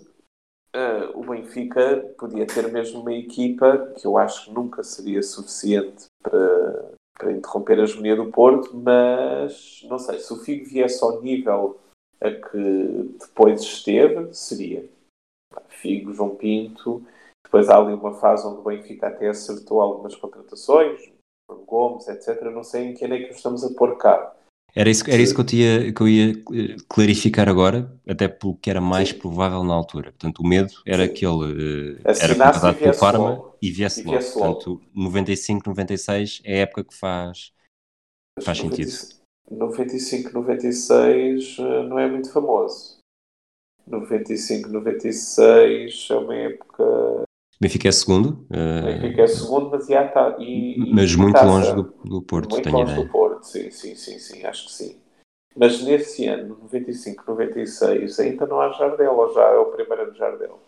o 1.14 1.24
Benfica 1.24 2.14
podia 2.18 2.46
ter 2.46 2.70
mesmo 2.70 3.00
uma 3.00 3.12
equipa 3.12 3.92
que 3.96 4.06
eu 4.06 4.16
acho 4.16 4.46
que 4.46 4.52
nunca 4.52 4.82
seria 4.82 5.22
suficiente 5.22 6.06
para, 6.22 6.92
para 7.14 7.32
interromper 7.32 7.78
a 7.78 7.84
hegemonia 7.84 8.16
do 8.16 8.30
Porto, 8.30 8.76
mas 8.76 9.84
não 9.88 9.98
sei, 9.98 10.18
se 10.18 10.32
o 10.32 10.38
Figo 10.38 10.64
viesse 10.64 11.02
ao 11.04 11.20
nível 11.22 11.80
a 12.20 12.30
que 12.30 13.16
depois 13.20 13.62
esteve, 13.62 14.32
seria. 14.34 14.88
Figo, 15.68 16.12
João 16.12 16.36
Pinto, 16.36 17.04
depois 17.44 17.68
há 17.68 17.78
ali 17.78 17.94
uma 17.94 18.14
fase 18.14 18.46
onde 18.46 18.60
o 18.60 18.64
Benfica 18.64 19.08
até 19.08 19.28
acertou 19.28 19.80
algumas 19.80 20.14
contratações, 20.16 21.00
Gomes, 21.66 22.06
etc. 22.08 22.42
Não 22.52 22.62
sei 22.62 22.84
em 22.86 22.94
que 22.94 23.04
ano 23.04 23.14
é 23.14 23.24
que 23.24 23.34
estamos 23.34 23.64
a 23.64 23.74
pôr 23.74 23.96
cá. 23.96 24.34
Era 24.74 24.88
isso, 24.88 25.08
era 25.10 25.20
isso 25.20 25.34
que, 25.34 25.40
eu 25.40 25.44
tinha, 25.44 25.92
que 25.92 26.00
eu 26.00 26.08
ia 26.08 26.32
eh, 26.32 26.76
clarificar 26.88 27.48
agora, 27.48 27.92
até 28.08 28.28
pelo 28.28 28.56
que 28.56 28.70
era 28.70 28.80
mais 28.80 29.08
Sim. 29.08 29.18
provável 29.18 29.64
na 29.64 29.74
altura. 29.74 30.12
Portanto, 30.12 30.40
o 30.40 30.46
medo 30.46 30.72
era 30.86 31.06
Sim. 31.06 31.12
que 31.12 31.26
ele 31.26 31.96
uh, 31.96 32.00
era 32.04 32.34
contratado 32.34 32.78
pelo 32.78 32.98
Parma 32.98 33.30
logo. 33.30 33.58
e 33.60 33.70
viesse, 33.70 34.00
e 34.00 34.04
viesse 34.04 34.38
logo. 34.38 34.46
logo. 34.46 34.60
Portanto, 34.62 34.90
95, 34.94 35.68
96 35.68 36.42
é 36.44 36.54
a 36.54 36.58
época 36.58 36.84
que 36.84 36.94
faz, 36.94 37.52
faz 38.40 38.58
sentido. 38.58 38.92
95, 39.50 40.32
96 40.32 41.56
eh, 41.58 41.82
não 41.88 41.98
é 41.98 42.08
muito 42.08 42.32
famoso. 42.32 42.98
95, 43.88 44.68
96 44.68 46.08
é 46.10 46.14
uma 46.14 46.36
época. 46.36 47.24
Benfica 47.60 47.88
é 47.88 47.92
segundo. 47.92 48.46
Uh... 48.50 48.84
Benfica 48.84 49.22
é 49.22 49.26
segundo, 49.26 49.70
mas 49.70 49.86
já 49.86 50.06
está. 50.06 50.36
E, 50.38 50.92
mas 50.94 51.14
muito 51.14 51.34
taça. 51.34 51.46
longe 51.46 51.74
do, 51.74 51.82
do 52.04 52.22
Porto, 52.22 52.52
muito 52.52 52.64
tenho 52.64 52.78
longe 52.78 52.92
ideia. 52.92 53.06
do 53.06 53.12
Porto, 53.12 53.42
sim, 53.44 53.70
sim, 53.70 53.94
sim, 53.94 54.18
sim, 54.18 54.44
acho 54.46 54.66
que 54.66 54.72
sim. 54.72 54.96
Mas 55.54 55.82
nesse 55.82 56.26
ano, 56.26 56.56
95, 56.62 57.24
96, 57.26 58.20
ainda 58.20 58.46
não 58.46 58.60
há 58.60 58.70
Jardel, 58.72 59.14
ou 59.14 59.34
já 59.34 59.42
é 59.42 59.58
o 59.58 59.66
primeiro 59.66 60.04
ano 60.04 60.12
de 60.12 60.18
Jardel? 60.18 60.58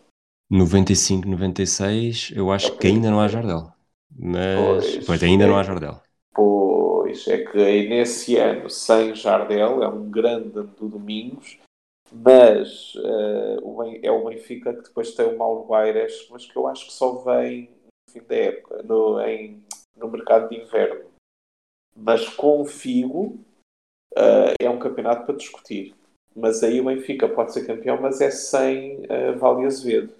95, 0.51 1.27
96, 1.27 2.33
eu 2.35 2.51
acho 2.51 2.73
é 2.73 2.77
que 2.77 2.87
ainda 2.87 3.09
não 3.09 3.19
há 3.19 3.27
Jardel. 3.27 3.71
Mas, 4.15 4.85
pois, 4.85 5.05
pois 5.05 5.23
ainda 5.23 5.45
é, 5.45 5.47
não 5.47 5.57
há 5.57 5.63
Jardel. 5.63 5.99
Pois, 6.35 7.27
é 7.27 7.43
que 7.43 7.57
aí 7.57 7.89
nesse 7.89 8.37
ano, 8.37 8.69
sem 8.69 9.15
Jardel, 9.15 9.81
é 9.81 9.87
um 9.87 10.11
grande 10.11 10.59
ano 10.59 10.69
do 10.77 10.87
Domingos, 10.89 11.57
mas 12.13 12.93
uh, 12.95 13.83
é 14.03 14.11
o 14.11 14.25
Benfica 14.25 14.73
que 14.73 14.83
depois 14.83 15.15
tem 15.15 15.25
o 15.25 15.37
Mauro 15.37 15.65
Baires, 15.65 16.27
mas 16.29 16.45
que 16.45 16.55
eu 16.55 16.67
acho 16.67 16.85
que 16.85 16.93
só 16.93 17.15
vem 17.23 17.71
no 18.07 18.13
fim 18.13 18.21
da 18.27 18.35
época, 18.35 18.83
no, 18.83 19.19
em, 19.21 19.63
no 19.97 20.07
mercado 20.07 20.49
de 20.49 20.61
inverno. 20.61 21.09
Mas 21.95 22.29
com 22.29 22.61
o 22.61 22.65
Figo 22.65 23.39
uh, 24.13 24.53
é 24.61 24.69
um 24.69 24.77
campeonato 24.77 25.25
para 25.25 25.35
discutir. 25.35 25.95
Mas 26.35 26.63
aí 26.63 26.79
o 26.79 26.85
Benfica 26.85 27.27
pode 27.27 27.51
ser 27.51 27.65
campeão, 27.65 27.99
mas 27.99 28.21
é 28.21 28.29
sem 28.29 29.05
uh, 29.05 29.37
Vale 29.37 29.65
Azevedo. 29.65 30.13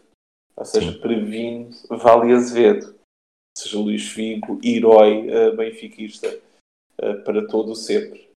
Ou 0.55 0.65
seja, 0.65 0.99
previne 0.99 1.69
Vale 1.89 2.33
Azevedo. 2.33 2.87
Ou 2.87 3.63
seja, 3.63 3.77
Luís 3.77 4.07
Figo, 4.07 4.59
herói 4.63 5.27
uh, 5.29 5.55
benfiquista 5.55 6.41
para 7.25 7.47
todo 7.47 7.71
o 7.71 7.75
sempre. 7.75 8.32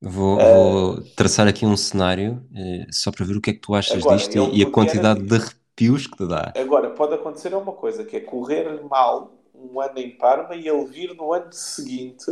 Vou, 0.00 0.36
vou, 0.36 1.02
traçar 1.16 1.48
aqui 1.48 1.64
um 1.64 1.76
cenário 1.76 2.44
uh, 2.52 2.92
só 2.92 3.10
para 3.10 3.24
ver 3.24 3.36
o 3.36 3.40
que 3.40 3.50
é 3.50 3.52
que 3.54 3.60
tu 3.60 3.74
achas 3.74 4.02
agora, 4.02 4.16
disto 4.16 4.54
e, 4.54 4.62
a 4.62 4.70
quantidade 4.70 5.22
de 5.22 5.34
arrepios 5.34 6.06
que 6.06 6.16
te 6.16 6.28
dá. 6.28 6.52
Agora, 6.54 6.90
pode 6.90 7.14
acontecer 7.14 7.54
uma 7.54 7.72
coisa, 7.72 8.04
que 8.04 8.16
é 8.16 8.20
correr 8.20 8.82
mal 8.84 9.32
um 9.54 9.80
ano 9.80 9.98
em 9.98 10.16
Parma 10.16 10.54
e 10.54 10.68
ele 10.68 10.84
vir 10.84 11.14
no 11.14 11.32
ano 11.32 11.50
seguinte 11.52 12.26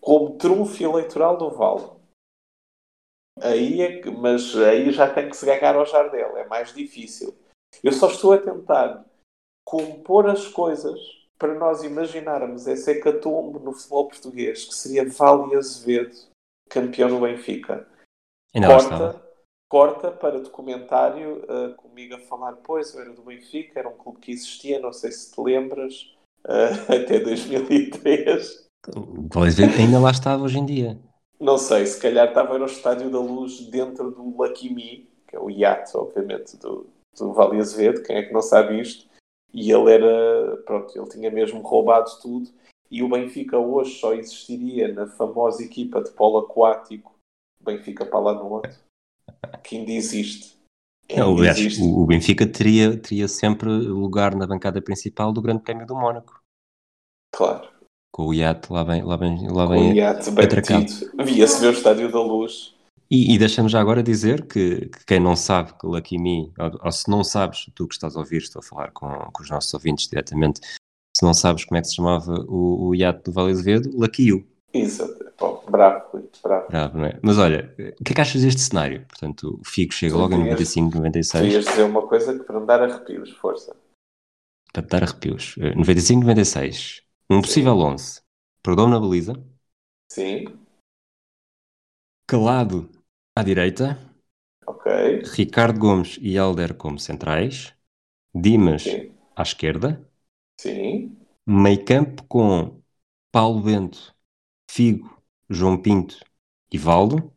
como 0.00 0.36
trunfo 0.36 0.82
eleitoral 0.82 1.36
do 1.36 1.50
Vale. 1.50 1.90
Aí 3.40 3.80
é 3.80 4.00
que, 4.00 4.10
mas 4.10 4.56
aí 4.56 4.90
já 4.92 5.12
tem 5.12 5.28
que 5.28 5.36
se 5.36 5.46
ganhar 5.46 5.74
ao 5.74 5.86
Jardel, 5.86 6.36
é 6.36 6.46
mais 6.46 6.74
difícil. 6.74 7.34
Eu 7.82 7.92
só 7.92 8.08
estou 8.08 8.32
a 8.32 8.38
tentar 8.38 9.04
compor 9.64 10.28
as 10.28 10.46
coisas 10.46 11.00
para 11.38 11.54
nós 11.54 11.82
imaginarmos 11.82 12.66
esse 12.66 12.90
hecatombe 12.90 13.58
no 13.58 13.72
futebol 13.72 14.08
português, 14.08 14.64
que 14.64 14.74
seria 14.74 15.08
Vale 15.08 15.56
Azevedo, 15.56 16.16
campeão 16.68 17.08
do 17.08 17.20
Benfica. 17.20 17.86
Ainda 18.54 18.68
corta, 18.68 19.22
corta 19.68 20.10
para 20.10 20.40
documentário 20.40 21.44
uh, 21.44 21.74
comigo 21.74 22.14
a 22.14 22.20
falar, 22.20 22.52
pois 22.56 22.94
eu 22.94 23.00
era 23.00 23.12
do 23.12 23.22
Benfica, 23.22 23.80
era 23.80 23.88
um 23.88 23.96
clube 23.96 24.20
que 24.20 24.32
existia, 24.32 24.78
não 24.78 24.92
sei 24.92 25.10
se 25.10 25.32
te 25.32 25.40
lembras, 25.40 26.14
uh, 26.44 26.92
até 26.92 27.18
2003. 27.18 28.64
O 28.94 29.28
Vale 29.32 29.48
Azevedo 29.48 29.78
ainda 29.78 29.98
lá 29.98 30.10
estava 30.10 30.42
hoje 30.42 30.58
em 30.58 30.66
dia. 30.66 30.98
Não 31.40 31.58
sei, 31.58 31.86
se 31.86 32.00
calhar 32.00 32.28
estava 32.28 32.58
no 32.58 32.66
Estádio 32.66 33.10
da 33.10 33.18
Luz 33.18 33.66
dentro 33.66 34.10
do 34.10 34.36
Lucky 34.36 34.72
Me, 34.72 35.08
que 35.26 35.36
é 35.36 35.40
o 35.40 35.50
iate, 35.50 35.96
obviamente, 35.96 36.56
do, 36.56 36.86
do 37.18 37.32
Vale 37.32 37.58
Azevedo, 37.58 38.02
quem 38.02 38.16
é 38.16 38.22
que 38.22 38.32
não 38.32 38.42
sabe 38.42 38.80
isto? 38.80 39.06
E 39.52 39.70
ele 39.70 39.92
era, 39.92 40.56
pronto, 40.64 40.96
ele 40.96 41.08
tinha 41.08 41.30
mesmo 41.30 41.60
roubado 41.60 42.10
tudo. 42.20 42.50
E 42.94 43.02
o 43.02 43.08
Benfica 43.08 43.58
hoje 43.58 43.98
só 43.98 44.14
existiria 44.14 44.86
na 44.94 45.08
famosa 45.08 45.64
equipa 45.64 46.00
de 46.00 46.12
polo 46.12 46.38
aquático 46.38 47.12
Benfica 47.60 48.06
para 48.06 48.20
lá 48.20 48.34
no 48.34 48.48
outro, 48.48 48.70
que 49.64 49.78
ainda 49.78 49.90
existe. 49.90 50.56
Aliás, 51.10 51.58
existe. 51.58 51.82
o, 51.82 52.06
Benfica 52.06 52.46
teria, 52.46 52.96
teria 52.96 53.26
sempre 53.26 53.68
lugar 53.68 54.36
na 54.36 54.46
bancada 54.46 54.80
principal 54.80 55.32
do 55.32 55.42
Grande 55.42 55.64
Prémio 55.64 55.84
do 55.84 55.96
Mónaco. 55.96 56.40
Claro. 57.34 57.68
Com 58.12 58.28
o 58.28 58.34
iate 58.34 58.72
lá 58.72 58.84
bem, 58.84 59.02
lá 59.02 59.16
bem, 59.16 59.48
lá 59.50 59.66
Com 59.66 59.72
bem 59.72 59.92
o 59.92 59.96
iate 59.96 60.30
bem 60.30 60.44
atracado. 60.44 60.86
Via-se 61.24 61.60
ver 61.60 61.68
o 61.70 61.72
Estádio 61.72 62.12
da 62.12 62.20
Luz. 62.20 62.76
E, 63.10 63.34
e 63.34 63.38
deixa-me 63.38 63.68
já 63.68 63.80
agora 63.80 64.04
dizer 64.04 64.46
que, 64.46 64.86
que 64.86 65.04
quem 65.04 65.18
não 65.18 65.34
sabe 65.34 65.76
que 65.76 65.84
Lucky 65.84 66.16
Me, 66.16 66.52
ou, 66.56 66.78
ou 66.84 66.92
se 66.92 67.10
não 67.10 67.24
sabes, 67.24 67.68
tu 67.74 67.88
que 67.88 67.94
estás 67.94 68.14
a 68.14 68.20
ouvir, 68.20 68.38
estou 68.38 68.60
a 68.60 68.62
falar 68.62 68.92
com, 68.92 69.08
com 69.32 69.42
os 69.42 69.50
nossos 69.50 69.74
ouvintes 69.74 70.06
diretamente, 70.06 70.60
se 71.16 71.24
não 71.24 71.32
sabes 71.34 71.64
como 71.64 71.78
é 71.78 71.80
que 71.82 71.88
se 71.88 71.94
chamava 71.96 72.32
o, 72.48 72.88
o 72.88 72.94
iate 72.94 73.22
do 73.24 73.32
Vale 73.32 73.52
Azevedo, 73.52 73.90
You. 74.18 74.46
Isso, 74.72 75.04
bom, 75.38 75.62
bravo, 75.70 76.20
bravo. 76.42 76.68
Bravo, 76.68 76.98
não 76.98 77.04
é? 77.04 77.20
Mas 77.22 77.38
olha, 77.38 77.72
o 78.00 78.04
que 78.04 78.12
é 78.12 78.14
que 78.16 78.20
achas 78.20 78.42
deste 78.42 78.60
cenário? 78.60 79.06
Portanto, 79.06 79.58
o 79.60 79.64
Figo 79.64 79.92
chega 79.92 80.14
Tu 80.14 80.18
logo 80.18 80.34
em 80.34 80.38
devias- 80.38 80.50
95, 80.58 80.96
96, 80.96 81.42
Querias 81.46 81.64
dizer 81.64 81.82
uma 81.84 82.06
coisa 82.08 82.36
que 82.38 82.44
para 82.44 82.58
me 82.60 82.66
dar 82.66 82.82
arrepios, 82.82 83.30
força. 83.36 83.76
para 84.72 84.82
te 84.82 84.88
dar 84.88 85.04
arrepios. 85.04 85.54
Eh, 85.58 85.74
95, 85.76 86.22
96, 86.22 87.02
um 87.30 87.40
possível 87.40 87.78
11. 87.78 88.20
Perdão 88.62 88.88
na 88.88 88.98
baliza, 88.98 89.34
Sim, 90.10 90.44
Calado 92.26 92.90
à 93.36 93.42
direita, 93.42 93.98
ok. 94.66 95.22
Ricardo 95.34 95.78
Gomes 95.78 96.18
e 96.20 96.36
Helder 96.36 96.74
como 96.74 96.98
centrais, 96.98 97.74
Dimas 98.34 98.82
Sim, 98.82 99.12
à 99.36 99.42
esquerda, 99.42 100.08
sim, 100.58 101.16
meio 101.46 101.82
campo 101.84 102.22
com 102.28 102.82
Paulo 103.32 103.62
Bento, 103.62 104.14
Figo, 104.70 105.22
João 105.50 105.80
Pinto 105.80 106.18
e 106.72 106.78
Valdo. 106.78 107.32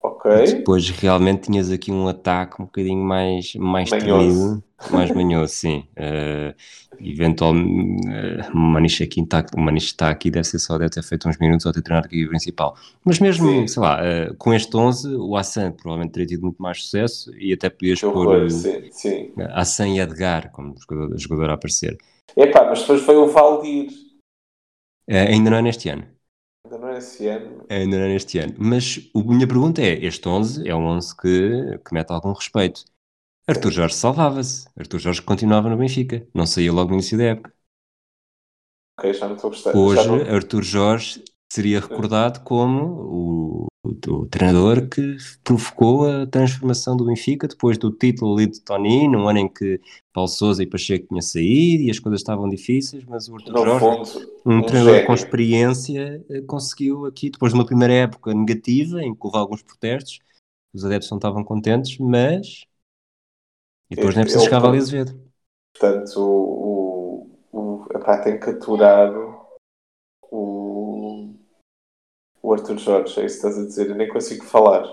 ok. 0.00 0.24
Depois 0.30 0.88
realmente 0.90 1.44
tinhas 1.44 1.70
aqui 1.70 1.90
um 1.92 2.08
ataque 2.08 2.60
um 2.60 2.64
bocadinho 2.66 3.02
mais, 3.04 3.54
mais 3.54 3.92
temido, 3.94 4.62
mais 4.92 5.10
manhoso, 5.10 5.52
sim. 5.54 5.86
Uh, 5.98 6.54
eventualmente, 7.00 8.08
uh, 8.08 8.52
o 8.52 8.58
Maniche 8.58 9.04
aqui 9.04 9.20
está, 9.20 9.44
o 9.56 9.60
Maniche 9.60 9.86
está 9.86 10.10
aqui, 10.10 10.30
deve 10.30 10.46
ser 10.46 10.58
só, 10.58 10.78
deve 10.78 10.90
ter 10.90 11.02
feito 11.02 11.28
uns 11.28 11.38
minutos 11.38 11.66
ou 11.66 11.72
ter 11.72 11.82
treinado 11.82 12.06
aqui 12.06 12.24
o 12.24 12.28
principal. 12.28 12.76
Mas 13.04 13.18
mesmo, 13.18 13.48
Sim. 13.48 13.66
sei 13.66 13.82
lá, 13.82 14.00
uh, 14.00 14.34
com 14.36 14.52
este 14.54 14.76
11, 14.76 15.14
o 15.16 15.36
Hassan 15.36 15.72
provavelmente 15.72 16.12
teria 16.12 16.26
tido 16.26 16.42
muito 16.42 16.62
mais 16.62 16.82
sucesso 16.82 17.32
e 17.36 17.52
até 17.52 17.68
podias 17.70 18.00
Que 18.00 18.06
pôr 18.06 18.26
horror, 18.26 18.44
uh, 18.44 18.50
sim, 18.50 18.88
sim. 18.90 19.32
Hassan 19.52 19.88
e 19.88 20.00
Edgar 20.00 20.50
como 20.52 20.74
jogador, 20.78 21.18
jogador 21.18 21.50
a 21.50 21.54
aparecer. 21.54 21.96
Epá, 22.36 22.64
mas 22.64 22.80
depois 22.80 23.02
foi 23.02 23.16
o 23.16 23.28
Valdir. 23.28 23.88
Uh, 25.08 25.28
ainda 25.28 25.50
não 25.50 25.58
é 25.58 25.62
neste 25.62 25.88
ano. 25.88 26.14
Ainda 26.64 26.78
não 26.78 26.88
é 26.88 26.98
esse 26.98 27.26
ano. 27.28 27.66
Ainda 27.68 27.98
não 27.98 28.04
é 28.04 28.08
neste 28.08 28.38
ano. 28.38 28.54
Mas 28.58 29.10
a 29.14 29.18
minha 29.18 29.46
pergunta 29.46 29.82
é: 29.82 30.04
este 30.04 30.26
11 30.26 30.68
é 30.68 30.74
um 30.74 30.86
11 30.86 31.16
que, 31.16 31.78
que 31.84 31.92
mete 31.92 32.10
algum 32.10 32.32
respeito. 32.32 32.84
Arthur 33.46 33.70
Jorge 33.72 33.94
salvava-se. 33.94 34.66
Arthur 34.78 34.98
Jorge 35.00 35.22
continuava 35.22 35.70
no 35.70 35.76
Benfica. 35.78 36.26
Não 36.34 36.46
saía 36.46 36.70
logo 36.72 36.88
no 36.90 36.96
início 36.96 37.16
da 37.18 37.24
época. 37.24 37.54
Ok, 38.98 39.12
já 39.14 39.28
não 39.28 39.34
estou 39.36 39.50
a. 39.50 39.54
Hoje, 39.76 40.06
não- 40.08 40.16
Arthur 40.34 40.62
Jorge 40.62 41.22
seria 41.52 41.80
recordado 41.80 42.42
como 42.44 42.82
o, 42.84 43.66
o- 43.84 43.90
o 44.08 44.26
treinador 44.26 44.88
que 44.88 45.16
provocou 45.42 46.08
a 46.08 46.26
transformação 46.26 46.96
do 46.96 47.04
Benfica 47.06 47.46
depois 47.48 47.76
do 47.78 47.90
título 47.92 48.34
ali 48.34 48.46
de 48.46 48.60
Tony, 48.60 49.08
num 49.08 49.28
ano 49.28 49.38
em 49.40 49.48
que 49.52 49.80
Paulo 50.12 50.28
Sousa 50.28 50.62
e 50.62 50.66
Pacheco 50.66 51.08
tinham 51.08 51.20
saído 51.22 51.82
e 51.84 51.90
as 51.90 51.98
coisas 51.98 52.20
estavam 52.20 52.48
difíceis, 52.48 53.04
mas 53.04 53.28
o 53.28 53.34
Arthur 53.36 53.52
No 53.52 53.58
Jorge 53.58 53.78
fundo, 53.78 54.04
um 54.44 54.62
um 54.62 54.62
treinador 54.62 54.92
gênio. 54.92 55.04
com 55.04 55.14
experiência 55.14 56.24
eh, 56.28 56.40
conseguiu 56.42 57.06
aqui, 57.06 57.30
depois 57.30 57.52
de 57.52 57.58
uma 57.58 57.66
primeira 57.66 57.94
época 57.94 58.32
negativa, 58.34 59.02
em 59.02 59.14
que 59.14 59.20
houve 59.26 59.38
alguns 59.38 59.62
protestos, 59.62 60.18
os 60.74 60.84
adeptos 60.84 61.10
não 61.10 61.18
estavam 61.18 61.44
contentes, 61.44 61.98
mas. 61.98 62.64
E 63.94 63.96
depois 63.96 64.14
preciso 64.14 64.38
ele 64.38 64.44
chegar 64.44 64.64
a 64.64 64.70
Azevedo. 64.70 65.20
Portanto, 65.72 66.20
o, 66.20 67.30
o, 67.52 67.58
o, 67.58 67.86
epá, 67.96 68.18
tem 68.22 68.38
que 68.38 68.50
aturar 68.50 69.12
o, 70.30 71.34
o 72.42 72.52
Arthur 72.52 72.78
Jorge, 72.78 73.20
é 73.20 73.26
isso 73.26 73.40
que 73.40 73.46
estás 73.46 73.58
a 73.58 73.66
dizer, 73.66 73.88
eu 73.88 73.94
nem 73.94 74.08
consigo 74.08 74.44
falar. 74.44 74.84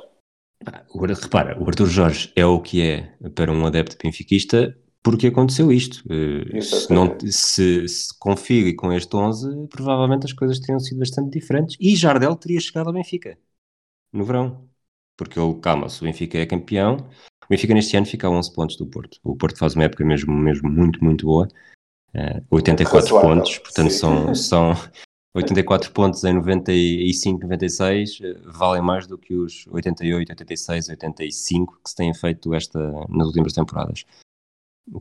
Agora, 0.93 1.15
repara, 1.15 1.59
o 1.59 1.67
Arthur 1.67 1.87
Jorge 1.87 2.31
é 2.35 2.45
o 2.45 2.61
que 2.61 2.81
é 2.81 3.29
para 3.29 3.51
um 3.51 3.65
adepto 3.65 3.97
benfiquista 4.01 4.77
porque 5.03 5.27
aconteceu 5.27 5.71
isto. 5.71 6.03
Eh, 6.11 6.61
Se, 6.61 6.93
não, 6.93 7.17
se, 7.25 7.87
se 7.87 8.19
com 8.19 8.93
este 8.93 9.15
11, 9.15 9.67
provavelmente 9.67 10.27
as 10.27 10.33
coisas 10.33 10.59
teriam 10.59 10.79
sido 10.79 10.99
bastante 10.99 11.31
diferentes. 11.31 11.75
E 11.79 11.95
Jardel 11.95 12.35
teria 12.35 12.59
chegado 12.59 12.87
ao 12.87 12.93
Benfica 12.93 13.35
no 14.13 14.23
verão. 14.23 14.69
Porque 15.17 15.39
ele, 15.39 15.59
calma, 15.59 15.89
se 15.89 16.01
o 16.01 16.05
Benfica 16.05 16.37
é 16.37 16.45
campeão, 16.45 17.09
Benfica 17.51 17.73
neste 17.73 17.97
ano 17.97 18.05
fica 18.05 18.27
a 18.27 18.29
11 18.29 18.53
pontos 18.53 18.77
do 18.77 18.87
Porto. 18.87 19.19
O 19.21 19.35
Porto 19.35 19.57
faz 19.57 19.75
uma 19.75 19.83
época 19.83 20.05
mesmo, 20.05 20.33
mesmo 20.33 20.69
muito, 20.69 21.03
muito 21.03 21.25
boa. 21.25 21.49
Eh, 22.13 22.41
84 22.49 23.13
Razoável, 23.13 23.35
pontos, 23.35 23.57
portanto 23.57 23.91
sim. 23.91 23.97
são, 23.97 24.31
são 24.35 24.73
84 25.35 25.91
pontos 25.91 26.23
em 26.23 26.33
95, 26.33 27.41
96, 27.41 28.19
eh, 28.21 28.33
valem 28.45 28.81
mais 28.81 29.05
do 29.05 29.17
que 29.17 29.35
os 29.35 29.67
88, 29.67 30.29
86, 30.29 30.89
85 30.91 31.79
que 31.83 31.89
se 31.89 31.95
têm 31.97 32.13
feito 32.13 32.53
esta, 32.53 32.79
nas 33.09 33.27
últimas 33.27 33.51
temporadas. 33.51 34.05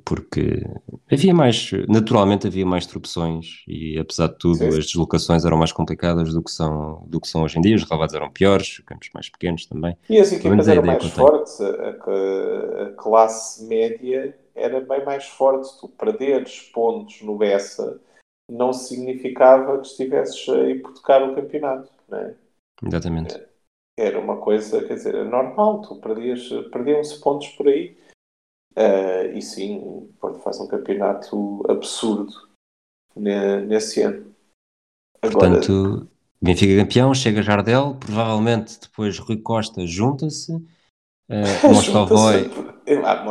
Porque 0.05 0.63
havia 1.11 1.35
mais, 1.35 1.71
naturalmente 1.89 2.47
havia 2.47 2.67
mais 2.67 2.87
tropeções 2.87 3.65
e 3.67 3.99
apesar 3.99 4.29
de 4.29 4.39
tudo 4.39 4.57
Sim. 4.59 4.69
as 4.69 4.87
deslocações 4.87 5.45
eram 5.45 5.57
mais 5.57 5.73
complicadas 5.73 6.33
do 6.33 6.43
que 6.43 6.51
são, 6.51 7.05
do 7.09 7.21
que 7.21 7.27
são 7.27 7.43
hoje 7.43 7.59
em 7.59 7.63
dia, 7.63 7.75
os 7.75 7.83
relevados 7.85 8.15
eram 8.15 8.31
piores, 8.31 8.79
campos 8.87 9.09
mais 9.15 9.29
pequenos 9.29 9.67
também. 9.67 9.97
E 10.09 10.19
as 10.19 10.33
equipas 10.33 10.69
eram 10.69 10.85
mais 10.85 11.05
fortes, 11.07 11.61
a, 11.61 11.67
a- 11.67 12.83
a 12.85 12.93
classe 12.93 13.65
média 13.65 14.37
era 14.55 14.81
bem 14.81 15.05
mais 15.05 15.27
forte. 15.27 15.69
Tu 15.81 15.89
perderes 15.89 16.61
pontos 16.73 17.23
no 17.23 17.37
Bessa 17.37 18.01
não 18.49 18.73
significava 18.73 19.79
que 19.81 19.87
estivesses 19.87 20.49
a 20.49 20.69
hipotecar 20.71 21.23
o 21.23 21.35
campeonato, 21.35 21.91
não 22.09 22.19
é? 22.19 22.35
Exatamente. 22.87 23.41
Era 23.97 24.19
uma 24.19 24.37
coisa, 24.39 24.83
quer 24.87 24.95
dizer, 24.95 25.15
é 25.15 25.25
normal, 25.25 25.83
tu 25.83 25.97
perdias, 26.01 26.49
perdiam-se 26.73 27.21
pontos 27.21 27.49
por 27.49 27.69
aí. 27.69 27.97
Ah, 28.77 29.25
e 29.25 29.43
sim, 29.43 29.79
o 29.79 30.11
Porto 30.21 30.41
faz 30.41 30.61
um 30.61 30.67
campeonato 30.67 31.63
absurdo 31.69 32.33
ne- 33.17 33.61
nesse 33.63 34.03
ano. 34.03 34.35
Agora, 35.23 35.49
Portanto, 35.51 36.09
Benfica 36.41 36.83
campeão, 36.83 37.15
chega 37.15 37.43
Jardel, 37.43 37.97
provavelmente 37.97 38.79
depois 38.81 39.19
Rui 39.19 39.37
Costa 39.39 39.87
junta-se, 39.87 40.53
uh, 41.29 41.69
Mostovoi, 41.69 42.45
junta-se- 42.45 43.05
Ah, 43.05 43.25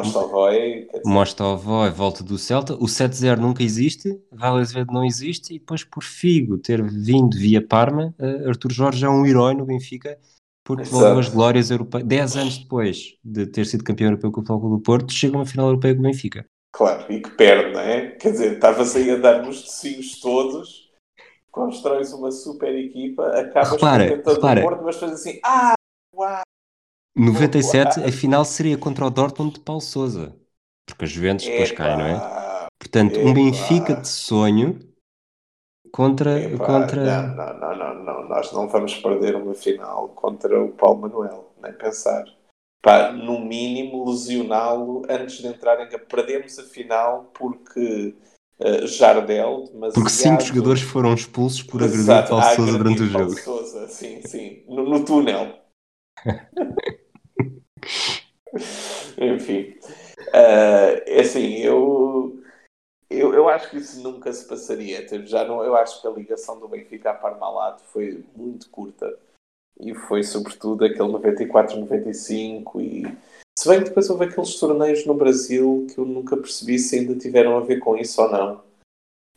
Mostovoi, 1.06 1.90
volta 1.90 2.24
do 2.24 2.38
Celta, 2.38 2.76
o 2.76 2.88
7-0 2.88 3.42
nunca 3.42 3.64
existe, 3.64 4.22
Vale 4.32 4.62
Azevedo 4.62 4.94
não 4.94 5.04
existe, 5.04 5.56
e 5.56 5.60
depois 5.60 5.84
por 5.84 6.04
Figo 6.04 6.58
ter 6.58 6.84
vindo 6.84 7.36
via 7.38 7.66
Parma, 7.66 8.14
uh, 8.20 8.50
Artur 8.50 8.72
Jorge 8.72 9.06
é 9.06 9.10
um 9.10 9.26
herói 9.26 9.56
no 9.56 9.66
Benfica, 9.66 10.18
porque 10.70 10.84
Exato. 10.84 11.00
voltou 11.00 11.20
as 11.20 11.30
glórias 11.30 11.72
europeias. 11.72 12.08
10 12.08 12.36
anos 12.38 12.58
depois 12.60 13.18
de 13.24 13.48
ter 13.48 13.66
sido 13.66 13.84
campeão 13.84 14.10
europeu 14.10 14.32
com 14.32 14.42
o 14.42 14.46
Futebol 14.46 14.78
do 14.78 14.84
Porto, 14.84 15.12
chega 15.12 15.36
a 15.36 15.40
uma 15.40 15.46
final 15.46 15.66
europeia 15.66 15.96
com 15.96 16.02
o 16.02 16.04
Benfica. 16.04 16.46
Claro, 16.72 17.12
e 17.12 17.20
que 17.20 17.32
perde, 17.32 17.74
não 17.74 17.80
é? 17.80 18.12
Quer 18.12 18.32
dizer, 18.34 18.54
estavas 18.54 18.96
aí 18.96 19.10
a 19.10 19.16
dar 19.16 19.42
nos 19.42 19.64
tecinhos 19.64 20.20
todos, 20.22 20.92
constróis 21.52 22.14
uma 22.14 22.32
super 22.32 22.72
equipa, 22.76 23.26
acabas 23.30 23.72
Repara, 23.72 24.22
com 24.22 24.30
o 24.30 24.34
repara. 24.36 24.62
Porto, 24.62 24.84
mas 24.84 24.98
fazes 24.98 25.22
assim, 25.22 25.40
ah, 25.44 25.74
uau, 26.14 26.42
97, 27.18 28.00
Uau. 28.00 28.08
a 28.08 28.12
final 28.12 28.46
seria 28.46 28.78
contra 28.78 29.08
o 29.08 29.10
Dortmund 29.10 29.56
de 29.56 29.62
Paulo 29.62 29.82
Sousa, 29.82 30.36
porque 30.88 31.06
a 31.06 31.08
Juventus 31.08 31.48
depois 31.48 31.72
cai, 31.72 31.98
não 31.98 32.06
é? 32.06 32.68
Portanto, 32.80 33.20
um. 33.20 33.34
Benfica 33.34 33.96
de 33.96 34.08
sonho 34.08 34.80
contra. 35.92 36.40
Epá, 36.40 36.66
contra... 36.66 37.04
Não, 37.04 37.36
não, 37.36 37.78
não, 37.78 38.04
não, 38.04 38.30
nós 38.30 38.52
não 38.52 38.68
vamos 38.68 38.96
perder 38.96 39.36
uma 39.36 39.54
final 39.54 40.10
contra 40.10 40.62
o 40.62 40.70
Paulo 40.70 41.02
Manuel, 41.02 41.52
nem 41.62 41.74
pensar. 41.74 42.26
Pá, 42.82 43.12
no 43.12 43.40
mínimo 43.40 44.10
lesioná-lo 44.10 45.04
antes 45.10 45.40
de 45.40 45.48
entrar 45.48 45.82
em 45.86 45.90
perdemos 46.00 46.58
a 46.58 46.64
final 46.64 47.30
porque 47.34 48.16
uh, 48.60 48.88
Jardel, 48.88 49.66
demasiado... 49.72 49.94
Porque 49.96 50.10
cinco 50.10 50.42
jogadores 50.42 50.82
foram 50.82 51.14
expulsos 51.14 51.62
por 51.62 51.84
agredir 51.84 52.00
Exato, 52.00 52.30
Paulo 52.30 52.44
a 52.46 52.56
Sousa 52.56 52.76
agredir 52.76 52.78
durante 52.78 53.02
o 53.02 53.06
jogo. 53.08 53.38
Sousa, 53.40 53.88
sim, 53.90 54.22
sim, 54.22 54.64
no, 54.68 54.90
no 54.90 55.04
túnel. 55.04 55.56
Enfim, 59.18 59.76
uh, 60.30 61.20
assim, 61.20 61.58
eu, 61.58 62.40
eu, 63.10 63.34
eu 63.34 63.49
acho 63.49 63.70
que 63.70 63.78
isso 63.78 64.01
nunca 64.01 64.32
se 64.32 64.47
passaria. 64.47 65.05
Tipo, 65.05 65.26
já 65.26 65.43
não, 65.45 65.64
eu 65.64 65.76
acho 65.76 66.01
que 66.01 66.07
a 66.07 66.12
ligação 66.12 66.60
do 66.60 66.68
Benfica 66.68 67.12
a 67.12 67.14
Parmalat 67.14 67.82
foi 67.91 68.24
muito 68.36 68.70
curta 68.70 69.18
e 69.80 69.95
foi 69.95 70.24
sobretudo 70.24 70.86
aquele 70.86 71.10
94-95 71.10 72.82
e 72.82 73.18
se 73.57 73.68
bem 73.68 73.80
que 73.80 73.86
depois 73.89 74.10
houve 74.10 74.26
aqueles 74.26 74.60
torneios 74.60 75.05
no 75.05 75.14
Brasil 75.14 75.88
que 75.93 75.97
eu 75.97 76.05
nunca 76.05 76.36
percebi 76.36 76.78
se 76.78 76.97
ainda 76.97 77.16
tiveram 77.16 77.57
a 77.57 77.62
ver 77.62 77.80
com 77.80 77.97
isso 77.97 78.22
ou 78.22 78.30
não 78.30 78.62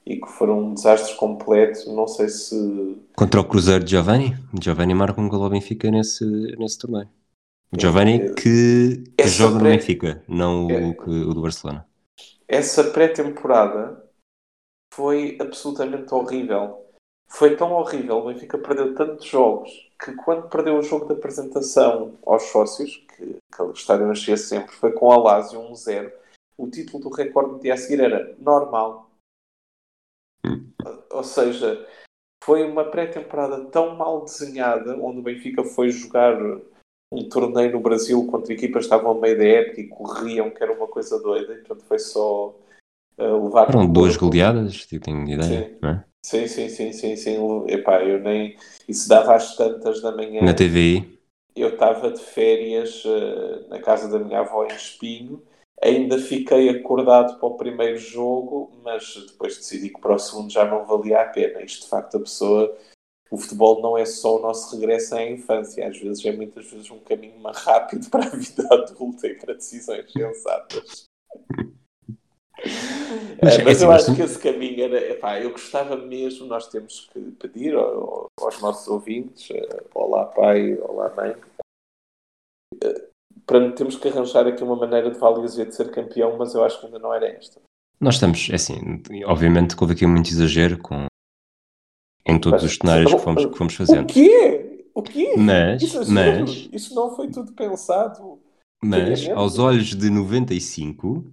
e 0.04 0.16
que 0.16 0.28
foram 0.28 0.60
um 0.60 0.74
desastre 0.74 1.16
completo, 1.16 1.92
não 1.92 2.08
sei 2.08 2.28
se... 2.28 2.96
Contra 3.14 3.40
o 3.40 3.44
Cruzeiro 3.44 3.84
de 3.84 3.92
Giovanni, 3.92 4.36
Giovanni 4.60 4.94
marca 4.94 5.20
um 5.20 5.28
gol 5.28 5.44
ao 5.44 5.50
Benfica 5.50 5.90
nesse, 5.92 6.24
nesse 6.58 6.78
torneio. 6.78 7.08
Giovanni 7.78 8.34
que, 8.34 9.04
que 9.16 9.28
joga 9.28 9.60
pré... 9.60 9.70
no 9.70 9.76
Benfica, 9.76 10.22
não 10.28 10.68
é... 10.68 10.86
o, 10.86 10.94
que, 10.94 11.08
o 11.08 11.32
do 11.32 11.40
Barcelona. 11.40 11.86
Essa 12.52 12.92
pré-temporada 12.92 14.06
foi 14.92 15.38
absolutamente 15.40 16.12
horrível. 16.12 16.86
Foi 17.26 17.56
tão 17.56 17.72
horrível, 17.72 18.18
o 18.18 18.26
Benfica 18.26 18.58
perdeu 18.58 18.94
tantos 18.94 19.24
jogos 19.24 19.70
que 19.98 20.14
quando 20.16 20.50
perdeu 20.50 20.76
o 20.76 20.82
jogo 20.82 21.06
de 21.06 21.14
apresentação 21.14 22.18
aos 22.26 22.42
sócios, 22.42 22.96
que, 23.16 23.38
que 23.38 23.62
o 23.62 23.72
estádio 23.72 24.12
enchia 24.12 24.36
sempre, 24.36 24.70
foi 24.74 24.92
com 24.92 25.10
a 25.10 25.16
Lazio 25.16 25.62
1-0. 25.62 26.12
O 26.58 26.68
título 26.68 27.04
do 27.04 27.08
recorde 27.08 27.52
no 27.52 27.58
dia 27.58 27.72
a 27.72 27.76
seguir 27.78 28.02
era 28.02 28.36
normal. 28.38 29.10
Hum. 30.44 30.70
Ou 31.10 31.24
seja, 31.24 31.88
foi 32.44 32.70
uma 32.70 32.84
pré-temporada 32.90 33.64
tão 33.70 33.96
mal 33.96 34.26
desenhada, 34.26 34.94
onde 34.98 35.20
o 35.20 35.22
Benfica 35.22 35.64
foi 35.64 35.88
jogar 35.88 36.36
um 37.12 37.28
torneio 37.28 37.72
no 37.72 37.80
Brasil 37.80 38.26
contra 38.26 38.52
equipas 38.52 38.86
que 38.86 38.94
estavam 38.94 39.12
a 39.12 39.20
meio 39.20 39.36
da 39.36 39.44
época 39.44 39.80
e 39.80 39.88
corriam, 39.88 40.50
que 40.50 40.62
era 40.62 40.72
uma 40.72 40.86
coisa 40.86 41.20
doida, 41.20 41.52
e 41.52 41.58
portanto 41.58 41.84
foi 41.86 41.98
só 41.98 42.56
uh, 43.18 43.44
levar. 43.44 43.66
Foram 43.66 43.86
duas 43.86 44.16
goleadas, 44.16 44.86
tenho 44.86 45.28
ideia, 45.28 45.68
sim. 45.68 45.76
não 45.82 45.90
é? 45.90 46.04
Sim, 46.24 46.46
sim, 46.46 46.68
sim, 46.68 46.92
sim, 46.92 47.16
sim. 47.16 47.64
Epá, 47.68 48.02
eu 48.02 48.20
nem. 48.20 48.56
Isso 48.88 49.08
dava 49.08 49.34
às 49.34 49.56
tantas 49.56 50.00
da 50.00 50.12
manhã. 50.12 50.40
Na 50.42 50.54
TVI. 50.54 51.18
Eu 51.54 51.70
estava 51.70 52.10
de 52.10 52.20
férias 52.20 53.04
uh, 53.04 53.68
na 53.68 53.78
casa 53.80 54.08
da 54.08 54.24
minha 54.24 54.40
avó 54.40 54.64
em 54.64 54.74
Espinho. 54.74 55.42
Ainda 55.82 56.16
fiquei 56.16 56.68
acordado 56.68 57.38
para 57.38 57.48
o 57.48 57.56
primeiro 57.56 57.98
jogo, 57.98 58.70
mas 58.84 59.16
depois 59.26 59.56
decidi 59.56 59.90
que 59.90 60.00
para 60.00 60.14
o 60.14 60.18
segundo 60.18 60.50
já 60.50 60.64
não 60.64 60.86
valia 60.86 61.20
a 61.20 61.24
pena. 61.24 61.60
Isto 61.60 61.82
de 61.82 61.90
facto 61.90 62.16
a 62.16 62.20
pessoa. 62.20 62.74
O 63.32 63.38
futebol 63.38 63.80
não 63.80 63.96
é 63.96 64.04
só 64.04 64.36
o 64.36 64.42
nosso 64.42 64.76
regresso 64.76 65.14
à 65.14 65.24
infância, 65.24 65.88
às 65.88 65.98
vezes 65.98 66.22
é 66.22 66.32
muitas 66.32 66.70
vezes 66.70 66.90
um 66.90 66.98
caminho 66.98 67.40
mais 67.40 67.56
rápido 67.56 68.10
para 68.10 68.26
a 68.26 68.28
vida 68.28 68.68
adulta 68.70 69.26
e 69.26 69.34
para 69.34 69.54
decisões 69.54 70.12
sensatas. 70.12 71.06
Mas, 73.42 73.58
é, 73.58 73.64
mas 73.64 73.76
assim, 73.78 73.84
eu 73.84 73.90
acho 73.90 74.14
que 74.14 74.20
esse 74.20 74.38
caminho 74.38 74.84
era. 74.84 75.12
Epá, 75.12 75.40
eu 75.40 75.50
gostava 75.50 75.96
mesmo, 75.96 76.44
nós 76.44 76.68
temos 76.68 77.08
que 77.10 77.20
pedir 77.40 77.74
ao, 77.74 78.26
aos 78.38 78.60
nossos 78.60 78.86
ouvintes, 78.86 79.48
uh, 79.48 79.80
olá 79.94 80.26
pai, 80.26 80.74
olá 80.82 81.10
mãe, 81.16 81.34
uh, 82.84 83.08
para 83.46 83.72
temos 83.72 83.96
que 83.96 84.08
arranjar 84.08 84.46
aqui 84.46 84.62
uma 84.62 84.76
maneira 84.76 85.10
de 85.10 85.18
Valia 85.18 85.46
de 85.46 85.74
ser 85.74 85.90
campeão, 85.90 86.36
mas 86.36 86.54
eu 86.54 86.62
acho 86.62 86.78
que 86.80 86.86
ainda 86.86 86.98
não 86.98 87.14
era 87.14 87.26
esta. 87.26 87.62
Nós 87.98 88.16
estamos, 88.16 88.50
é 88.50 88.56
assim, 88.56 89.02
obviamente 89.24 89.74
que 89.74 89.82
houve 89.82 89.94
aqui 89.94 90.06
muito 90.06 90.28
exagero 90.28 90.76
com, 90.76 91.06
em 92.26 92.38
todos 92.38 92.62
os 92.62 92.76
cenários 92.76 93.12
que 93.12 93.20
fomos, 93.20 93.46
que 93.46 93.56
fomos 93.56 93.74
fazendo. 93.74 94.04
O 94.04 94.06
quê? 94.06 94.88
O 94.94 95.02
quê? 95.02 95.34
Mas, 95.36 95.82
isso, 95.82 96.12
mas, 96.12 96.68
isso 96.72 96.94
não 96.94 97.14
foi 97.14 97.28
tudo 97.28 97.52
pensado. 97.52 98.40
Mas, 98.82 99.28
aos 99.28 99.58
olhos 99.58 99.94
de 99.94 100.10
95, 100.10 101.24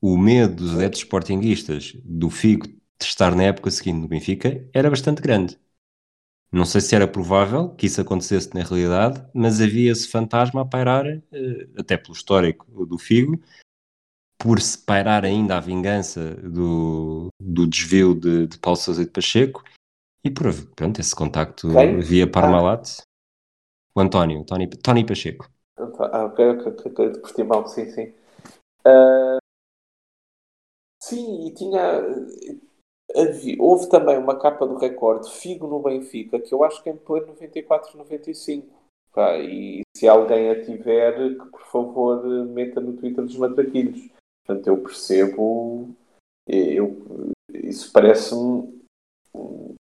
o 0.00 0.16
medo 0.16 0.56
dos 0.56 0.74
adeptos 0.74 1.00
sportinguistas 1.00 1.96
do 2.04 2.30
Figo 2.30 2.66
de 2.66 2.76
estar 3.00 3.34
na 3.34 3.44
época 3.44 3.70
seguinte 3.70 4.00
no 4.00 4.08
Benfica 4.08 4.66
era 4.72 4.90
bastante 4.90 5.20
grande. 5.20 5.58
Não 6.50 6.64
sei 6.64 6.80
se 6.80 6.94
era 6.94 7.08
provável 7.08 7.70
que 7.70 7.86
isso 7.86 8.00
acontecesse 8.00 8.54
na 8.54 8.62
realidade, 8.62 9.24
mas 9.34 9.60
havia 9.60 9.90
esse 9.90 10.08
fantasma 10.08 10.62
a 10.62 10.64
pairar, 10.64 11.04
eh, 11.06 11.68
até 11.76 11.96
pelo 11.96 12.14
histórico 12.14 12.86
do 12.86 12.96
Figo, 12.96 13.40
por 14.38 14.60
se 14.60 14.78
pairar 14.78 15.24
ainda 15.24 15.56
a 15.56 15.60
vingança 15.60 16.34
do, 16.36 17.28
do 17.40 17.66
desvio 17.66 18.14
de, 18.14 18.46
de 18.46 18.58
Paulo 18.58 18.76
Sousa 18.76 19.04
de 19.04 19.10
Pacheco 19.10 19.64
e 20.24 20.30
por 20.30 20.46
pronto, 20.74 21.00
esse 21.00 21.14
contacto 21.14 21.68
Quem? 21.72 22.00
via 22.00 22.30
Parmalat. 22.30 23.00
Ah. 23.00 23.04
O 23.96 24.00
António, 24.00 24.44
Tony, 24.44 24.68
Tony 24.68 25.06
Pacheco. 25.06 25.48
Ah, 25.76 26.24
ok, 26.24 26.48
ok, 26.50 26.72
ok, 26.86 27.10
de 27.12 27.20
Portimão, 27.20 27.66
sim, 27.66 27.90
sim. 27.90 28.12
Uh, 28.86 29.38
Sim, 31.04 31.46
e 31.46 31.52
tinha. 31.52 32.00
Havia, 33.14 33.56
houve 33.60 33.90
também 33.90 34.16
uma 34.16 34.38
capa 34.38 34.66
do 34.66 34.78
recorde, 34.78 35.30
Figo 35.30 35.66
no 35.66 35.80
Benfica, 35.80 36.40
que 36.40 36.52
eu 36.52 36.64
acho 36.64 36.82
que 36.82 36.88
é 36.88 36.92
em 36.92 36.96
pleno 36.96 37.26
94, 37.26 37.98
95. 37.98 38.66
Pá, 39.12 39.38
e 39.38 39.82
se 39.94 40.08
alguém 40.08 40.50
a 40.50 40.64
tiver, 40.64 41.36
que 41.36 41.46
por 41.50 41.60
favor 41.66 42.24
meta 42.46 42.80
no 42.80 42.94
Twitter 42.94 43.22
dos 43.22 43.36
Matraquilhos. 43.36 44.08
Portanto, 44.46 44.66
eu 44.66 44.82
percebo. 44.82 45.94
Eu, 46.48 47.32
isso 47.52 47.92
parece-me. 47.92 48.82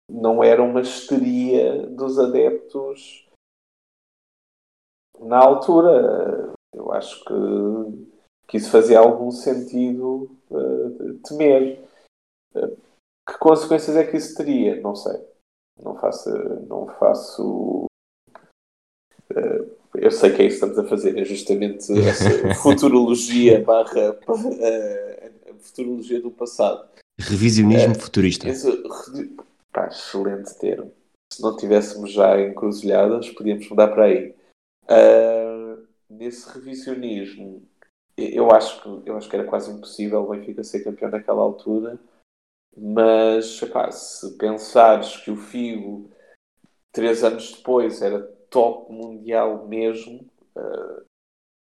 Não 0.09 0.43
era 0.43 0.63
uma 0.63 0.81
histeria 0.81 1.87
dos 1.87 2.19
adeptos 2.19 3.29
na 5.21 5.39
altura. 5.39 6.53
Eu 6.73 6.93
acho 6.93 7.25
que 7.25 8.09
que 8.49 8.57
isso 8.57 8.71
fazia 8.71 8.99
algum 8.99 9.31
sentido 9.31 10.35
uh, 10.51 11.15
temer. 11.23 11.85
Uh, 12.55 12.77
que 13.29 13.39
consequências 13.39 13.95
é 13.95 14.07
que 14.07 14.17
isso 14.17 14.35
teria? 14.35 14.81
Não 14.81 14.97
sei. 14.97 15.23
Não 15.83 15.95
faço. 15.97 16.31
Não 16.67 16.87
faço 16.99 17.85
uh, 19.31 19.79
eu 19.95 20.11
sei 20.11 20.35
que 20.35 20.43
é 20.43 20.47
isso 20.47 20.61
que 20.61 20.67
estamos 20.67 20.79
a 20.79 20.85
fazer, 20.85 21.19
é 21.19 21.25
justamente 21.25 21.93
essa 22.07 22.55
futurologia 22.55 23.63
barra 23.63 24.19
futurologia 25.59 26.21
do 26.21 26.31
passado. 26.31 26.89
Revisionismo 27.19 27.95
futurista. 27.99 28.49
Esse, 28.49 28.71
pá, 29.73 29.87
excelente 29.87 30.59
termo. 30.59 30.93
Se 31.33 31.43
não 31.43 31.57
tivéssemos 31.57 32.13
já 32.13 32.41
encruzilhadas, 32.41 33.31
podíamos 33.31 33.69
mudar 33.69 33.89
para 33.89 34.05
aí. 34.05 34.35
nesse 36.09 36.49
revisionismo, 36.53 37.63
eu 38.17 38.51
acho 38.51 38.83
que 38.83 39.09
eu 39.09 39.17
acho 39.17 39.29
que 39.29 39.37
era 39.37 39.47
quase 39.47 39.71
impossível 39.71 40.23
o 40.23 40.31
Benfica 40.31 40.65
ser 40.65 40.83
campeão 40.83 41.11
naquela 41.11 41.43
altura, 41.43 41.99
mas 42.77 43.61
epá, 43.63 43.91
se 43.91 44.37
pensares 44.37 45.17
que 45.19 45.31
o 45.31 45.37
Figo 45.37 46.11
três 46.93 47.23
anos 47.23 47.53
depois 47.53 48.03
era 48.03 48.21
top 48.51 48.93
mundial 48.93 49.67
mesmo, 49.69 50.27
uh, 50.57 51.05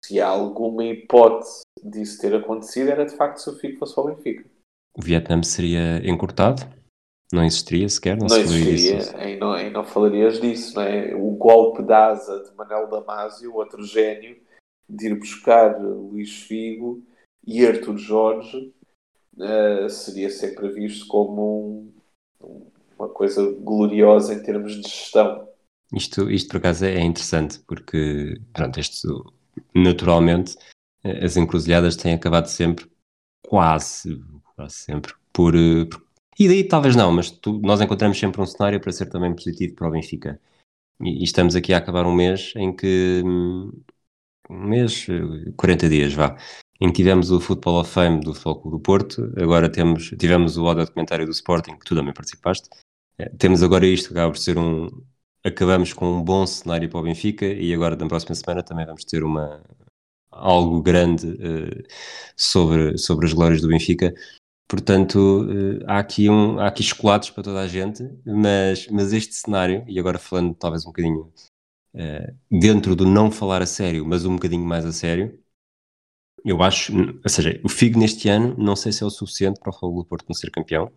se 0.05 0.21
há 0.21 0.29
alguma 0.29 0.85
hipótese 0.85 1.63
disso 1.83 2.21
ter 2.21 2.35
acontecido, 2.35 2.91
era 2.91 3.07
de 3.07 3.17
facto 3.17 3.39
se 3.39 3.49
o 3.49 3.57
Figo 3.57 3.79
fosse 3.79 3.99
ao 3.99 4.07
Benfica. 4.07 4.45
O 4.95 5.03
Vietnã 5.03 5.43
seria 5.43 5.99
encurtado? 6.07 6.63
Não 7.33 7.45
existiria 7.45 7.89
sequer? 7.89 8.19
Não, 8.19 8.27
não 8.27 8.37
existiria, 8.37 9.17
aí 9.17 9.39
não, 9.39 9.53
aí 9.53 9.71
não 9.71 9.85
falarias 9.85 10.39
disso, 10.39 10.75
não 10.77 10.83
é? 10.83 11.15
O 11.15 11.31
golpe 11.31 11.83
de 11.83 11.93
asa 11.93 12.43
de 12.43 12.55
Manel 12.55 12.89
Damasio, 12.89 13.55
outro 13.55 13.83
gênio, 13.83 14.37
de 14.87 15.07
ir 15.07 15.19
buscar 15.19 15.81
Luís 15.81 16.43
Figo 16.43 17.03
e 17.47 17.67
Arthur 17.67 17.97
Jorge 17.97 18.75
uh, 19.39 19.89
seria 19.89 20.29
sempre 20.29 20.69
visto 20.69 21.07
como 21.07 21.91
um, 22.41 22.67
uma 22.99 23.09
coisa 23.09 23.43
gloriosa 23.61 24.35
em 24.35 24.43
termos 24.43 24.75
de 24.75 24.83
gestão. 24.83 25.49
Isto, 25.93 26.31
isto 26.31 26.49
por 26.49 26.59
acaso 26.59 26.85
é 26.85 27.01
interessante 27.01 27.61
porque 27.67 28.41
pronto, 28.53 28.79
isto, 28.79 29.33
naturalmente 29.75 30.57
eh, 31.05 31.25
as 31.25 31.37
encruzilhadas 31.37 31.97
têm 31.97 32.15
acabado 32.15 32.47
sempre 32.47 32.91
quase, 33.43 34.23
quase 34.55 34.75
sempre 34.75 35.13
por, 35.33 35.55
eh, 35.55 35.85
por 35.85 36.03
e 36.39 36.49
daí 36.49 36.65
talvez 36.65 36.97
não, 36.97 37.13
mas 37.13 37.31
tu, 37.31 37.61
nós 37.61 37.81
encontramos 37.81 38.19
sempre 38.19 38.41
um 38.41 38.47
cenário 38.47 38.81
para 38.81 38.93
ser 38.93 39.07
também 39.07 39.35
positivo 39.35 39.75
para 39.75 39.89
o 39.89 39.91
Benfica. 39.91 40.41
E, 41.01 41.21
e 41.21 41.25
estamos 41.25 41.55
aqui 41.57 41.73
a 41.75 41.79
acabar 41.79 42.07
um 42.07 42.15
mês 42.15 42.53
em 42.57 42.75
que 42.75 43.23
hum, 43.25 43.71
um 44.51 44.67
mês, 44.69 45.07
40 45.57 45.89
dias, 45.89 46.13
vá, 46.13 46.37
em 46.81 46.89
que 46.89 46.95
tivemos 46.95 47.31
o 47.31 47.41
Football 47.41 47.81
of 47.81 47.91
Fame 47.91 48.21
do 48.21 48.35
Futebol 48.35 48.73
do 48.73 48.81
Porto, 48.81 49.33
agora 49.37 49.71
temos, 49.71 50.11
tivemos 50.19 50.57
o 50.57 50.67
audio 50.67 50.85
documentário 50.85 51.25
do 51.25 51.33
Sporting, 51.33 51.77
que 51.77 51.85
tu 51.85 51.95
também 51.95 52.13
participaste. 52.13 52.69
Eh, 53.19 53.31
temos 53.39 53.63
agora 53.63 53.87
isto, 53.87 54.09
que 54.09 54.15
acaba 54.15 54.33
por 54.33 54.39
ser 54.39 54.59
um. 54.59 54.89
Acabamos 55.45 55.93
com 55.93 56.19
um 56.19 56.23
bom 56.23 56.47
cenário 56.47 56.89
para 56.89 57.01
o 57.01 57.03
Benfica 57.03 57.47
e 57.47 57.75
agora, 57.75 57.97
na 57.97 58.07
próxima 58.07 58.35
semana, 58.35 58.63
também 58.63 58.87
vamos 58.87 59.05
ter 59.05 59.25
uma, 59.25 59.63
algo 60.31 60.83
grande 60.83 61.27
uh, 61.27 61.83
sobre, 62.37 62.97
sobre 62.99 63.27
as 63.27 63.33
glórias 63.33 63.61
do 63.61 63.69
Benfica. 63.69 64.15
Portanto, 64.69 65.17
uh, 65.45 65.85
há, 65.87 65.99
aqui 65.99 66.31
um, 66.31 66.59
há 66.59 66.69
aqui 66.69 66.83
chocolates 66.83 67.31
para 67.31 67.43
toda 67.43 67.61
a 67.61 67.69
gente, 67.69 68.03
mas, 68.25 68.89
mas 68.89 69.13
este 69.13 69.35
cenário, 69.35 69.85
e 69.87 69.99
agora 69.99 70.19
falando 70.19 70.55
talvez 70.55 70.85
um 70.85 70.89
bocadinho 70.89 71.33
uh, 71.95 72.37
dentro 72.51 72.97
do 72.97 73.07
não 73.07 73.31
falar 73.31 73.63
a 73.63 73.67
sério, 73.67 74.07
mas 74.07 74.25
um 74.25 74.35
bocadinho 74.35 74.65
mais 74.65 74.87
a 74.87 74.93
sério, 74.93 75.39
eu 76.45 76.63
acho, 76.63 76.93
ou 77.23 77.29
seja, 77.29 77.61
o 77.65 77.69
Figo 77.69 77.99
neste 77.99 78.29
ano 78.29 78.57
não 78.59 78.75
sei 78.75 78.93
se 78.93 79.03
é 79.03 79.07
o 79.07 79.11
suficiente 79.11 79.61
para 79.61 79.71
o 79.71 79.73
Futebol 79.73 80.05
Porto 80.05 80.27
não 80.29 80.35
ser 80.35 80.51
campeão, 80.51 80.91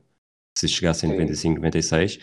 se 0.57 0.67
chegasse 0.67 1.05
em 1.05 1.09
95, 1.09 1.55
96. 1.55 2.19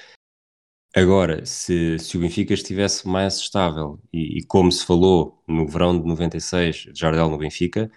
Agora, 0.94 1.44
se, 1.46 1.98
se 1.98 2.16
o 2.18 2.20
Benfica 2.20 2.52
estivesse 2.52 3.08
mais 3.08 3.36
estável 3.38 3.98
e, 4.12 4.38
e, 4.38 4.44
como 4.44 4.70
se 4.70 4.84
falou 4.84 5.42
no 5.48 5.66
verão 5.66 5.98
de 5.98 6.06
96, 6.06 6.88
Jardel 6.94 7.30
no 7.30 7.38
Benfica, 7.38 7.90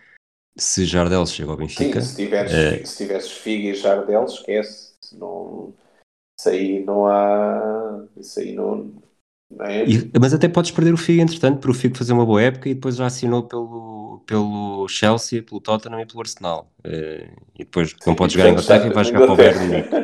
se 0.58 0.86
Jardel 0.86 1.26
chega 1.26 1.52
ao 1.52 1.58
Benfica. 1.58 2.02
Sim, 2.02 2.08
se 2.08 2.16
tiveres, 2.16 2.54
é... 2.54 2.86
se 2.86 2.98
tivesses 2.98 3.32
Figo 3.32 3.68
e 3.68 3.76
Jardel, 3.76 4.26
esquece. 4.26 4.94
Não, 5.14 5.74
isso 6.40 6.50
aí 6.50 6.84
não 6.84 7.08
há. 7.08 8.06
Isso 8.18 8.40
aí 8.40 8.54
não. 8.54 8.92
não 9.52 9.66
é... 9.66 9.86
e, 9.86 10.12
mas 10.20 10.34
até 10.34 10.48
podes 10.48 10.72
perder 10.72 10.94
o 10.94 10.98
Figo, 10.98 11.22
entretanto, 11.22 11.60
para 11.60 11.72
o 11.72 11.74
Figo 11.74 11.98
fazer 11.98 12.14
uma 12.14 12.26
boa 12.26 12.42
época 12.42 12.70
e 12.70 12.74
depois 12.74 12.96
já 12.96 13.06
assinou 13.06 13.44
pelo, 13.44 14.24
pelo 14.26 14.88
Chelsea, 14.88 15.44
pelo 15.44 15.62
Tottenham 15.62 16.02
e 16.02 16.06
pelo 16.06 16.22
Arsenal. 16.22 16.72
Uh, 16.86 17.30
e 17.56 17.60
depois 17.60 17.96
não 18.06 18.16
podes 18.16 18.34
jogar 18.34 18.50
em 18.50 18.52
Inglaterra 18.54 18.88
e 18.88 18.94
vais 18.94 19.08
jogar 19.08 19.26
para 19.26 19.34
o 19.34 19.38
Bayern 19.38 19.86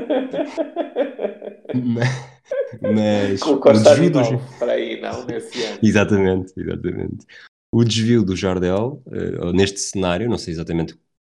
mas 2.82 3.40
Com 3.40 3.52
o 3.52 3.56
do... 3.56 4.60
para 4.60 4.74
aí, 4.74 5.00
não, 5.02 5.26
nesse 5.26 5.64
ano. 5.64 5.80
exatamente, 5.84 6.54
exatamente. 6.58 7.26
O 7.74 7.84
desvio 7.84 8.24
do 8.24 8.36
Jardel, 8.36 9.02
uh, 9.08 9.54
neste 9.54 9.80
cenário, 9.80 10.30
não 10.30 10.38
sei 10.38 10.54
exatamente 10.54 10.98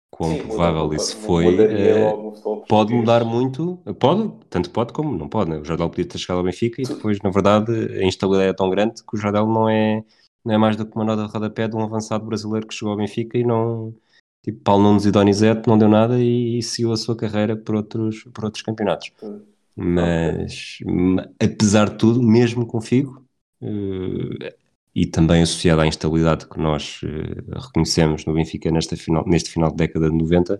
quão 0.09 0.31
Sim, 0.31 0.43
provável 0.43 0.83
muda, 0.83 0.95
isso 0.95 1.17
foi, 1.17 1.45
uh, 1.47 2.65
pode 2.67 2.93
mudar 2.93 3.23
muito, 3.23 3.77
pode, 3.99 4.31
tanto 4.49 4.69
pode 4.69 4.93
como 4.93 5.17
não 5.17 5.27
pode. 5.27 5.49
Né? 5.49 5.57
O 5.57 5.65
Jardel 5.65 5.89
podia 5.89 6.05
ter 6.05 6.17
chegado 6.17 6.37
ao 6.37 6.43
Benfica 6.43 6.81
e 6.81 6.85
depois, 6.85 7.19
na 7.21 7.29
verdade, 7.29 7.71
a 7.71 8.03
instabilidade 8.03 8.49
é 8.49 8.53
tão 8.53 8.69
grande 8.69 9.03
que 9.03 9.15
o 9.15 9.17
Jardel 9.19 9.45
não 9.47 9.69
é, 9.69 10.03
não 10.43 10.53
é 10.53 10.57
mais 10.57 10.75
do 10.75 10.85
que 10.85 10.95
uma 10.95 11.05
nota 11.05 11.25
de 11.25 11.31
rodapé 11.31 11.67
de 11.67 11.75
um 11.75 11.81
avançado 11.81 12.25
brasileiro 12.25 12.67
que 12.67 12.73
chegou 12.73 12.91
ao 12.91 12.97
Benfica 12.97 13.37
e 13.37 13.43
não, 13.43 13.93
tipo, 14.43 14.59
Paulo 14.63 14.83
Nunes 14.83 15.05
e 15.05 15.11
Donizete 15.11 15.67
não 15.67 15.77
deu 15.77 15.89
nada 15.89 16.19
e, 16.19 16.59
e 16.59 16.63
seguiu 16.63 16.91
a 16.91 16.97
sua 16.97 17.15
carreira 17.15 17.55
por 17.55 17.75
outros, 17.75 18.23
por 18.33 18.45
outros 18.45 18.63
campeonatos. 18.63 19.11
Hum. 19.21 19.41
Mas, 19.75 20.77
okay. 20.81 21.47
apesar 21.47 21.89
de 21.89 21.97
tudo, 21.97 22.21
mesmo 22.21 22.65
com 22.65 22.79
Figo, 22.79 23.25
uh, 23.61 24.62
e 24.95 25.05
também 25.05 25.41
associado 25.41 25.81
à 25.81 25.87
instabilidade 25.87 26.47
que 26.47 26.59
nós 26.59 27.01
uh, 27.03 27.59
reconhecemos 27.59 28.25
no 28.25 28.33
Benfica 28.33 28.71
nesta 28.71 28.95
final, 28.95 29.23
neste 29.25 29.49
final 29.49 29.71
de 29.71 29.77
década 29.77 30.09
de 30.09 30.17
90, 30.17 30.57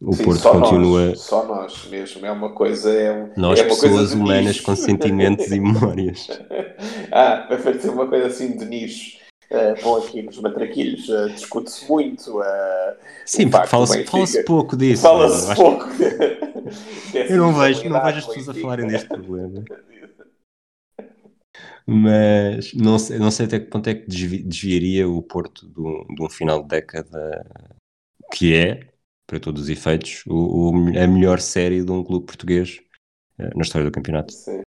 o 0.00 0.12
Sim, 0.12 0.24
Porto 0.24 0.50
continua. 0.50 1.08
Nós, 1.08 1.20
só 1.20 1.44
nós 1.44 1.86
mesmo, 1.86 2.24
é 2.24 2.30
uma 2.30 2.50
coisa. 2.50 2.92
É, 2.92 3.32
nós, 3.36 3.58
é 3.58 3.64
pessoas 3.64 4.12
humanas 4.12 4.60
com 4.60 4.76
sentimentos 4.76 5.46
e 5.46 5.58
memórias. 5.60 6.28
ah, 7.10 7.46
vai 7.48 7.58
fazer 7.58 7.90
uma 7.90 8.06
coisa 8.06 8.28
assim 8.28 8.56
de 8.56 8.64
nicho. 8.64 9.18
Uh, 9.50 9.82
bom, 9.82 9.96
aqui 9.96 10.20
nos 10.22 10.38
matraquilhos 10.40 11.08
uh, 11.08 11.30
discute-se 11.30 11.88
muito. 11.88 12.38
Uh, 12.38 12.44
Sim, 13.24 13.50
fala-se 13.50 14.04
fala 14.04 14.26
pouco 14.46 14.76
disso. 14.76 15.02
Fala-se 15.02 15.54
pouco. 15.54 15.86
Eu 17.14 17.38
não 17.38 17.54
vejo, 17.54 17.88
não 17.88 18.02
vejo 18.04 18.18
as 18.18 18.26
pessoas 18.26 18.48
a 18.50 18.54
falarem 18.60 18.86
deste 18.86 19.08
problema. 19.08 19.64
Mas 21.90 22.74
não 22.74 22.98
sei, 22.98 23.18
não 23.18 23.30
sei 23.30 23.46
até 23.46 23.58
que 23.58 23.70
ponto 23.70 23.88
é 23.88 23.94
que 23.94 24.06
desviaria 24.42 25.08
o 25.08 25.22
Porto 25.22 25.66
de 25.66 25.80
um, 25.80 26.14
de 26.14 26.22
um 26.22 26.28
final 26.28 26.62
de 26.62 26.68
década 26.68 27.46
que 28.30 28.54
é, 28.54 28.90
para 29.26 29.40
todos 29.40 29.62
os 29.62 29.68
efeitos, 29.70 30.22
o, 30.26 30.70
o 30.70 30.98
a 30.98 31.06
melhor 31.06 31.40
série 31.40 31.82
de 31.82 31.90
um 31.90 32.04
clube 32.04 32.26
português 32.26 32.78
na 33.38 33.62
história 33.62 33.86
do 33.86 33.92
campeonato. 33.92 34.34
Sim. 34.34 34.60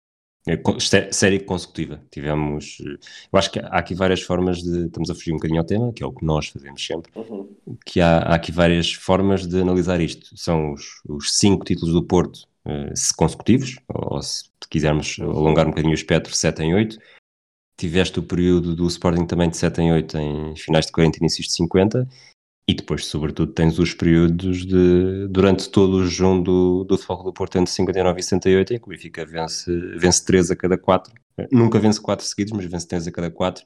É, 0.49 1.13
série 1.13 1.41
consecutiva. 1.41 2.03
Tivemos. 2.11 2.79
Eu 2.81 3.39
acho 3.39 3.51
que 3.51 3.59
há 3.59 3.79
aqui 3.79 3.95
várias 3.95 4.23
formas 4.23 4.63
de. 4.63 4.87
Estamos 4.87 5.11
a 5.11 5.15
fugir 5.15 5.33
um 5.33 5.37
bocadinho 5.37 5.61
ao 5.61 5.67
tema, 5.67 5.93
que 5.93 6.03
é 6.03 6.07
o 6.07 6.13
que 6.13 6.25
nós 6.25 6.49
fazemos 6.49 6.85
sempre. 6.85 7.13
Uhum. 7.15 7.55
Que 7.85 8.01
há, 8.01 8.21
há, 8.21 8.35
aqui 8.37 8.51
várias 8.51 8.91
formas 8.93 9.47
de 9.47 9.61
analisar 9.61 10.01
isto. 10.01 10.35
São 10.39 10.73
os, 10.73 11.03
os 11.07 11.37
cinco 11.37 11.67
títulos 11.67 11.93
do 11.93 12.03
Porto 12.03 12.49
consecutivos, 13.17 13.79
ou 13.89 14.21
se 14.23 14.45
quisermos 14.69 15.19
alongar 15.21 15.67
um 15.67 15.71
bocadinho 15.71 15.93
o 15.93 15.95
espectro, 15.95 16.35
7 16.35 16.63
em 16.63 16.75
8. 16.75 16.99
Tiveste 17.77 18.19
o 18.19 18.23
período 18.23 18.77
do 18.77 18.87
Sporting 18.87 19.27
também 19.27 19.49
de 19.49 19.57
7 19.57 19.81
em 19.81 19.93
8 19.93 20.19
em 20.19 20.57
finais 20.57 20.87
de 20.87 20.93
40 20.93 21.17
e 21.17 21.21
inícios 21.21 21.47
de 21.47 21.55
50 21.55 22.07
e 22.71 22.75
depois, 22.75 23.05
sobretudo, 23.07 23.53
tens 23.53 23.81
os 23.81 23.93
períodos 23.95 24.65
de, 24.65 25.27
durante 25.29 25.69
todo 25.69 25.95
o 25.95 26.07
jejum 26.07 26.41
do, 26.41 26.85
do 26.85 26.97
Futebol 26.97 27.25
do 27.25 27.33
Porto 27.33 27.59
entre 27.59 27.73
59 27.73 28.21
e 28.21 28.23
68, 28.23 28.75
em 28.75 28.79
que 28.79 28.87
o 28.87 28.91
Benfica 28.91 29.27
vence, 29.27 29.73
vence 29.99 30.25
3 30.25 30.53
a 30.53 30.57
cada 30.57 30.79
4. 30.79 31.13
Nunca 31.51 31.81
vence 31.81 32.01
4 32.01 32.25
seguidos, 32.25 32.53
mas 32.53 32.67
vence 32.67 32.87
3 32.87 33.09
a 33.09 33.11
cada 33.11 33.29
4. 33.29 33.65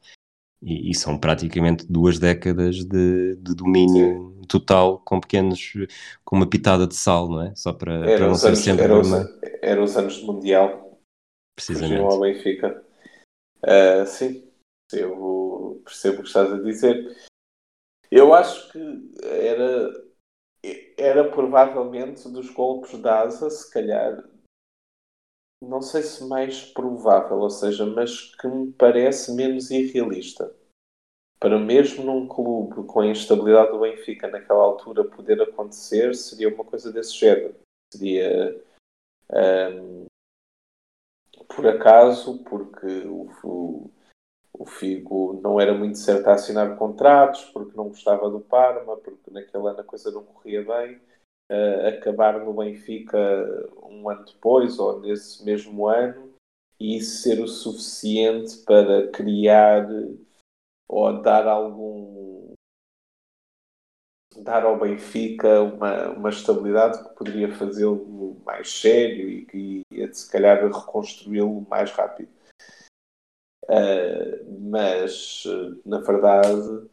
E, 0.63 0.91
e 0.91 0.95
são 0.95 1.19
praticamente 1.19 1.85
duas 1.87 2.19
décadas 2.19 2.83
de, 2.83 3.37
de 3.37 3.55
domínio. 3.55 4.34
Total, 4.47 4.99
com 4.99 5.21
pequenos, 5.21 5.73
com 6.25 6.37
uma 6.37 6.49
pitada 6.49 6.87
de 6.87 6.95
sal, 6.95 7.29
não 7.29 7.43
é? 7.43 7.55
Só 7.55 7.73
para, 7.73 8.01
para 8.01 8.27
não 8.27 8.35
ser 8.35 8.49
anos, 8.49 8.59
sempre 8.61 8.85
era, 8.85 8.99
os, 8.99 9.09
era 9.63 9.83
os 9.83 9.97
anos 9.97 10.15
de 10.15 10.25
Mundial. 10.25 11.01
Precisamente. 11.57 12.01
ao 12.01 12.21
Benfica. 12.21 12.85
Uh, 13.63 14.07
sim, 14.07 14.51
eu 14.93 15.81
percebo 15.85 16.19
o 16.19 16.23
que 16.23 16.29
estás 16.29 16.53
a 16.53 16.61
dizer. 16.61 17.17
Eu 18.11 18.35
acho 18.35 18.71
que 18.71 19.13
era, 19.23 20.05
era 20.97 21.31
provavelmente 21.31 22.29
dos 22.29 22.51
golpes 22.51 22.99
de 22.99 23.09
asa, 23.09 23.49
se 23.51 23.73
calhar, 23.73 24.23
não 25.63 25.81
sei 25.81 26.03
se 26.03 26.25
mais 26.27 26.63
provável, 26.73 27.39
ou 27.39 27.51
seja, 27.51 27.87
mas 27.87 28.35
que 28.37 28.47
me 28.47 28.73
parece 28.73 29.33
menos 29.33 29.71
irrealista. 29.71 30.55
Para 31.45 31.59
mesmo 31.59 32.03
num 32.03 32.27
clube 32.27 32.87
com 32.87 33.01
a 33.01 33.07
instabilidade 33.07 33.71
do 33.71 33.81
Benfica 33.81 34.29
naquela 34.29 34.63
altura 34.63 35.05
poder 35.05 35.43
acontecer, 35.43 36.15
seria 36.15 36.49
uma 36.49 36.65
coisa 36.65 36.91
desse 36.91 37.13
género. 37.19 37.55
Seria 37.93 38.59
um, 39.31 40.07
por 41.47 41.67
acaso, 41.67 42.43
porque 42.45 42.87
o, 43.07 43.29
o 43.45 43.91
o 44.57 44.65
Figo 44.65 45.41
não 45.43 45.61
era 45.61 45.75
muito 45.75 45.99
certo 45.99 46.29
a 46.29 46.35
assinar 46.35 46.77
contratos 46.77 47.45
porque 47.47 47.77
não 47.77 47.89
gostava 47.89 48.31
do 48.31 48.41
Parma, 48.41 48.97
porque 48.97 49.31
naquele 49.31 49.67
ano 49.69 49.81
a 49.81 49.85
coisa 49.85 50.13
não 50.13 50.23
corria 50.23 50.65
bem. 50.65 51.01
Uh, 51.51 51.89
acabar 51.89 52.39
no 52.39 52.55
Benfica 52.55 53.19
um 53.83 54.09
ano 54.09 54.25
depois 54.25 54.79
ou 54.79 55.01
nesse 55.01 55.45
mesmo 55.45 55.87
ano 55.87 56.33
e 56.81 57.03
ser 57.03 57.39
o 57.41 57.47
suficiente 57.47 58.59
para 58.59 59.09
criar 59.09 59.87
ou 60.89 61.23
dar 61.23 61.47
algum 61.47 62.55
dar 64.43 64.65
ao 64.65 64.79
Benfica 64.79 65.63
uma, 65.63 66.11
uma 66.11 66.31
estabilidade 66.31 67.03
que 67.03 67.15
poderia 67.15 67.55
fazê-lo 67.55 68.41
mais 68.45 68.69
sério 68.69 69.29
e 69.29 69.47
que 69.47 69.83
ia 69.91 70.13
se 70.13 70.31
calhar 70.31 70.65
reconstruí-lo 70.65 71.67
mais 71.69 71.91
rápido. 71.93 72.29
Uh, 73.65 74.71
mas, 74.71 75.45
na 75.87 76.01
verdade, 76.01 76.89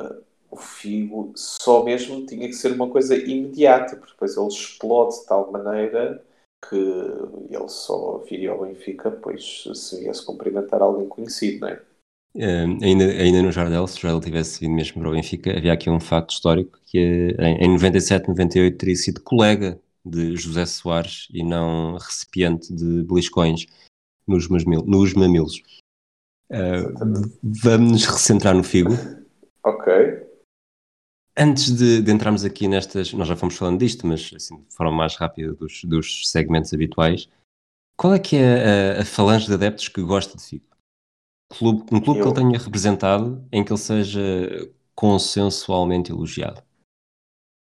uh, 0.00 0.24
o 0.50 0.56
Figo 0.56 1.32
só 1.36 1.82
mesmo 1.84 2.26
tinha 2.26 2.46
que 2.46 2.54
ser 2.54 2.72
uma 2.72 2.90
coisa 2.90 3.16
imediata, 3.16 3.96
porque 3.96 4.12
depois 4.12 4.36
ele 4.36 4.48
explode 4.48 5.20
de 5.20 5.26
tal 5.26 5.50
maneira 5.50 6.24
que 6.68 6.76
ele 6.76 7.68
só 7.68 8.18
viria 8.18 8.50
ao 8.50 8.62
Benfica 8.62 9.12
pois 9.12 9.64
se 9.74 10.00
viesse 10.00 10.26
cumprimentar 10.26 10.82
alguém 10.82 11.08
conhecido, 11.08 11.60
não 11.60 11.68
é? 11.68 11.87
Ainda, 12.40 13.04
ainda 13.04 13.42
no 13.42 13.50
Jardel, 13.50 13.86
se 13.88 13.98
o 13.98 14.00
Jardel 14.00 14.20
tivesse 14.20 14.60
vindo 14.60 14.74
mesmo 14.74 15.00
para 15.00 15.10
o 15.10 15.12
Benfica, 15.12 15.56
havia 15.56 15.72
aqui 15.72 15.90
um 15.90 15.98
facto 15.98 16.30
histórico 16.30 16.78
que 16.86 17.34
em, 17.38 17.64
em 17.64 17.72
97, 17.72 18.28
98 18.28 18.78
teria 18.78 18.94
sido 18.94 19.20
colega 19.20 19.80
de 20.04 20.36
José 20.36 20.64
Soares 20.64 21.26
e 21.32 21.42
não 21.42 21.94
recipiente 21.94 22.72
de 22.72 23.02
beliscões 23.02 23.66
nos, 24.26 24.48
nos 24.48 25.14
mamilos. 25.14 25.62
Uh, 26.50 27.30
vamos 27.42 27.92
nos 27.92 28.04
recentrar 28.06 28.54
no 28.54 28.62
Figo. 28.62 28.92
Ok. 29.64 29.92
Antes 31.36 31.76
de, 31.76 32.02
de, 32.02 32.12
entrarmos 32.12 32.44
aqui 32.44 32.66
nestas, 32.66 33.12
nós 33.12 33.28
já 33.28 33.36
fomos 33.36 33.56
falando 33.56 33.78
disto, 33.78 34.06
mas 34.06 34.32
assim, 34.34 34.56
de 34.62 34.74
forma 34.74 34.92
mais 34.92 35.14
rápida 35.14 35.52
dos, 35.54 35.84
dos 35.84 36.28
segmentos 36.30 36.72
habituais, 36.72 37.28
qual 37.96 38.14
é 38.14 38.18
que 38.18 38.36
é 38.36 38.96
a, 38.96 39.02
a 39.02 39.04
falange 39.04 39.46
de 39.46 39.54
adeptos 39.54 39.88
que 39.88 40.00
gosta 40.02 40.36
de 40.36 40.44
Figo? 40.44 40.67
Clube, 41.50 41.82
um 41.92 42.00
clube 42.00 42.20
Eu... 42.20 42.24
que 42.24 42.28
ele 42.28 42.50
tenha 42.50 42.58
representado 42.58 43.44
em 43.50 43.64
que 43.64 43.72
ele 43.72 43.78
seja 43.78 44.20
consensualmente 44.94 46.10
elogiado. 46.10 46.62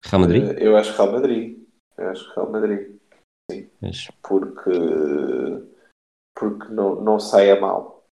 Real 0.05 0.21
Madrid? 0.21 0.43
Uh, 0.43 0.59
eu 0.59 0.78
acho 0.78 0.95
Real 0.95 1.11
Madrid. 1.11 1.67
Eu 1.97 2.09
acho 2.09 2.34
Real 2.36 2.51
Madrid. 2.51 2.99
Sim. 3.49 3.69
Mas... 3.82 4.07
Porque, 4.21 4.71
porque 6.36 6.71
não, 6.71 7.01
não 7.01 7.19
saia 7.19 7.59
mal. 7.59 8.05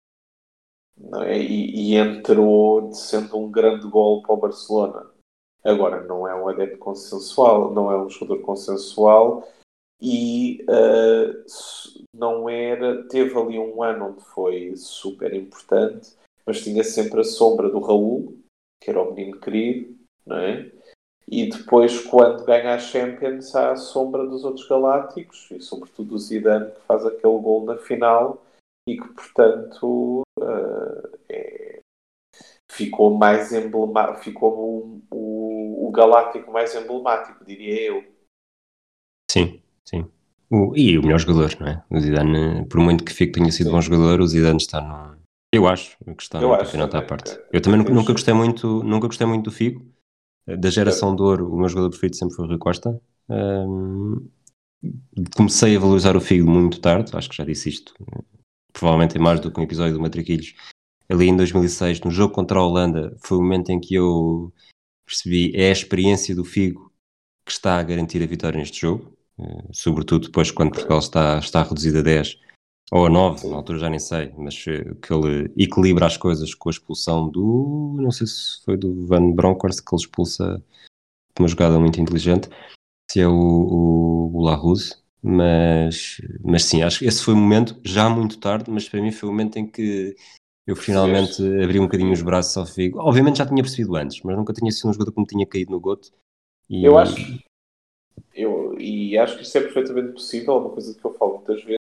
Não 0.98 1.24
é? 1.24 1.38
e, 1.38 1.94
e 1.94 1.96
entrou 1.96 2.94
sendo 2.94 3.38
um 3.38 3.52
grande 3.52 3.88
gol 3.88 4.22
para 4.22 4.34
o 4.34 4.38
Barcelona. 4.38 5.12
Agora, 5.64 6.04
não 6.04 6.28
é 6.28 6.34
um 6.34 6.50
adepto 6.50 6.78
consensual, 6.80 7.74
não 7.74 7.92
é 7.92 7.98
um 7.98 8.10
jogador 8.10 8.42
consensual 8.42 9.48
e 10.02 10.64
uh, 10.64 11.44
não 12.14 12.50
era. 12.50 13.08
Teve 13.08 13.38
ali 13.38 13.60
um 13.60 13.84
ano 13.84 14.10
onde 14.10 14.24
foi 14.26 14.76
super 14.76 15.34
importante, 15.34 16.12
mas 16.46 16.64
tinha 16.64 16.84
sempre 16.84 17.22
a 17.22 17.24
sombra 17.24 17.70
do 17.70 17.80
Raul, 17.80 18.38
que 18.82 18.90
era 18.90 19.02
o 19.02 19.14
menino 19.14 19.40
querido, 19.40 19.96
não 20.26 20.38
é? 20.38 20.72
E 21.28 21.50
depois, 21.50 22.02
quando 22.02 22.44
ganha 22.44 22.74
a 22.74 22.80
Champions, 22.80 23.56
há 23.56 23.72
a 23.72 23.78
sombra 23.78 24.26
dos 24.26 24.44
outros 24.44 24.68
galácticos 24.68 25.50
e, 25.52 25.62
sobretudo, 25.62 26.16
o 26.16 26.20
Zidane, 26.20 26.72
que 26.72 26.82
faz 26.82 27.06
aquele 27.06 27.40
gol 27.40 27.64
na 27.64 27.78
final 27.78 28.44
e 28.90 28.98
que, 28.98 29.08
portanto, 29.08 30.24
uh, 30.40 31.20
é, 31.30 31.80
ficou 32.70 33.12
mais 33.12 33.54
emblemático, 33.54 34.24
ficou 34.24 34.52
o, 34.52 35.02
o, 35.10 35.88
o 35.88 35.92
galáctico 35.92 36.52
mais 36.52 36.76
emblemático, 36.76 37.46
diria 37.46 37.82
eu. 37.82 38.04
Sim, 39.32 39.62
sim. 39.88 40.06
O, 40.50 40.74
e 40.76 40.98
o 40.98 41.02
melhor 41.02 41.20
jogador, 41.20 41.56
não 41.60 41.68
é? 41.68 41.84
O 41.90 42.00
Zidane, 42.00 42.66
por 42.68 42.80
muito 42.80 43.04
que 43.04 43.14
fique 43.14 43.32
tenha 43.32 43.52
sido 43.52 43.68
sim. 43.68 43.72
bom 43.72 43.82
jogador, 43.82 44.20
o 44.20 44.28
Zidane 44.28 44.58
está 44.58 44.82
no. 44.82 45.22
Eu 45.54 45.68
acho 45.68 45.98
que 45.98 46.24
está 46.24 46.40
no 46.40 46.58
campeonato 46.58 46.98
à 46.98 47.02
parte. 47.02 47.38
Eu 47.52 47.62
também 47.62 47.80
nunca, 47.80 47.94
nunca, 47.94 48.14
gostei 48.14 48.34
muito, 48.34 48.84
nunca 48.84 49.08
gostei 49.08 49.28
muito 49.28 49.46
do 49.46 49.52
Figo. 49.52 49.86
Da 50.48 50.70
geração 50.70 51.16
de 51.16 51.22
ouro, 51.22 51.54
o 51.54 51.58
meu 51.58 51.70
jogador 51.70 51.90
preferido 51.90 52.16
sempre 52.16 52.36
foi 52.36 52.46
o 52.46 52.48
Rui 52.48 52.58
Costa. 52.58 53.00
Um, 53.30 54.30
comecei 55.36 55.76
a 55.76 55.80
valorizar 55.80 56.16
o 56.16 56.22
Figo 56.22 56.50
muito 56.50 56.80
tarde, 56.80 57.12
acho 57.16 57.30
que 57.30 57.36
já 57.36 57.44
disse 57.44 57.70
isto, 57.70 57.94
provavelmente 58.74 59.18
é 59.18 59.20
mais 59.20 59.40
do 59.40 59.52
que 59.52 59.60
um 59.60 59.64
episódio 59.64 59.94
do 59.94 60.02
Matriquilhos. 60.02 60.56
Ali 61.10 61.28
em 61.28 61.36
2006, 61.36 62.02
no 62.02 62.12
jogo 62.12 62.34
contra 62.34 62.60
a 62.60 62.66
Holanda, 62.66 63.16
foi 63.22 63.38
o 63.38 63.42
momento 63.42 63.70
em 63.70 63.80
que 63.80 63.96
eu 63.96 64.54
percebi 65.06 65.52
é 65.56 65.70
a 65.70 65.74
experiência 65.74 66.34
do 66.34 66.46
Figo 66.46 66.92
que 67.46 67.52
está 67.52 67.78
a 67.78 67.84
garantir 67.84 68.24
a 68.24 68.28
vitória 68.28 68.58
neste 68.58 68.80
jogo, 68.80 69.18
sobretudo 69.72 70.28
depois 70.28 70.52
quando 70.52 70.72
Portugal 70.72 71.00
está, 71.00 71.40
está 71.40 71.64
reduzido 71.64 72.00
a 72.00 72.02
10 72.02 72.38
ou 72.92 73.06
a 73.06 73.10
9, 73.10 73.48
na 73.48 73.56
altura 73.56 73.80
já 73.80 73.90
nem 73.90 74.00
sei, 74.00 74.34
mas 74.38 74.64
que 74.64 75.14
ele 75.14 75.52
equilibra 75.58 76.06
as 76.06 76.18
coisas 76.18 76.54
com 76.54 76.68
a 76.68 76.72
expulsão 76.72 77.30
do. 77.30 77.96
Não 78.00 78.12
sei 78.12 78.28
se 78.28 78.64
foi 78.66 78.76
do 78.76 79.06
Van 79.06 79.32
Bronckhorst 79.32 79.80
que 79.80 79.96
ele 79.96 80.02
expulsa 80.02 80.62
uma 81.40 81.48
jogada 81.48 81.80
muito 81.80 82.02
inteligente, 82.02 82.50
se 83.10 83.22
é 83.22 83.28
o, 83.28 83.32
o, 83.32 84.38
o 84.38 84.42
Laruse, 84.42 84.98
mas, 85.22 86.22
mas 86.44 86.66
sim, 86.66 86.84
acho 86.84 87.00
que 87.00 87.06
esse 87.06 87.24
foi 87.24 87.34
o 87.34 87.38
momento, 87.38 87.80
já 87.84 88.10
muito 88.10 88.38
tarde, 88.40 88.70
mas 88.70 88.90
para 88.90 89.02
mim 89.02 89.12
foi 89.12 89.30
o 89.30 89.32
momento 89.32 89.58
em 89.58 89.66
que 89.66 90.16
eu 90.68 90.76
finalmente 90.76 91.42
abri 91.64 91.80
um 91.80 91.84
bocadinho 91.84 92.12
os 92.12 92.22
braços 92.22 92.56
ao 92.58 92.66
Figo. 92.66 93.00
Obviamente 93.00 93.38
já 93.38 93.46
tinha 93.46 93.64
percebido 93.64 93.96
antes, 93.96 94.22
mas 94.24 94.36
nunca 94.36 94.54
tinha 94.54 94.72
sido 94.72 94.90
um 94.90 94.94
jogador 94.94 95.12
que 95.12 95.20
me 95.20 95.28
tinha 95.28 95.46
caído 95.46 95.72
no 95.72 95.80
goto. 95.80 96.12
E... 96.70 96.84
Eu 96.84 96.98
acho, 96.98 97.16
eu, 98.34 98.80
e 98.80 99.18
acho 99.18 99.38
que 99.38 99.44
isso 99.44 99.58
é 99.58 99.62
perfeitamente 99.62 100.14
possível, 100.14 100.58
uma 100.58 100.70
coisa 100.70 100.94
que 100.94 101.06
eu 101.06 101.14
falo 101.14 101.36
muitas 101.36 101.64
vezes 101.64 101.78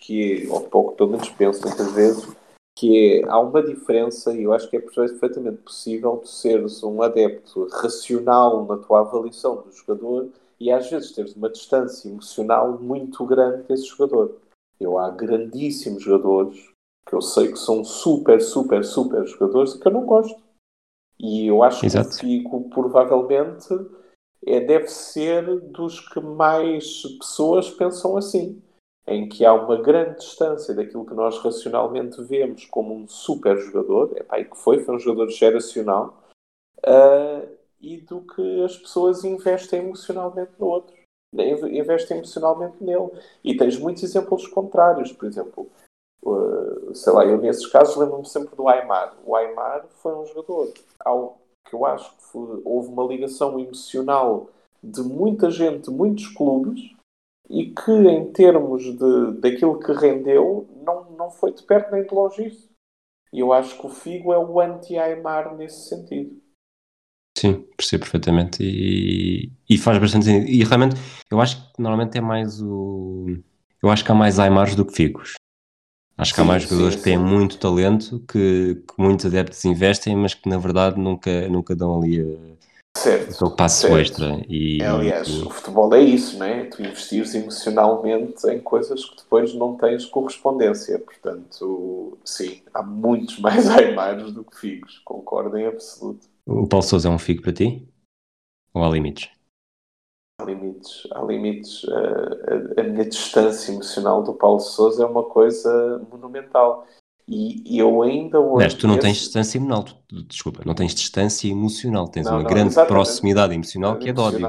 que, 0.00 0.46
ou 0.48 0.60
pouco, 0.62 0.92
pelo 0.92 1.10
menos 1.10 1.28
penso 1.30 1.66
muitas 1.66 1.92
vezes, 1.92 2.36
que 2.76 3.20
é, 3.22 3.28
há 3.28 3.38
uma 3.38 3.62
diferença, 3.62 4.32
e 4.34 4.42
eu 4.42 4.52
acho 4.52 4.68
que 4.68 4.76
é 4.76 4.80
perfeitamente 4.80 5.58
possível 5.58 6.16
tu 6.18 6.28
seres 6.28 6.82
um 6.82 7.02
adepto 7.02 7.68
racional 7.68 8.66
na 8.66 8.76
tua 8.76 9.00
avaliação 9.00 9.62
do 9.62 9.72
jogador 9.72 10.28
e 10.58 10.70
às 10.72 10.90
vezes 10.90 11.12
teres 11.12 11.34
uma 11.36 11.48
distância 11.48 12.08
emocional 12.08 12.78
muito 12.78 13.24
grande 13.24 13.62
desse 13.64 13.86
jogador. 13.86 14.38
Eu 14.80 14.98
há 14.98 15.10
grandíssimos 15.10 16.02
jogadores 16.02 16.70
que 17.06 17.14
eu 17.14 17.20
sei 17.20 17.52
que 17.52 17.58
são 17.58 17.84
super, 17.84 18.40
super, 18.40 18.84
super 18.84 19.26
jogadores 19.26 19.74
e 19.74 19.80
que 19.80 19.86
eu 19.86 19.92
não 19.92 20.04
gosto. 20.04 20.42
E 21.18 21.46
eu 21.46 21.62
acho 21.62 21.86
Exato. 21.86 22.08
que 22.08 22.14
o 22.14 22.18
Figo 22.18 22.68
provavelmente 22.70 23.68
é, 24.46 24.60
deve 24.60 24.88
ser 24.88 25.60
dos 25.60 26.00
que 26.00 26.20
mais 26.20 27.02
pessoas 27.18 27.70
pensam 27.70 28.16
assim 28.16 28.62
em 29.06 29.28
que 29.28 29.44
há 29.44 29.52
uma 29.52 29.80
grande 29.80 30.18
distância 30.18 30.74
daquilo 30.74 31.04
que 31.04 31.14
nós 31.14 31.38
racionalmente 31.38 32.22
vemos 32.22 32.64
como 32.66 32.94
um 32.94 33.06
super 33.06 33.56
jogador, 33.58 34.16
epá, 34.16 34.38
e 34.38 34.46
que 34.46 34.56
foi, 34.56 34.82
foi 34.82 34.94
um 34.94 34.98
jogador 34.98 35.30
geracional, 35.30 36.22
uh, 36.78 37.46
e 37.80 37.98
do 37.98 38.22
que 38.22 38.64
as 38.64 38.78
pessoas 38.78 39.24
investem 39.24 39.80
emocionalmente 39.80 40.52
no 40.58 40.66
outro, 40.66 40.94
investem 41.34 42.18
emocionalmente 42.18 42.82
nele. 42.82 43.10
E 43.42 43.56
tens 43.56 43.78
muitos 43.78 44.02
exemplos 44.02 44.46
contrários, 44.46 45.12
por 45.12 45.26
exemplo, 45.26 45.70
uh, 46.22 46.94
sei 46.94 47.12
lá, 47.12 47.26
eu 47.26 47.36
nesses 47.38 47.66
casos 47.66 47.96
lembro-me 47.96 48.26
sempre 48.26 48.56
do 48.56 48.68
Aymar. 48.68 49.14
O 49.26 49.36
Aymar 49.36 49.86
foi 49.96 50.14
um 50.14 50.24
jogador 50.24 50.72
ao 51.04 51.43
que 51.64 51.74
eu 51.74 51.84
acho 51.86 52.16
que 52.16 52.22
foi, 52.24 52.62
houve 52.64 52.88
uma 52.88 53.04
ligação 53.04 53.58
emocional 53.58 54.50
de 54.82 55.02
muita 55.02 55.50
gente, 55.50 55.90
muitos 55.90 56.28
clubes, 56.28 56.94
e 57.48 57.70
que, 57.70 57.92
em 57.92 58.32
termos 58.32 58.82
de, 58.82 59.40
daquilo 59.40 59.78
que 59.78 59.92
rendeu, 59.92 60.66
não, 60.84 61.10
não 61.12 61.30
foi 61.30 61.52
de 61.52 61.62
perto 61.62 61.92
nem 61.92 62.04
de 62.04 62.14
longe 62.14 62.46
isso. 62.46 62.70
E 63.32 63.40
eu 63.40 63.52
acho 63.52 63.78
que 63.78 63.86
o 63.86 63.90
Figo 63.90 64.32
é 64.32 64.38
o 64.38 64.60
anti-Aymar 64.60 65.56
nesse 65.56 65.88
sentido. 65.88 66.40
Sim, 67.36 67.66
percebo 67.76 68.04
perfeitamente 68.04 68.62
e, 68.62 69.50
e 69.68 69.76
faz 69.76 69.98
bastante 69.98 70.26
sentido. 70.26 70.48
E 70.48 70.62
realmente, 70.62 70.94
eu 71.30 71.40
acho 71.40 71.72
que 71.72 71.82
normalmente 71.82 72.16
é 72.16 72.20
mais 72.20 72.62
o. 72.62 73.26
Eu 73.82 73.90
acho 73.90 74.04
que 74.04 74.12
há 74.12 74.14
mais 74.14 74.38
Aymars 74.38 74.76
do 74.76 74.86
que 74.86 74.94
Figos. 74.94 75.34
Acho 76.16 76.32
que 76.32 76.36
sim, 76.36 76.42
há 76.42 76.44
mais 76.44 76.62
jogadores 76.62 76.94
sim, 76.94 76.98
que 76.98 77.04
têm 77.04 77.18
sim. 77.18 77.24
muito 77.24 77.58
talento, 77.58 78.22
que, 78.28 78.76
que, 78.86 78.94
muitos 78.96 79.26
adeptos 79.26 79.64
investem, 79.64 80.14
mas 80.14 80.34
que 80.34 80.48
na 80.48 80.58
verdade 80.58 81.00
nunca, 81.00 81.48
nunca 81.48 81.74
dão 81.74 81.98
ali 82.00 82.20
a, 82.20 82.54
Certo. 82.96 83.34
Aquele 83.34 83.56
passo 83.56 83.80
certo. 83.82 83.96
extra. 83.98 84.44
E, 84.48 84.80
é, 84.80 84.86
aliás, 84.86 85.28
e... 85.28 85.42
o 85.42 85.50
futebol 85.50 85.92
é 85.94 86.00
isso, 86.00 86.38
não 86.38 86.46
é? 86.46 86.64
Tu 86.64 86.82
investires 86.82 87.34
emocionalmente 87.34 88.46
em 88.48 88.60
coisas 88.60 89.04
que 89.04 89.16
depois 89.16 89.52
não 89.54 89.76
tens 89.76 90.06
correspondência. 90.06 90.98
Portanto, 90.98 92.16
sim, 92.24 92.62
há 92.72 92.82
muitos 92.82 93.38
mais 93.40 93.68
Aimares 93.68 94.32
do 94.32 94.44
que 94.44 94.56
figos, 94.56 95.00
concordo 95.04 95.56
em 95.58 95.66
absoluto. 95.66 96.26
O 96.46 96.66
Paulo 96.66 96.84
Sousa 96.84 97.08
é 97.08 97.10
um 97.10 97.18
figo 97.18 97.42
para 97.42 97.52
ti? 97.52 97.86
Ou 98.72 98.84
há 98.84 98.88
limites? 98.88 99.28
Há 100.44 100.46
limites. 100.46 101.08
Há 101.12 101.22
limites. 101.22 101.84
A, 101.88 102.80
a, 102.80 102.80
a 102.80 102.84
minha 102.84 103.04
distância 103.04 103.72
emocional 103.72 104.22
do 104.22 104.34
Paulo 104.34 104.60
Sousa 104.60 105.02
é 105.02 105.06
uma 105.06 105.24
coisa 105.24 106.06
monumental. 106.10 106.86
E, 107.26 107.78
eu 107.78 108.02
ainda 108.02 108.38
hoje. 108.38 108.64
Mas 108.64 108.74
tu 108.74 108.86
não 108.86 108.98
tens 108.98 109.16
distância 109.16 109.56
emocional, 109.56 109.84
tu, 110.06 110.22
desculpa, 110.24 110.62
não 110.66 110.74
tens 110.74 110.94
distância 110.94 111.48
emocional, 111.48 112.06
tens 112.08 112.26
não, 112.26 112.34
uma 112.34 112.42
não, 112.42 112.48
grande 112.48 112.68
exatamente. 112.68 112.92
proximidade 112.92 113.54
emocional 113.54 113.98
que 113.98 114.10
é 114.10 114.12
de 114.12 114.20
ódio. 114.20 114.46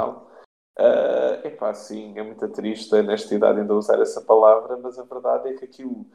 Uh, 0.77 1.47
epá, 1.47 1.73
sim, 1.73 2.13
é 2.17 2.23
muito 2.23 2.45
triste 2.49 3.01
nesta 3.01 3.33
idade 3.33 3.61
ainda 3.61 3.73
usar 3.73 4.01
essa 4.01 4.21
palavra, 4.21 4.77
mas 4.77 4.99
a 4.99 5.03
verdade 5.03 5.49
é 5.49 5.53
que 5.53 5.63
aquilo 5.63 6.05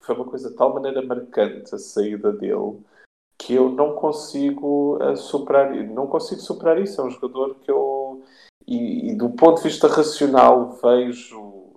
foi 0.00 0.14
uma 0.14 0.24
coisa 0.24 0.50
de 0.50 0.56
tal 0.56 0.72
maneira 0.72 1.02
marcante 1.02 1.74
a 1.74 1.78
saída 1.78 2.32
dele 2.32 2.78
que 3.36 3.54
eu 3.54 3.68
não 3.68 3.94
consigo 3.94 4.96
uh, 5.02 5.16
superar, 5.16 5.74
não 5.74 6.06
consigo 6.06 6.40
superar 6.40 6.80
isso. 6.80 7.00
É 7.00 7.04
um 7.04 7.10
jogador 7.10 7.56
que 7.56 7.70
eu, 7.70 8.22
e, 8.66 9.10
e 9.10 9.14
do 9.14 9.30
ponto 9.30 9.58
de 9.58 9.68
vista 9.68 9.88
racional, 9.88 10.78
vejo, 10.82 11.72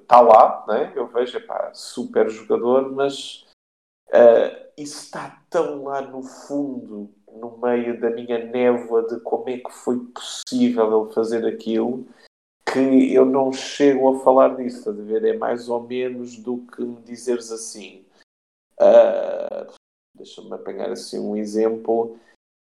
está 0.00 0.20
uh, 0.20 0.26
lá, 0.26 0.64
né? 0.68 0.92
eu 0.94 1.06
vejo, 1.06 1.36
epá, 1.36 1.70
super 1.74 2.28
jogador, 2.28 2.92
mas 2.92 3.46
Uh, 4.08 4.68
isso 4.76 5.04
está 5.04 5.42
tão 5.50 5.84
lá 5.84 6.00
no 6.00 6.22
fundo, 6.22 7.10
no 7.30 7.58
meio 7.58 8.00
da 8.00 8.10
minha 8.10 8.44
névoa 8.46 9.06
de 9.06 9.20
como 9.20 9.50
é 9.50 9.58
que 9.58 9.70
foi 9.70 9.98
possível 9.98 11.04
ele 11.04 11.12
fazer 11.12 11.46
aquilo, 11.46 12.06
que 12.72 13.12
eu 13.12 13.26
não 13.26 13.52
chego 13.52 14.14
a 14.14 14.20
falar 14.20 14.56
disso, 14.56 14.78
estás 14.78 14.98
a 14.98 15.02
ver? 15.02 15.24
É 15.24 15.36
mais 15.36 15.68
ou 15.68 15.82
menos 15.82 16.36
do 16.36 16.58
que 16.58 16.82
me 16.82 17.00
dizeres 17.02 17.50
assim. 17.50 18.04
Uh, 18.80 19.70
Deixa-me 20.14 20.52
apanhar 20.52 20.90
assim 20.90 21.18
um 21.18 21.36
exemplo 21.36 22.18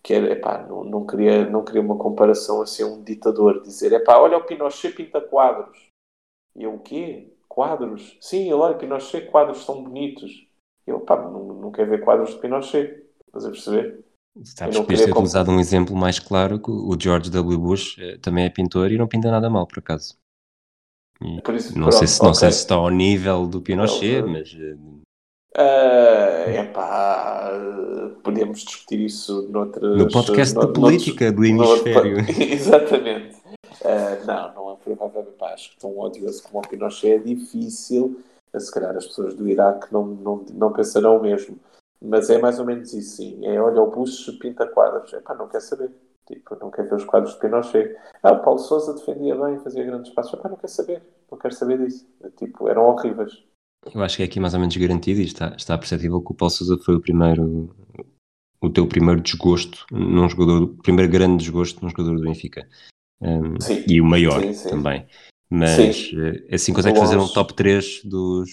que 0.06 0.14
era, 0.14 0.32
epá, 0.32 0.62
não, 0.62 0.84
não, 0.84 1.04
queria, 1.04 1.50
não 1.50 1.66
queria 1.66 1.82
uma 1.82 1.98
comparação 1.98 2.62
assim 2.62 2.84
a 2.84 2.86
um 2.86 3.04
ditador, 3.04 3.64
dizer, 3.64 3.92
epá, 3.92 4.20
olha 4.20 4.38
o 4.38 4.44
Pinochet 4.44 4.94
pinta 4.94 5.20
quadros. 5.20 5.90
E 6.56 6.62
eu, 6.62 6.76
o 6.76 6.80
quê? 6.80 7.34
Quadros? 7.50 8.16
Sim, 8.22 8.54
olha, 8.54 8.78
Pinochet, 8.78 9.26
quadros 9.32 9.66
são 9.66 9.84
bonitos. 9.84 10.48
Eu, 10.86 11.00
pá, 11.00 11.20
não, 11.20 11.46
não 11.46 11.72
quero 11.72 11.90
ver 11.90 12.04
quadros 12.04 12.36
de 12.36 12.40
Pinochet. 12.40 13.04
Estás 13.26 13.46
a 13.46 13.50
perceber? 13.50 14.06
Sabes 14.44 14.78
que 14.78 14.84
podias 14.84 15.06
ter 15.06 15.12
utilizado 15.12 15.50
um 15.50 15.60
exemplo 15.60 15.96
mais 15.96 16.20
claro 16.20 16.60
que 16.60 16.70
o 16.70 16.96
George 17.00 17.32
W. 17.32 17.58
Bush 17.58 17.98
eh, 17.98 18.20
também 18.20 18.46
é 18.46 18.50
pintor 18.52 18.92
e 18.92 19.00
não 19.00 19.08
pinta 19.08 19.32
nada 19.32 19.50
mal, 19.50 19.66
por 19.66 19.80
acaso. 19.80 20.20
Isso, 21.20 21.74
não, 21.74 21.88
pronto, 21.88 21.98
sei 21.98 22.08
se, 22.08 22.22
não 22.22 22.34
sei 22.34 22.52
se 22.52 22.60
está 22.60 22.76
ao 22.76 22.92
nível 22.92 23.48
do 23.48 23.60
Pinochet, 23.60 24.22
não, 24.22 24.34
mas. 24.34 24.56
Uh, 25.58 26.50
epá, 26.50 27.50
podemos 28.24 28.60
discutir 28.60 29.00
isso 29.00 29.48
noutras, 29.50 29.98
No 29.98 30.10
podcast 30.12 30.54
no- 30.54 30.68
de 30.68 30.74
política 30.74 31.32
do 31.32 31.46
hemisfério. 31.46 32.18
noutro- 32.28 32.44
Exatamente. 32.44 33.38
Uh, 33.82 34.26
não, 34.26 34.54
não 34.54 34.72
é 34.74 34.76
provavelmente. 34.84 35.38
Pá, 35.38 35.54
acho 35.54 35.72
que 35.72 35.80
tão 35.80 35.98
odioso 35.98 36.44
como 36.44 36.60
o 36.60 36.68
Pinochet 36.68 37.14
é 37.14 37.18
difícil. 37.20 38.20
Se 38.58 38.72
calhar 38.72 38.96
as 38.96 39.06
pessoas 39.08 39.34
do 39.34 39.48
Iraque 39.48 39.88
não, 39.94 40.06
não, 40.06 40.46
não 40.54 40.72
pensarão 40.74 41.18
o 41.18 41.22
mesmo. 41.22 41.58
Mas 42.02 42.30
é 42.30 42.38
mais 42.38 42.60
ou 42.60 42.66
menos 42.66 42.94
isso, 42.94 43.18
sim. 43.18 43.46
É, 43.46 43.60
olha, 43.60 43.82
o 43.82 43.90
Bush 43.92 44.30
pinta 44.40 44.68
quadros. 44.68 45.14
É 45.14 45.20
pá, 45.22 45.34
não 45.36 45.48
quer 45.48 45.62
saber. 45.62 45.90
Tipo, 46.28 46.58
não 46.60 46.70
quer 46.72 46.84
ver 46.84 46.96
os 46.96 47.06
quadros 47.06 47.34
de 47.34 47.40
Pinochet. 47.40 47.96
Ah, 48.24 48.32
o 48.34 48.40
Paulo 48.44 48.60
Sousa 48.60 48.94
defendia 48.94 49.36
bem, 49.36 49.60
fazia 49.60 49.84
grandes 49.84 50.12
passos. 50.12 50.34
É 50.34 50.38
pá, 50.38 50.50
não 50.50 50.58
quer 50.58 50.68
saber. 50.70 51.02
Não 51.32 51.38
quero 51.38 51.54
saber 51.54 51.78
disso. 51.80 52.06
Tipo, 52.38 52.68
eram 52.68 52.86
horríveis. 52.88 53.44
Eu 53.94 54.04
acho 54.04 54.18
que 54.18 54.24
é 54.24 54.26
aqui 54.26 54.40
mais 54.40 54.54
ou 54.54 54.60
menos 54.60 54.76
garantido 54.76 55.22
e 55.22 55.26
está, 55.26 55.54
está 55.58 55.78
perceptível 55.78 56.22
que 56.22 56.32
o 56.32 56.36
Paulo 56.36 56.52
Sousa 56.52 56.78
foi 56.78 56.96
o 56.96 57.02
primeiro, 57.02 57.76
o 58.62 58.70
teu 58.70 58.88
primeiro 58.88 59.22
desgosto 59.22 59.86
num 59.92 60.28
jogador, 60.28 60.64
o 60.64 60.68
primeiro 60.78 61.12
grande 61.12 61.44
desgosto 61.44 61.82
num 61.84 61.90
jogador 61.90 62.16
do 62.16 62.22
Benfica. 62.22 62.68
Um, 63.22 63.60
Sim. 63.62 63.86
e 63.88 64.02
o 64.02 64.06
maior 64.06 64.42
Sim, 64.42 64.54
sim. 64.54 64.70
também. 64.70 65.06
Mas 65.50 66.10
Sim. 66.10 66.20
eh, 66.20 66.56
assim 66.56 66.74
consegues 66.74 67.00
fazer 67.00 67.18
um 67.18 67.28
top 67.28 67.54
3 67.54 68.02
dos, 68.04 68.50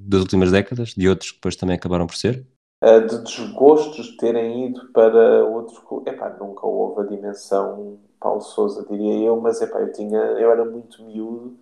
das 0.00 0.20
últimas 0.20 0.50
décadas, 0.50 0.90
de 0.90 1.08
outros 1.08 1.30
que 1.30 1.36
depois 1.36 1.56
também 1.56 1.76
acabaram 1.76 2.06
por 2.06 2.16
ser? 2.16 2.44
Uh, 2.82 3.06
de 3.06 3.22
desgostos 3.22 4.06
de 4.06 4.16
terem 4.16 4.66
ido 4.66 4.92
para 4.92 5.44
outros 5.44 5.78
clubes. 5.78 6.12
Epá, 6.12 6.30
nunca 6.30 6.66
houve 6.66 7.02
a 7.02 7.04
dimensão 7.04 8.00
Paulo 8.20 8.40
Sousa, 8.40 8.84
diria 8.90 9.26
eu, 9.26 9.40
mas 9.40 9.62
epá, 9.62 9.80
eu, 9.80 9.92
tinha, 9.92 10.18
eu 10.18 10.50
era 10.50 10.64
muito 10.64 11.02
miúdo 11.04 11.56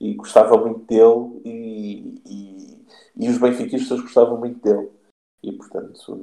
e 0.00 0.14
gostava 0.14 0.56
muito 0.56 0.80
dele 0.86 1.40
e, 1.44 2.22
e, 2.26 2.86
e 3.16 3.28
os 3.28 3.38
benfiquistas 3.38 4.00
gostavam 4.00 4.38
muito 4.38 4.60
dele. 4.60 4.90
E, 5.42 5.52
portanto, 5.52 6.16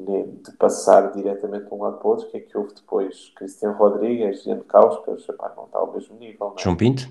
de 0.44 0.52
passar 0.58 1.14
diretamente 1.14 1.68
de 1.68 1.74
um 1.74 1.82
lado 1.82 2.00
para 2.00 2.08
o 2.08 2.12
outro, 2.12 2.28
o 2.28 2.32
que 2.32 2.38
é 2.38 2.42
que 2.42 2.58
houve 2.58 2.74
depois? 2.74 3.30
Cristiano 3.38 3.78
Rodrigues, 3.78 4.46
Ian 4.46 4.60
Kauskas, 4.60 5.28
epá, 5.30 5.54
não 5.56 5.66
está 5.66 5.80
ao 5.80 5.94
mesmo 5.94 6.18
nível. 6.18 6.48
Não, 6.50 6.56
é? 6.56 6.62
João 6.62 6.76
Pinto? 6.76 7.04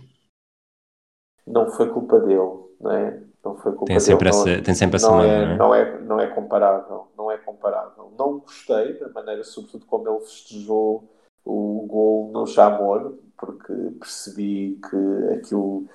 não 1.46 1.70
foi 1.70 1.90
culpa 1.90 2.18
dele, 2.20 2.58
não 2.80 2.90
é? 2.90 3.22
Não 3.44 3.56
foi 3.56 3.72
culpa 3.72 3.86
Tem 3.86 4.00
sempre 4.00 4.30
dele. 4.30 4.40
essa- 4.40 4.56
não, 4.56 4.62
tem 4.62 4.74
sempre 4.74 4.96
essa 4.96 5.08
não 5.08 5.16
mão, 5.16 5.24
é, 5.24 5.44
não 5.44 5.52
é? 5.52 5.56
não 5.56 5.74
é? 5.74 6.00
Não 6.00 6.20
é 6.20 6.26
comparável. 6.28 7.08
Não 7.16 7.30
é 7.30 7.38
comparável. 7.38 8.12
Não 8.18 8.38
gostei 8.38 8.98
da 8.98 9.08
maneira, 9.10 9.44
sobretudo, 9.44 9.84
como 9.86 10.08
ele 10.08 10.20
festejou 10.20 11.04
o 11.44 11.86
gol 11.86 12.30
no 12.32 12.46
Jamor, 12.46 13.14
porque 13.36 13.72
percebi 13.98 14.78
que 14.88 15.34
aquilo 15.34 15.86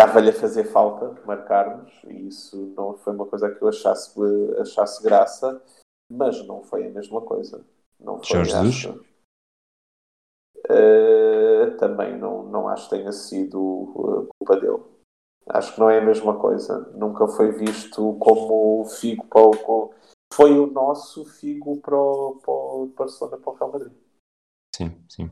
estava-lhe 0.00 0.30
a 0.30 0.32
fazer 0.32 0.64
falta 0.64 1.14
marcar-nos 1.26 1.92
e 2.04 2.28
isso 2.28 2.72
não 2.76 2.96
foi 2.96 3.12
uma 3.12 3.26
coisa 3.26 3.50
que 3.50 3.62
eu 3.62 3.68
achasse, 3.68 4.18
achasse 4.58 5.02
graça, 5.02 5.62
mas 6.10 6.44
não 6.46 6.62
foi 6.62 6.86
a 6.86 6.90
mesma 6.90 7.20
coisa. 7.20 7.64
Não 7.98 8.16
foi, 8.16 8.44
Jorge. 8.44 8.70
Jesus? 8.70 9.00
Uh, 10.64 11.76
também 11.78 12.16
não, 12.18 12.44
não 12.44 12.68
acho 12.68 12.88
que 12.88 12.96
tenha 12.96 13.12
sido 13.12 13.60
uh, 13.60 14.28
culpa 14.38 14.58
dele. 14.58 14.82
Acho 15.48 15.74
que 15.74 15.80
não 15.80 15.90
é 15.90 15.98
a 15.98 16.04
mesma 16.04 16.38
coisa. 16.38 16.90
Nunca 16.94 17.26
foi 17.28 17.52
visto 17.52 18.16
como 18.18 18.84
Figo 18.86 19.26
para 19.26 19.42
o. 19.42 19.92
Foi 20.32 20.58
o 20.58 20.66
nosso 20.66 21.24
Figo 21.24 21.78
para 21.80 21.96
o, 21.96 22.36
para 22.36 22.52
o 22.52 22.86
Barcelona 22.96 23.36
para 23.36 23.52
o 23.52 23.56
Real 23.56 23.72
Madrid. 23.72 23.92
Sim, 24.74 25.04
sim. 25.08 25.30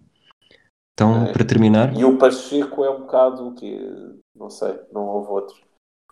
Então, 0.98 1.26
É. 1.26 1.32
para 1.32 1.46
terminar, 1.46 1.96
E 1.96 2.04
o 2.04 2.18
Pacheco 2.18 2.84
é 2.84 2.90
um 2.90 3.02
bocado 3.02 3.46
o 3.46 3.54
quê? 3.54 3.78
Não 4.34 4.50
sei, 4.50 4.80
não 4.90 5.06
houve 5.06 5.30
outro. 5.30 5.56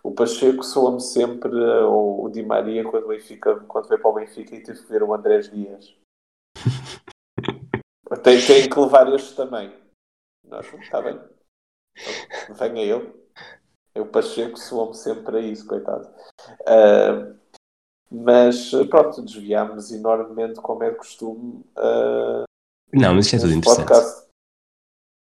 O 0.00 0.12
Pacheco 0.12 0.62
soa-me 0.62 1.00
sempre 1.00 1.50
uh, 1.50 2.22
o, 2.22 2.28
Di 2.28 2.40
Maria 2.44 2.84
quando, 2.84 3.08
Benfica, 3.08 3.58
quando 3.66 3.88
veio 3.88 4.00
para 4.00 4.08
o 4.08 4.14
Benfica 4.14 4.54
e 4.54 4.62
teve 4.62 4.80
que 4.80 4.88
ver 4.88 5.02
o 5.02 5.12
Andrés 5.12 5.50
Dias. 5.50 5.92
tem, 8.22 8.40
tem 8.46 8.70
que 8.70 8.78
levar 8.78 9.12
este 9.12 9.34
também. 9.34 9.74
Nós, 10.44 10.72
está 10.74 11.02
bem. 11.02 11.20
Venha 12.56 12.82
ele. 12.82 13.12
O 13.96 14.06
Pacheco 14.06 14.56
soa-me 14.56 14.94
sempre 14.94 15.38
a 15.38 15.40
isso, 15.40 15.66
coitado. 15.66 16.08
Ah, 16.64 17.34
mas 18.08 18.70
pronto, 18.88 19.20
desviámos 19.20 19.90
enormemente, 19.90 20.60
como 20.60 20.84
é 20.84 20.90
de 20.92 20.96
costume. 20.96 21.64
ah, 21.76 22.44
não, 22.92 23.16
mas 23.16 23.24
isto 23.24 23.34
é 23.34 23.38
tudo 23.40 23.52
interessante. 23.52 23.88
podcast. 23.88 24.26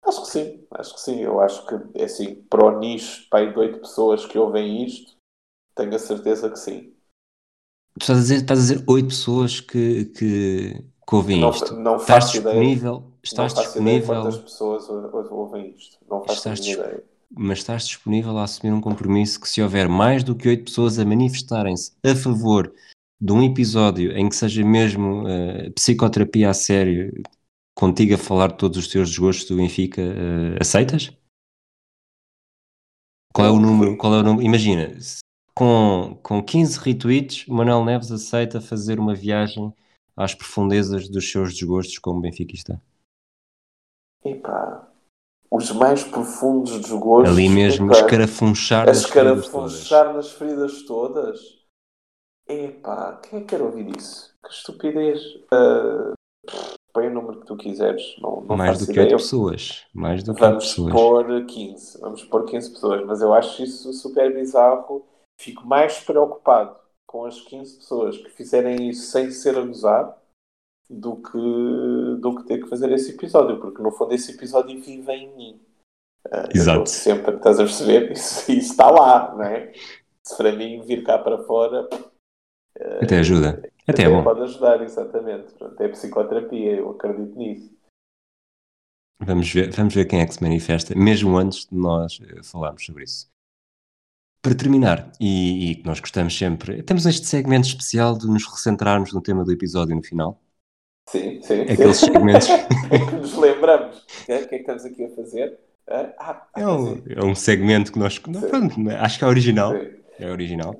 Acho 0.07 0.21
que 0.21 0.27
sim, 0.27 0.67
acho 0.71 0.86
que 0.97 1.01
sim. 1.03 1.21
Eu 1.21 1.39
acho 1.39 1.65
que, 1.65 1.75
é 1.99 2.05
assim, 2.05 2.35
para 2.49 2.65
o 2.65 2.79
nicho, 2.79 3.27
para 3.29 3.39
aí 3.45 3.51
de 3.53 3.59
oito 3.59 3.79
pessoas 3.79 4.25
que 4.25 4.37
ouvem 4.37 4.83
isto, 4.85 5.15
tenho 5.75 5.95
a 5.95 5.99
certeza 5.99 6.49
que 6.49 6.57
sim. 6.59 6.93
Tu 7.99 8.01
estás 8.03 8.17
a 8.19 8.21
dizer, 8.21 8.35
estás 8.37 8.59
a 8.59 8.61
dizer 8.61 8.83
8 8.87 9.07
pessoas 9.07 9.59
que, 9.59 10.05
que, 10.05 10.73
que 11.07 11.15
ouvem 11.15 11.39
Não, 11.39 11.49
isto. 11.49 11.75
não 11.75 11.95
Estás 11.97 12.33
ideia. 12.35 12.43
disponível, 12.53 13.03
estás 13.23 13.53
não 13.55 13.63
disponível, 13.63 14.21
quantas 14.21 14.37
pessoas 14.37 14.89
ou- 14.89 15.15
ou- 15.15 15.33
ouvem 15.33 15.73
isto. 15.75 15.97
Não 16.09 16.19
faço 16.21 16.37
Estás 16.37 16.59
dis- 16.59 16.75
ideia. 16.75 17.03
mas 17.31 17.57
estás 17.59 17.87
disponível 17.87 18.37
a 18.37 18.43
assumir 18.43 18.71
um 18.73 18.81
compromisso 18.81 19.39
que 19.41 19.49
se 19.49 19.61
houver 19.61 19.87
mais 19.89 20.23
do 20.23 20.35
que 20.35 20.47
8 20.47 20.65
pessoas 20.65 20.99
a 20.99 21.05
manifestarem-se 21.05 21.93
a 22.03 22.15
favor 22.15 22.71
de 23.19 23.33
um 23.33 23.41
episódio 23.43 24.11
em 24.15 24.29
que 24.29 24.35
seja 24.35 24.63
mesmo 24.63 25.27
eh, 25.27 25.71
psicoterapia 25.71 26.51
a 26.51 26.53
sério, 26.53 27.11
contigo 27.77 28.15
a 28.15 28.17
falar 28.17 28.47
de 28.47 28.57
todos 28.57 28.75
os 28.75 28.87
teus 28.87 29.09
desgostos 29.09 29.47
do 29.47 29.57
Benfica, 29.57 30.01
eh, 30.01 30.57
aceitas? 30.59 31.15
Qual 33.31 33.47
é 33.47 33.51
o 33.51 33.59
número? 33.59 33.95
Qual 33.95 34.15
é 34.15 34.19
o 34.19 34.23
número? 34.23 34.43
Imagina, 34.43 34.97
com, 35.55 36.19
com 36.23 36.43
15 36.43 36.79
retweets, 36.79 37.45
Manuel 37.45 37.85
Neves 37.85 38.11
aceita 38.11 38.59
fazer 38.59 38.99
uma 38.99 39.13
viagem 39.13 39.71
às 40.15 40.33
profundezas 40.33 41.07
dos 41.07 41.29
seus 41.29 41.53
desgostos 41.53 41.99
como 41.99 42.19
benfiquista. 42.19 42.81
Epá, 44.25 44.91
os 45.51 45.71
mais 45.71 46.03
profundos 46.03 46.79
desgostos. 46.79 47.31
Ali 47.31 47.47
mesmo, 47.47 47.91
epá, 47.91 47.99
escarafunchar 47.99 48.89
escarafunchar 48.89 50.15
nas 50.15 50.31
feridas 50.31 50.81
todas. 50.81 51.39
Epá, 52.49 53.17
quem 53.17 53.37
é 53.37 53.41
que 53.43 53.49
quer 53.49 53.61
ouvir 53.61 53.95
isso? 53.95 54.33
Que 54.43 54.51
estupidez. 54.51 55.21
Ah, 55.51 56.13
põe 56.97 57.07
o 57.07 57.13
número 57.13 57.39
que 57.41 57.45
tu 57.45 57.55
quiseres. 57.55 58.15
Não, 58.19 58.41
não 58.41 58.57
Mais 58.57 58.79
do 58.79 58.85
que 58.85 58.99
8 58.99 59.01
ideia. 59.01 59.17
pessoas. 59.17 59.85
Mais 59.93 60.23
do 60.23 60.33
que 60.33 60.41
8 60.43 60.49
Vamos 60.49 60.67
pessoas. 60.69 60.93
pôr 60.93 61.45
15. 61.45 61.99
Vamos 62.01 62.23
pôr 62.23 62.45
15 62.45 62.71
pessoas. 62.71 63.05
Mas 63.05 63.21
eu 63.21 63.33
acho 63.33 63.63
isso 63.63 63.93
super 63.93 64.33
bizarro. 64.33 65.05
Fico 65.39 65.67
mais 65.67 65.99
preocupado 65.99 66.75
com 67.05 67.25
as 67.25 67.39
15 67.41 67.77
pessoas 67.77 68.17
que 68.17 68.29
fizerem 68.31 68.89
isso 68.89 69.11
sem 69.11 69.29
ser 69.29 69.55
a 69.57 69.61
gozar 69.61 70.17
do 70.89 71.17
que, 71.17 72.19
do 72.19 72.35
que 72.37 72.43
ter 72.47 72.63
que 72.63 72.69
fazer 72.69 72.91
esse 72.91 73.11
episódio. 73.11 73.59
Porque 73.59 73.81
no 73.83 73.91
fundo 73.91 74.15
esse 74.15 74.31
episódio 74.31 74.81
vive 74.81 75.11
em 75.11 75.35
mim. 75.35 75.61
Eu 76.25 76.49
Exato. 76.61 76.89
Sempre, 76.89 77.35
estás 77.35 77.59
a 77.59 77.63
perceber? 77.63 78.11
Isso, 78.17 78.51
isso 78.51 78.71
está 78.71 78.89
lá, 78.89 79.35
não 79.35 79.43
é? 79.43 79.71
Se 80.23 80.35
para 80.35 80.51
mim 80.51 80.81
vir 80.81 81.03
cá 81.03 81.17
para 81.19 81.37
fora, 81.43 81.87
Até 83.01 83.19
ajuda. 83.19 83.61
Até 83.87 84.03
é 84.03 84.09
bom. 84.09 84.23
pode 84.23 84.41
ajudar, 84.41 84.81
exatamente. 84.81 85.53
Pronto, 85.53 85.81
é 85.81 85.87
psicoterapia, 85.87 86.75
eu 86.75 86.91
acredito 86.91 87.37
nisso. 87.37 87.77
Vamos 89.19 89.51
ver, 89.51 89.71
vamos 89.71 89.95
ver 89.95 90.05
quem 90.05 90.21
é 90.21 90.25
que 90.25 90.33
se 90.33 90.43
manifesta, 90.43 90.93
mesmo 90.95 91.37
antes 91.37 91.65
de 91.65 91.75
nós 91.75 92.19
eh, 92.21 92.43
falarmos 92.43 92.85
sobre 92.85 93.03
isso. 93.05 93.27
Para 94.41 94.55
terminar, 94.55 95.11
e, 95.19 95.75
que 95.81 95.85
nós 95.85 95.99
gostamos 95.99 96.37
sempre, 96.37 96.83
temos 96.83 97.05
este 97.05 97.25
segmento 97.25 97.67
especial 97.67 98.15
de 98.17 98.27
nos 98.27 98.45
recentrarmos 98.45 99.11
no 99.11 99.21
tema 99.21 99.43
do 99.43 99.51
episódio 99.51 99.95
no 99.95 100.03
final. 100.03 100.39
Sim, 101.09 101.41
sim. 101.41 101.61
Aqueles 101.61 101.97
sim. 101.97 102.05
segmentos. 102.13 102.49
é 102.49 102.99
que 102.99 103.15
nos 103.15 103.35
lembramos. 103.35 103.97
O 103.97 104.25
que 104.25 104.31
é 104.31 104.45
que 104.45 104.55
estamos 104.55 104.85
aqui 104.85 105.05
a 105.05 105.09
fazer? 105.09 105.59
Ah, 105.89 106.13
ah, 106.19 106.47
É 106.55 106.67
um, 106.67 107.03
é 107.07 107.25
um 107.25 107.33
segmento 107.33 107.91
que 107.91 107.99
nós. 107.99 108.21
não, 108.27 108.41
pronto, 108.41 108.75
acho 108.99 109.17
que 109.17 109.23
é 109.23 109.27
original. 109.27 109.71
sim. 109.71 109.96
É 110.19 110.29
original. 110.29 110.75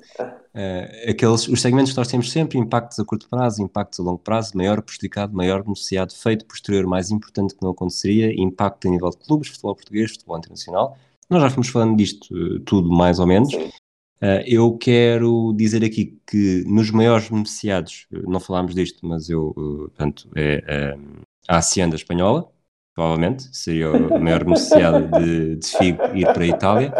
Eh, 0.54 1.10
aqueles, 1.10 1.46
os 1.46 1.60
segmentos 1.60 1.92
que 1.92 1.98
nós 1.98 2.08
temos 2.08 2.30
sempre, 2.30 2.58
impactos 2.58 2.98
a 2.98 3.04
curto 3.04 3.28
prazo, 3.28 3.62
impactos 3.62 4.00
a 4.00 4.02
longo 4.02 4.18
prazo, 4.18 4.56
maior 4.56 4.82
prejudicado, 4.82 5.34
maior 5.34 5.62
beneficiado, 5.62 6.12
feito 6.12 6.44
posterior, 6.44 6.86
mais 6.86 7.10
importante 7.10 7.54
que 7.54 7.62
não 7.62 7.70
aconteceria, 7.70 8.32
impacto 8.40 8.88
a 8.88 8.90
nível 8.90 9.10
de 9.10 9.18
clubes, 9.18 9.48
futebol 9.48 9.74
português, 9.76 10.10
futebol 10.12 10.38
internacional. 10.38 10.96
Nós 11.30 11.42
já 11.42 11.50
fomos 11.50 11.68
falando 11.68 11.96
disto 11.96 12.34
eh, 12.36 12.60
tudo 12.64 12.90
mais 12.90 13.18
ou 13.18 13.26
menos. 13.26 13.52
Eh, 14.20 14.44
eu 14.46 14.76
quero 14.76 15.52
dizer 15.56 15.84
aqui 15.84 16.18
que 16.26 16.64
nos 16.66 16.90
maiores 16.90 17.28
beneficiados, 17.28 18.06
não 18.10 18.40
falámos 18.40 18.74
disto, 18.74 19.06
mas 19.06 19.30
eu, 19.30 19.52
portanto, 19.54 20.28
é 20.34 20.96
a 21.46 21.58
Hacienda 21.58 21.94
Espanhola, 21.94 22.50
provavelmente, 22.94 23.48
seria 23.56 23.92
o 23.92 24.20
maior 24.20 24.42
beneficiado 24.42 25.08
de, 25.20 25.56
de 25.56 25.66
Figo 25.66 26.02
ir 26.14 26.26
para 26.32 26.42
a 26.42 26.46
Itália. 26.46 26.94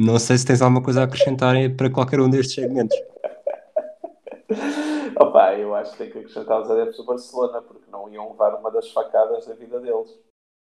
Não 0.00 0.16
sei 0.16 0.38
se 0.38 0.46
tens 0.46 0.62
alguma 0.62 0.80
coisa 0.80 1.00
a 1.00 1.04
acrescentar 1.04 1.56
para 1.76 1.90
qualquer 1.90 2.20
um 2.20 2.30
destes 2.30 2.54
segmentos. 2.54 2.96
Opa, 5.20 5.54
eu 5.58 5.74
acho 5.74 5.90
que 5.90 5.98
tem 5.98 6.10
que 6.12 6.18
acrescentar 6.18 6.62
os 6.62 6.70
adeptos 6.70 6.98
do 6.98 7.04
Barcelona, 7.04 7.60
porque 7.62 7.90
não 7.90 8.08
iam 8.08 8.30
levar 8.30 8.54
uma 8.54 8.70
das 8.70 8.92
facadas 8.92 9.44
da 9.48 9.54
vida 9.54 9.80
deles. 9.80 10.16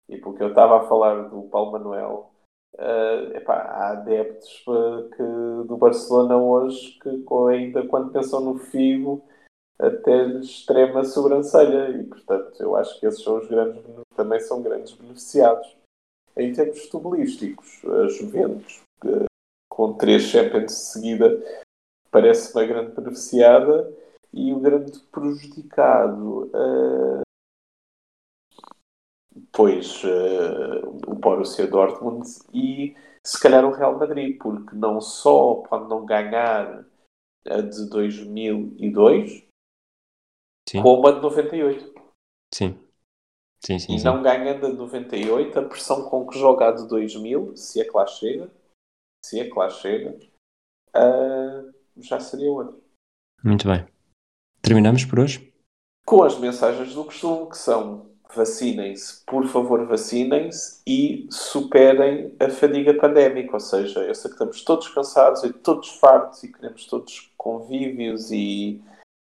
E 0.08 0.18
porque 0.18 0.44
eu 0.44 0.50
estava 0.50 0.78
a 0.78 0.88
falar 0.88 1.28
do 1.30 1.42
Paulo 1.50 1.72
Manuel, 1.72 2.30
eh, 2.78 3.38
epá, 3.38 3.56
há 3.56 3.92
adeptos 3.94 4.64
eh, 4.68 5.16
que, 5.16 5.24
do 5.68 5.76
Barcelona 5.76 6.38
hoje 6.38 7.00
que 7.02 7.10
ainda 7.50 7.88
quando 7.88 8.12
pensam 8.12 8.42
no 8.42 8.60
Figo 8.60 9.24
até 9.80 10.28
extrema 10.40 11.04
sobrancelha 11.04 11.90
e, 11.98 12.04
portanto, 12.04 12.62
eu 12.62 12.76
acho 12.76 13.00
que 13.00 13.08
esses 13.08 13.24
são 13.24 13.38
os 13.38 13.48
grandes, 13.48 13.82
também 14.16 14.40
são 14.40 14.62
grandes 14.62 14.94
beneficiados. 14.94 15.76
Em 16.38 16.54
termos 16.54 16.84
futebolísticos, 16.86 17.82
a 17.86 18.08
Juventus, 18.08 18.85
com 19.70 19.94
três 19.94 20.24
Champions 20.24 20.66
de 20.66 20.72
seguida, 20.72 21.62
parece 22.10 22.54
uma 22.54 22.66
grande 22.66 22.96
beneficiada 22.96 23.94
e 24.32 24.54
o 24.54 24.60
grande 24.60 25.00
prejudicado, 25.12 26.46
uh, 26.48 27.22
pois, 29.52 30.04
uh, 30.04 30.88
o 31.08 31.16
Borussia 31.16 31.68
Dortmund 31.68 32.26
e 32.54 32.96
se 33.26 33.40
calhar 33.40 33.66
o 33.66 33.72
Real 33.72 33.98
Madrid, 33.98 34.38
porque 34.38 34.76
não 34.76 35.02
só 35.02 35.56
pode 35.68 35.90
não 35.90 36.06
ganhar 36.06 36.86
a 37.46 37.62
de 37.62 37.90
2002, 37.90 39.46
sim. 40.70 40.82
como 40.82 41.08
a 41.08 41.12
de 41.12 41.22
98. 41.22 41.94
Sim. 42.54 42.80
Sim, 43.66 43.80
sim, 43.80 43.96
e 43.96 44.00
sim. 44.00 44.06
não 44.06 44.22
ganhando 44.22 44.68
a 44.68 44.70
de 44.70 44.78
98, 44.78 45.60
a 45.60 45.64
pressão 45.64 46.08
com 46.08 46.28
que 46.28 46.38
joga 46.38 46.70
a 46.70 46.72
de 46.72 46.88
2000, 46.88 47.58
se 47.58 47.82
é 47.82 47.84
que 47.84 47.96
lá 47.96 48.06
chega, 48.06 48.50
se 49.26 49.40
é 49.40 49.50
que 49.50 49.58
lá 49.58 49.68
chega, 49.70 50.16
uh, 50.96 51.74
já 51.98 52.20
seria 52.20 52.52
outra. 52.52 52.78
Muito 53.44 53.68
bem. 53.68 53.88
Terminamos 54.62 55.04
por 55.04 55.20
hoje? 55.20 55.52
Com 56.06 56.22
as 56.22 56.38
mensagens 56.38 56.94
do 56.94 57.06
costume, 57.06 57.50
que 57.50 57.58
são 57.58 58.12
vacinem-se, 58.36 59.24
por 59.26 59.48
favor 59.48 59.84
vacinem-se 59.88 60.82
e 60.86 61.28
superem 61.32 62.36
a 62.40 62.50
fadiga 62.50 62.94
pandémica, 62.94 63.54
ou 63.54 63.60
seja, 63.60 64.02
eu 64.02 64.14
sei 64.14 64.30
que 64.30 64.36
estamos 64.36 64.64
todos 64.64 64.90
cansados 64.90 65.44
e 65.44 65.54
todos 65.54 65.90
fartos 65.98 66.44
e 66.44 66.52
queremos 66.52 66.86
todos 66.86 67.32
convívios 67.36 68.30
e 68.32 68.80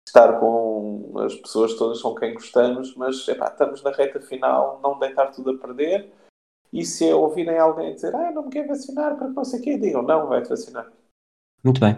estar 0.07 0.39
com 0.39 1.11
as 1.25 1.33
pessoas 1.35 1.73
todas 1.75 2.01
com 2.01 2.13
quem 2.13 2.35
gostamos, 2.35 2.95
mas 2.95 3.27
epá, 3.27 3.47
estamos 3.47 3.81
na 3.81 3.91
reta 3.91 4.19
final, 4.19 4.79
não 4.83 4.99
deitar 4.99 5.31
tudo 5.31 5.51
a 5.51 5.57
perder 5.57 6.11
e 6.71 6.85
se 6.85 7.11
ouvirem 7.13 7.57
alguém 7.57 7.93
dizer 7.93 8.15
ah, 8.15 8.31
não 8.31 8.45
me 8.45 8.49
quer 8.49 8.67
vacinar 8.67 9.15
porque 9.17 9.33
não 9.33 9.45
sei 9.45 9.59
o 9.59 9.63
quê, 9.63 9.77
digam 9.77 10.01
não, 10.01 10.27
vai-te 10.27 10.49
vacinar. 10.49 10.87
Muito 11.63 11.79
bem 11.79 11.97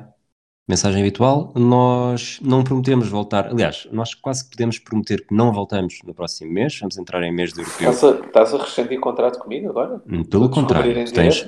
mensagem 0.70 1.02
habitual, 1.02 1.52
nós 1.56 2.40
não 2.44 2.64
prometemos 2.64 3.10
voltar, 3.10 3.48
aliás, 3.48 3.88
nós 3.92 4.14
quase 4.14 4.48
podemos 4.48 4.78
prometer 4.78 5.26
que 5.26 5.34
não 5.34 5.52
voltamos 5.52 5.98
no 6.06 6.14
próximo 6.14 6.54
mês, 6.54 6.78
vamos 6.80 6.96
entrar 6.96 7.24
em 7.24 7.34
mês 7.34 7.54
de 7.54 7.62
europeu. 7.62 7.90
Estás 7.90 8.04
a, 8.04 8.20
estás 8.24 8.54
a 8.54 8.58
rescindir 8.60 9.00
contrato 9.00 9.40
comigo 9.40 9.68
agora? 9.68 10.00
Pelo 10.30 10.48
contrário, 10.48 11.12
tens, 11.12 11.44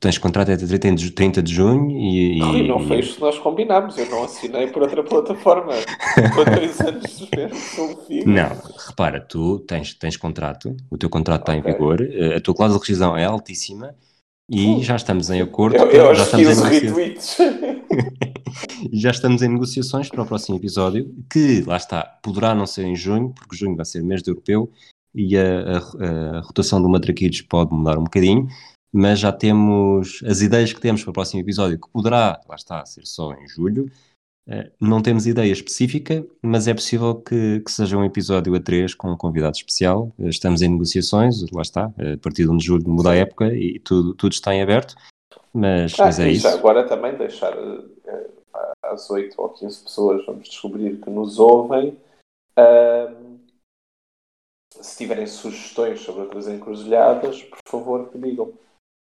tens 0.00 0.16
contrato 0.16 0.50
até 0.50 0.66
30 0.66 1.42
de 1.42 1.54
junho 1.54 1.90
e... 1.90 2.40
Rui, 2.40 2.66
não 2.66 2.80
foi 2.80 3.00
isto 3.00 3.16
que 3.16 3.20
nós 3.20 3.38
combinámos, 3.38 3.98
eu 3.98 4.06
não 4.06 4.24
assinei 4.24 4.66
por 4.68 4.82
outra 4.82 5.04
plataforma. 5.04 5.74
Foi 6.34 6.44
dois 6.46 6.80
anos 6.80 7.02
de 7.02 7.24
espera, 7.24 7.50
Não, 8.24 8.48
repara, 8.88 9.20
tu 9.20 9.58
tens, 9.60 9.92
tens 9.94 10.16
contrato, 10.16 10.74
o 10.90 10.96
teu 10.96 11.10
contrato 11.10 11.42
está 11.42 11.56
okay. 11.56 11.70
em 11.70 11.74
vigor, 11.74 12.00
eh, 12.00 12.36
a 12.36 12.40
tua 12.40 12.54
cláusula 12.54 12.80
de 12.80 12.86
rescisão 12.86 13.16
é 13.16 13.26
altíssima, 13.26 13.94
e 14.50 14.82
já 14.82 14.96
estamos 14.96 15.30
em 15.30 15.40
acordo. 15.40 15.76
Eu, 15.76 15.86
eu 15.86 16.14
já 16.14 16.24
estamos 16.24 16.58
em 16.58 16.80
retweets. 16.80 17.38
já 18.92 19.10
estamos 19.10 19.42
em 19.42 19.48
negociações 19.48 20.08
para 20.08 20.22
o 20.22 20.26
próximo 20.26 20.56
episódio, 20.56 21.14
que 21.30 21.62
lá 21.66 21.76
está, 21.76 22.02
poderá 22.22 22.52
não 22.54 22.66
ser 22.66 22.84
em 22.84 22.96
junho, 22.96 23.32
porque 23.32 23.54
junho 23.54 23.76
vai 23.76 23.84
ser 23.84 24.02
mês 24.02 24.22
de 24.22 24.30
europeu 24.30 24.68
e 25.14 25.36
a, 25.36 25.42
a, 25.42 26.38
a 26.38 26.40
rotação 26.40 26.82
do 26.82 26.88
Matraquilhos 26.88 27.42
pode 27.42 27.72
mudar 27.72 27.98
um 27.98 28.04
bocadinho, 28.04 28.48
mas 28.92 29.18
já 29.20 29.32
temos 29.32 30.22
as 30.24 30.40
ideias 30.40 30.72
que 30.72 30.80
temos 30.80 31.02
para 31.02 31.10
o 31.10 31.14
próximo 31.14 31.40
episódio, 31.40 31.80
que 31.80 31.88
poderá, 31.90 32.40
lá 32.48 32.56
está, 32.56 32.84
ser 32.84 33.06
só 33.06 33.32
em 33.32 33.46
julho, 33.48 33.90
eh, 34.48 34.68
não 34.80 35.00
temos 35.00 35.28
ideia 35.28 35.52
específica, 35.52 36.26
mas 36.42 36.66
é 36.66 36.74
possível 36.74 37.14
que, 37.14 37.60
que, 37.60 37.70
seja 37.70 37.96
um 37.96 38.04
episódio 38.04 38.52
a 38.54 38.60
três 38.60 38.94
com 38.94 39.12
um 39.12 39.16
convidado 39.16 39.56
especial. 39.56 40.12
Eh, 40.18 40.28
estamos 40.28 40.60
em 40.60 40.68
negociações, 40.68 41.40
lá 41.52 41.62
está, 41.62 41.84
a 41.84 42.18
partir 42.20 42.42
de 42.42 42.48
1 42.48 42.56
de 42.56 42.64
julho 42.64 42.88
muda 42.88 43.10
a 43.10 43.14
época 43.14 43.54
e 43.54 43.78
tudo, 43.78 44.12
tudo 44.14 44.32
está 44.32 44.52
em 44.52 44.60
aberto. 44.60 44.96
Mas, 45.54 45.94
ah, 46.00 46.06
mas 46.06 46.18
é 46.18 46.30
isso. 46.30 46.48
Agora 46.48 46.86
também 46.86 47.16
deixar 47.16 47.52
eh, 47.56 48.30
às 48.82 49.08
8 49.08 49.34
ou 49.40 49.50
15 49.50 49.82
pessoas, 49.84 50.26
vamos 50.26 50.48
descobrir 50.48 51.00
que 51.00 51.10
nos 51.10 51.38
ouvem. 51.38 51.96
se 54.80 54.96
tiverem 54.96 55.26
sugestões 55.26 56.00
sobre 56.00 56.22
outras 56.22 56.48
encruzilhadas, 56.48 57.42
por 57.44 57.60
favor, 57.68 58.08
que 58.08 58.18
digam. 58.18 58.52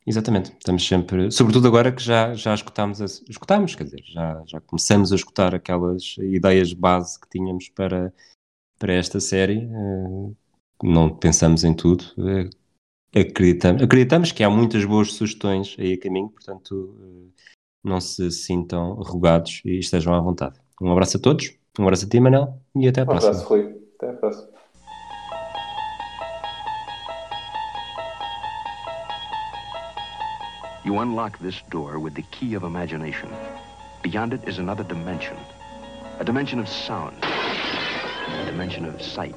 Exatamente, 0.06 0.52
estamos 0.58 0.88
sempre, 0.88 1.30
sobretudo 1.30 1.68
agora 1.68 1.92
que 1.92 2.02
já, 2.02 2.34
já 2.34 2.56
escutámos, 2.56 3.02
a, 3.02 3.06
escutámos, 3.06 3.76
quer 3.76 3.84
dizer, 3.84 4.02
já, 4.04 4.42
já 4.48 4.60
começamos 4.60 5.12
a 5.12 5.16
escutar 5.16 5.54
aquelas 5.54 6.16
ideias 6.18 6.74
base 6.74 7.20
que 7.20 7.30
tínhamos 7.30 7.70
para, 7.70 8.12
para 8.80 8.94
esta 8.94 9.20
série, 9.20 9.68
uh, 9.68 10.36
não 10.82 11.16
pensamos 11.16 11.64
em 11.64 11.76
tudo, 11.76 12.04
uh, 12.18 12.50
acreditamos, 13.16 13.84
acreditamos 13.84 14.32
que 14.32 14.44
há 14.44 14.50
muitas 14.50 14.84
boas 14.86 15.14
sugestões 15.14 15.76
aí 15.78 15.94
a 15.94 16.00
caminho, 16.00 16.30
portanto 16.30 16.72
uh, 16.72 17.32
não 17.84 18.02
se 18.02 18.32
sintam 18.32 18.96
rogados 18.96 19.62
e 19.64 19.78
estejam 19.78 20.16
à 20.16 20.20
vontade. 20.20 20.60
Um 20.82 20.92
abraço 20.92 21.18
a 21.18 21.20
todos, 21.20 21.56
um 21.78 21.84
abraço 21.84 22.06
a 22.06 22.10
ti 22.10 22.20
Manel 22.20 22.60
e 22.76 22.88
até 22.88 23.02
à 23.02 23.04
um 23.04 23.08
próxima. 23.08 23.34
Um 23.34 23.36
abraço 23.36 23.50
Rui, 23.50 23.82
até 23.98 24.10
à 24.10 24.14
próxima. 24.14 24.61
You 30.84 30.98
unlock 30.98 31.38
this 31.38 31.62
door 31.70 32.00
with 32.00 32.16
the 32.16 32.24
key 32.24 32.56
of 32.56 32.64
imagination. 32.64 33.30
Beyond 34.02 34.34
it 34.34 34.48
is 34.48 34.58
another 34.58 34.84
dimension. 34.84 35.38
A 36.20 36.26
dimension 36.26 36.58
of 36.58 36.68
sound. 36.68 37.24
A 37.24 38.46
dimension 38.48 38.86
of 38.86 39.00
sight. 39.00 39.36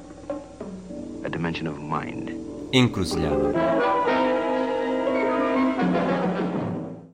A 1.23 1.29
dimension 1.29 1.67
of 1.67 1.79
mind. 1.79 2.29
Encruzilhada. 2.73 3.85